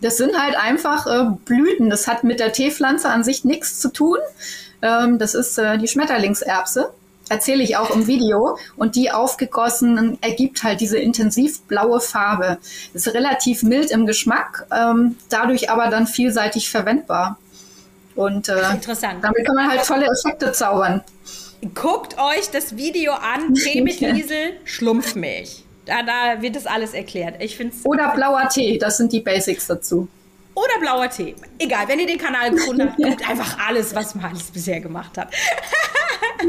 Das 0.01 0.19
sind 0.19 0.39
halt 0.41 0.57
einfach 0.57 1.07
äh, 1.07 1.31
Blüten. 1.45 1.91
Das 1.91 2.07
hat 2.07 2.25
mit 2.25 2.41
der 2.41 2.53
Teepflanze 2.53 3.09
an 3.09 3.25
sich 3.25 3.45
nichts 3.45 3.81
zu 3.81 3.93
tun. 3.93 4.19
Ähm, 4.83 5.19
das 5.19 5.35
ist 5.35 5.59
äh, 5.59 5.79
die 5.79 5.89
Schmetterlingserbse. 5.89 6.93
Erzähle 7.29 7.63
ich 7.63 7.77
auch 7.77 7.91
im 7.91 8.07
Video. 8.07 8.59
Und 8.77 8.95
die 8.95 9.11
aufgegossen 9.11 10.19
ergibt 10.21 10.63
halt 10.63 10.81
diese 10.81 10.99
intensiv 10.99 11.63
blaue 11.63 12.01
Farbe. 12.01 12.59
Ist 12.93 13.09
relativ 13.09 13.63
mild 13.63 13.91
im 13.91 14.07
Geschmack, 14.07 14.67
ähm, 14.71 15.17
dadurch 15.29 15.71
aber 15.71 15.89
dann 15.89 16.07
vielseitig 16.07 16.71
verwendbar. 16.71 17.39
Und 18.15 18.49
äh, 18.49 18.71
Interessant. 18.71 19.23
damit 19.23 19.45
kann 19.45 19.57
man 19.57 19.69
halt 19.69 19.85
tolle 19.85 20.07
Effekte 20.07 20.53
zaubern. 20.53 21.03
Guckt 21.75 22.19
euch 22.19 22.51
das 22.51 22.77
Video 22.77 23.13
an, 23.13 23.55
Tee 23.55 23.81
mit 23.81 24.01
Liesel, 24.01 24.59
Schlumpfmilch. 24.65 25.65
Da, 25.85 26.03
da 26.03 26.43
wird 26.43 26.57
das 26.57 26.67
alles 26.67 26.95
erklärt. 26.95 27.43
Ich 27.43 27.57
find's 27.57 27.85
Oder 27.85 28.13
blauer 28.15 28.49
Tee, 28.49 28.79
das 28.79 28.97
sind 28.97 29.13
die 29.13 29.21
Basics 29.21 29.67
dazu. 29.67 30.09
Oder 30.55 30.81
blauer 30.81 31.09
Tee. 31.09 31.35
Egal, 31.59 31.87
wenn 31.89 31.99
ihr 32.01 32.07
den 32.07 32.19
Kanal 32.19 32.51
gefunden 32.55 32.89
habt, 32.89 32.97
guckt 32.97 33.29
einfach 33.29 33.59
alles, 33.67 33.95
was 33.95 34.15
Marlies 34.15 34.51
bisher 34.51 34.81
gemacht 34.81 35.17
hat. 35.17 35.33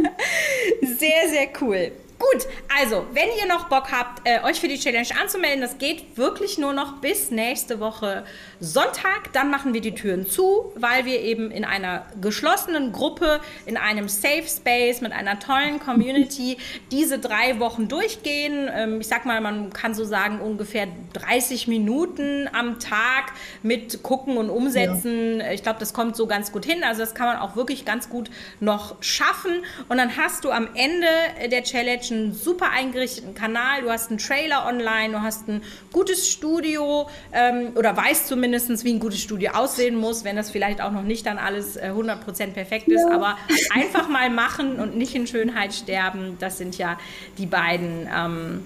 sehr, 0.81 1.29
sehr 1.29 1.49
cool. 1.61 1.91
Gut, 2.19 2.47
also, 2.79 3.05
wenn 3.13 3.29
ihr 3.39 3.47
noch 3.47 3.69
Bock 3.69 3.91
habt, 3.91 4.27
äh, 4.27 4.41
euch 4.43 4.59
für 4.59 4.67
die 4.67 4.79
Challenge 4.79 5.07
anzumelden, 5.21 5.61
das 5.61 5.77
geht 5.77 6.17
wirklich 6.17 6.57
nur 6.57 6.73
noch 6.73 6.99
bis 6.99 7.29
nächste 7.29 7.79
Woche 7.79 8.25
Sonntag. 8.59 9.33
Dann 9.33 9.51
machen 9.51 9.75
wir 9.75 9.81
die 9.81 9.93
Türen 9.93 10.25
zu, 10.25 10.71
weil 10.75 11.05
wir 11.05 11.21
eben 11.21 11.51
in 11.51 11.63
einer 11.63 12.07
geschlossenen 12.19 12.91
Gruppe, 12.91 13.39
in 13.67 13.77
einem 13.77 14.09
Safe 14.09 14.45
Space 14.47 15.01
mit 15.01 15.11
einer 15.11 15.39
tollen 15.39 15.79
Community 15.79 16.57
diese 16.91 17.19
drei 17.19 17.59
Wochen 17.59 17.87
durchgehen. 17.87 18.67
Ähm, 18.73 18.99
ich 18.99 19.07
sag 19.07 19.25
mal, 19.25 19.39
man 19.39 19.71
kann 19.71 19.93
so 19.93 20.03
sagen, 20.03 20.39
ungefähr 20.39 20.87
30 21.13 21.67
Minuten 21.67 22.49
am 22.51 22.79
Tag 22.79 23.33
mit 23.61 24.01
Gucken 24.01 24.37
und 24.37 24.49
Umsetzen. 24.49 25.39
Ja. 25.39 25.51
Ich 25.51 25.61
glaube, 25.61 25.79
das 25.79 25.93
kommt 25.93 26.15
so 26.15 26.25
ganz 26.25 26.51
gut 26.51 26.65
hin. 26.65 26.83
Also, 26.83 27.01
das 27.01 27.13
kann 27.13 27.27
man 27.27 27.37
auch 27.37 27.55
wirklich 27.55 27.85
ganz 27.85 28.09
gut 28.09 28.31
noch 28.59 28.95
schaffen. 29.01 29.63
Und 29.87 29.97
dann 29.97 30.17
hast 30.17 30.43
du 30.45 30.51
am 30.51 30.69
Ende 30.73 31.07
der 31.51 31.63
Challenge 31.63 32.06
einen 32.11 32.33
super 32.33 32.71
eingerichteten 32.71 33.33
Kanal, 33.33 33.81
du 33.81 33.89
hast 33.89 34.09
einen 34.09 34.17
Trailer 34.19 34.65
online, 34.65 35.13
du 35.13 35.21
hast 35.21 35.47
ein 35.47 35.61
gutes 35.91 36.29
Studio 36.29 37.09
ähm, 37.31 37.71
oder 37.75 37.95
weißt 37.95 38.27
zumindest, 38.27 38.83
wie 38.83 38.93
ein 38.93 38.99
gutes 38.99 39.21
Studio 39.21 39.51
aussehen 39.51 39.95
muss, 39.95 40.23
wenn 40.23 40.35
das 40.35 40.51
vielleicht 40.51 40.81
auch 40.81 40.91
noch 40.91 41.03
nicht 41.03 41.25
dann 41.25 41.37
alles 41.37 41.75
äh, 41.75 41.91
100% 41.93 42.51
perfekt 42.51 42.87
ist, 42.87 43.05
ja. 43.07 43.15
aber 43.15 43.37
einfach 43.73 44.07
mal 44.09 44.29
machen 44.29 44.79
und 44.79 44.97
nicht 44.97 45.15
in 45.15 45.27
Schönheit 45.27 45.73
sterben, 45.73 46.37
das 46.39 46.57
sind 46.57 46.77
ja 46.77 46.97
die 47.37 47.45
beiden 47.45 48.07
ähm, 48.13 48.63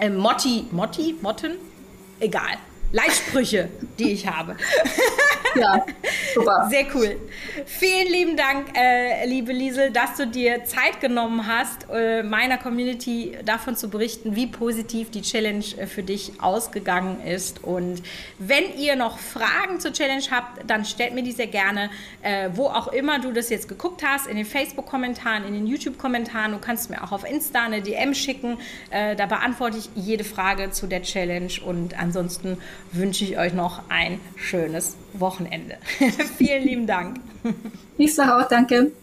äh, 0.00 0.10
Motti, 0.10 0.66
Motti, 0.70 1.16
Motten? 1.20 1.52
Egal. 2.20 2.56
Leitsprüche, 2.92 3.68
die 3.98 4.12
ich 4.12 4.26
habe. 4.26 4.56
Ja, 5.58 5.84
super. 6.34 6.66
Sehr 6.70 6.86
cool. 6.94 7.16
Vielen 7.64 8.12
lieben 8.12 8.36
Dank, 8.36 8.76
äh, 8.76 9.26
liebe 9.26 9.52
Liesel, 9.52 9.90
dass 9.90 10.16
du 10.16 10.26
dir 10.26 10.64
Zeit 10.64 11.00
genommen 11.00 11.46
hast, 11.46 11.86
äh, 11.92 12.22
meiner 12.22 12.58
Community 12.58 13.36
davon 13.44 13.76
zu 13.76 13.88
berichten, 13.88 14.36
wie 14.36 14.46
positiv 14.46 15.10
die 15.10 15.22
Challenge 15.22 15.64
äh, 15.78 15.86
für 15.86 16.02
dich 16.02 16.40
ausgegangen 16.40 17.22
ist. 17.22 17.64
Und 17.64 18.02
wenn 18.38 18.76
ihr 18.76 18.96
noch 18.96 19.18
Fragen 19.18 19.80
zur 19.80 19.92
Challenge 19.92 20.24
habt, 20.30 20.68
dann 20.68 20.84
stellt 20.84 21.14
mir 21.14 21.22
die 21.22 21.32
sehr 21.32 21.46
gerne, 21.46 21.90
äh, 22.22 22.50
wo 22.52 22.66
auch 22.66 22.88
immer 22.88 23.18
du 23.18 23.32
das 23.32 23.48
jetzt 23.48 23.68
geguckt 23.68 24.02
hast, 24.04 24.26
in 24.26 24.36
den 24.36 24.46
Facebook-Kommentaren, 24.46 25.46
in 25.46 25.54
den 25.54 25.66
YouTube-Kommentaren. 25.66 26.52
Du 26.52 26.58
kannst 26.58 26.90
mir 26.90 27.02
auch 27.02 27.12
auf 27.12 27.28
Insta 27.28 27.64
eine 27.64 27.80
DM 27.80 28.14
schicken. 28.14 28.58
Äh, 28.90 29.16
da 29.16 29.26
beantworte 29.26 29.78
ich 29.78 29.88
jede 29.94 30.24
Frage 30.24 30.70
zu 30.70 30.86
der 30.86 31.02
Challenge. 31.02 31.52
Und 31.64 31.98
ansonsten 31.98 32.58
wünsche 32.92 33.24
ich 33.24 33.38
euch 33.38 33.52
noch 33.52 33.82
ein 33.88 34.20
schönes 34.36 34.96
Wochenende. 35.12 35.78
Vielen 36.38 36.64
lieben 36.64 36.86
Dank. 36.86 37.20
Ich 37.98 38.14
sage 38.14 38.36
auch 38.36 38.48
danke. 38.48 38.92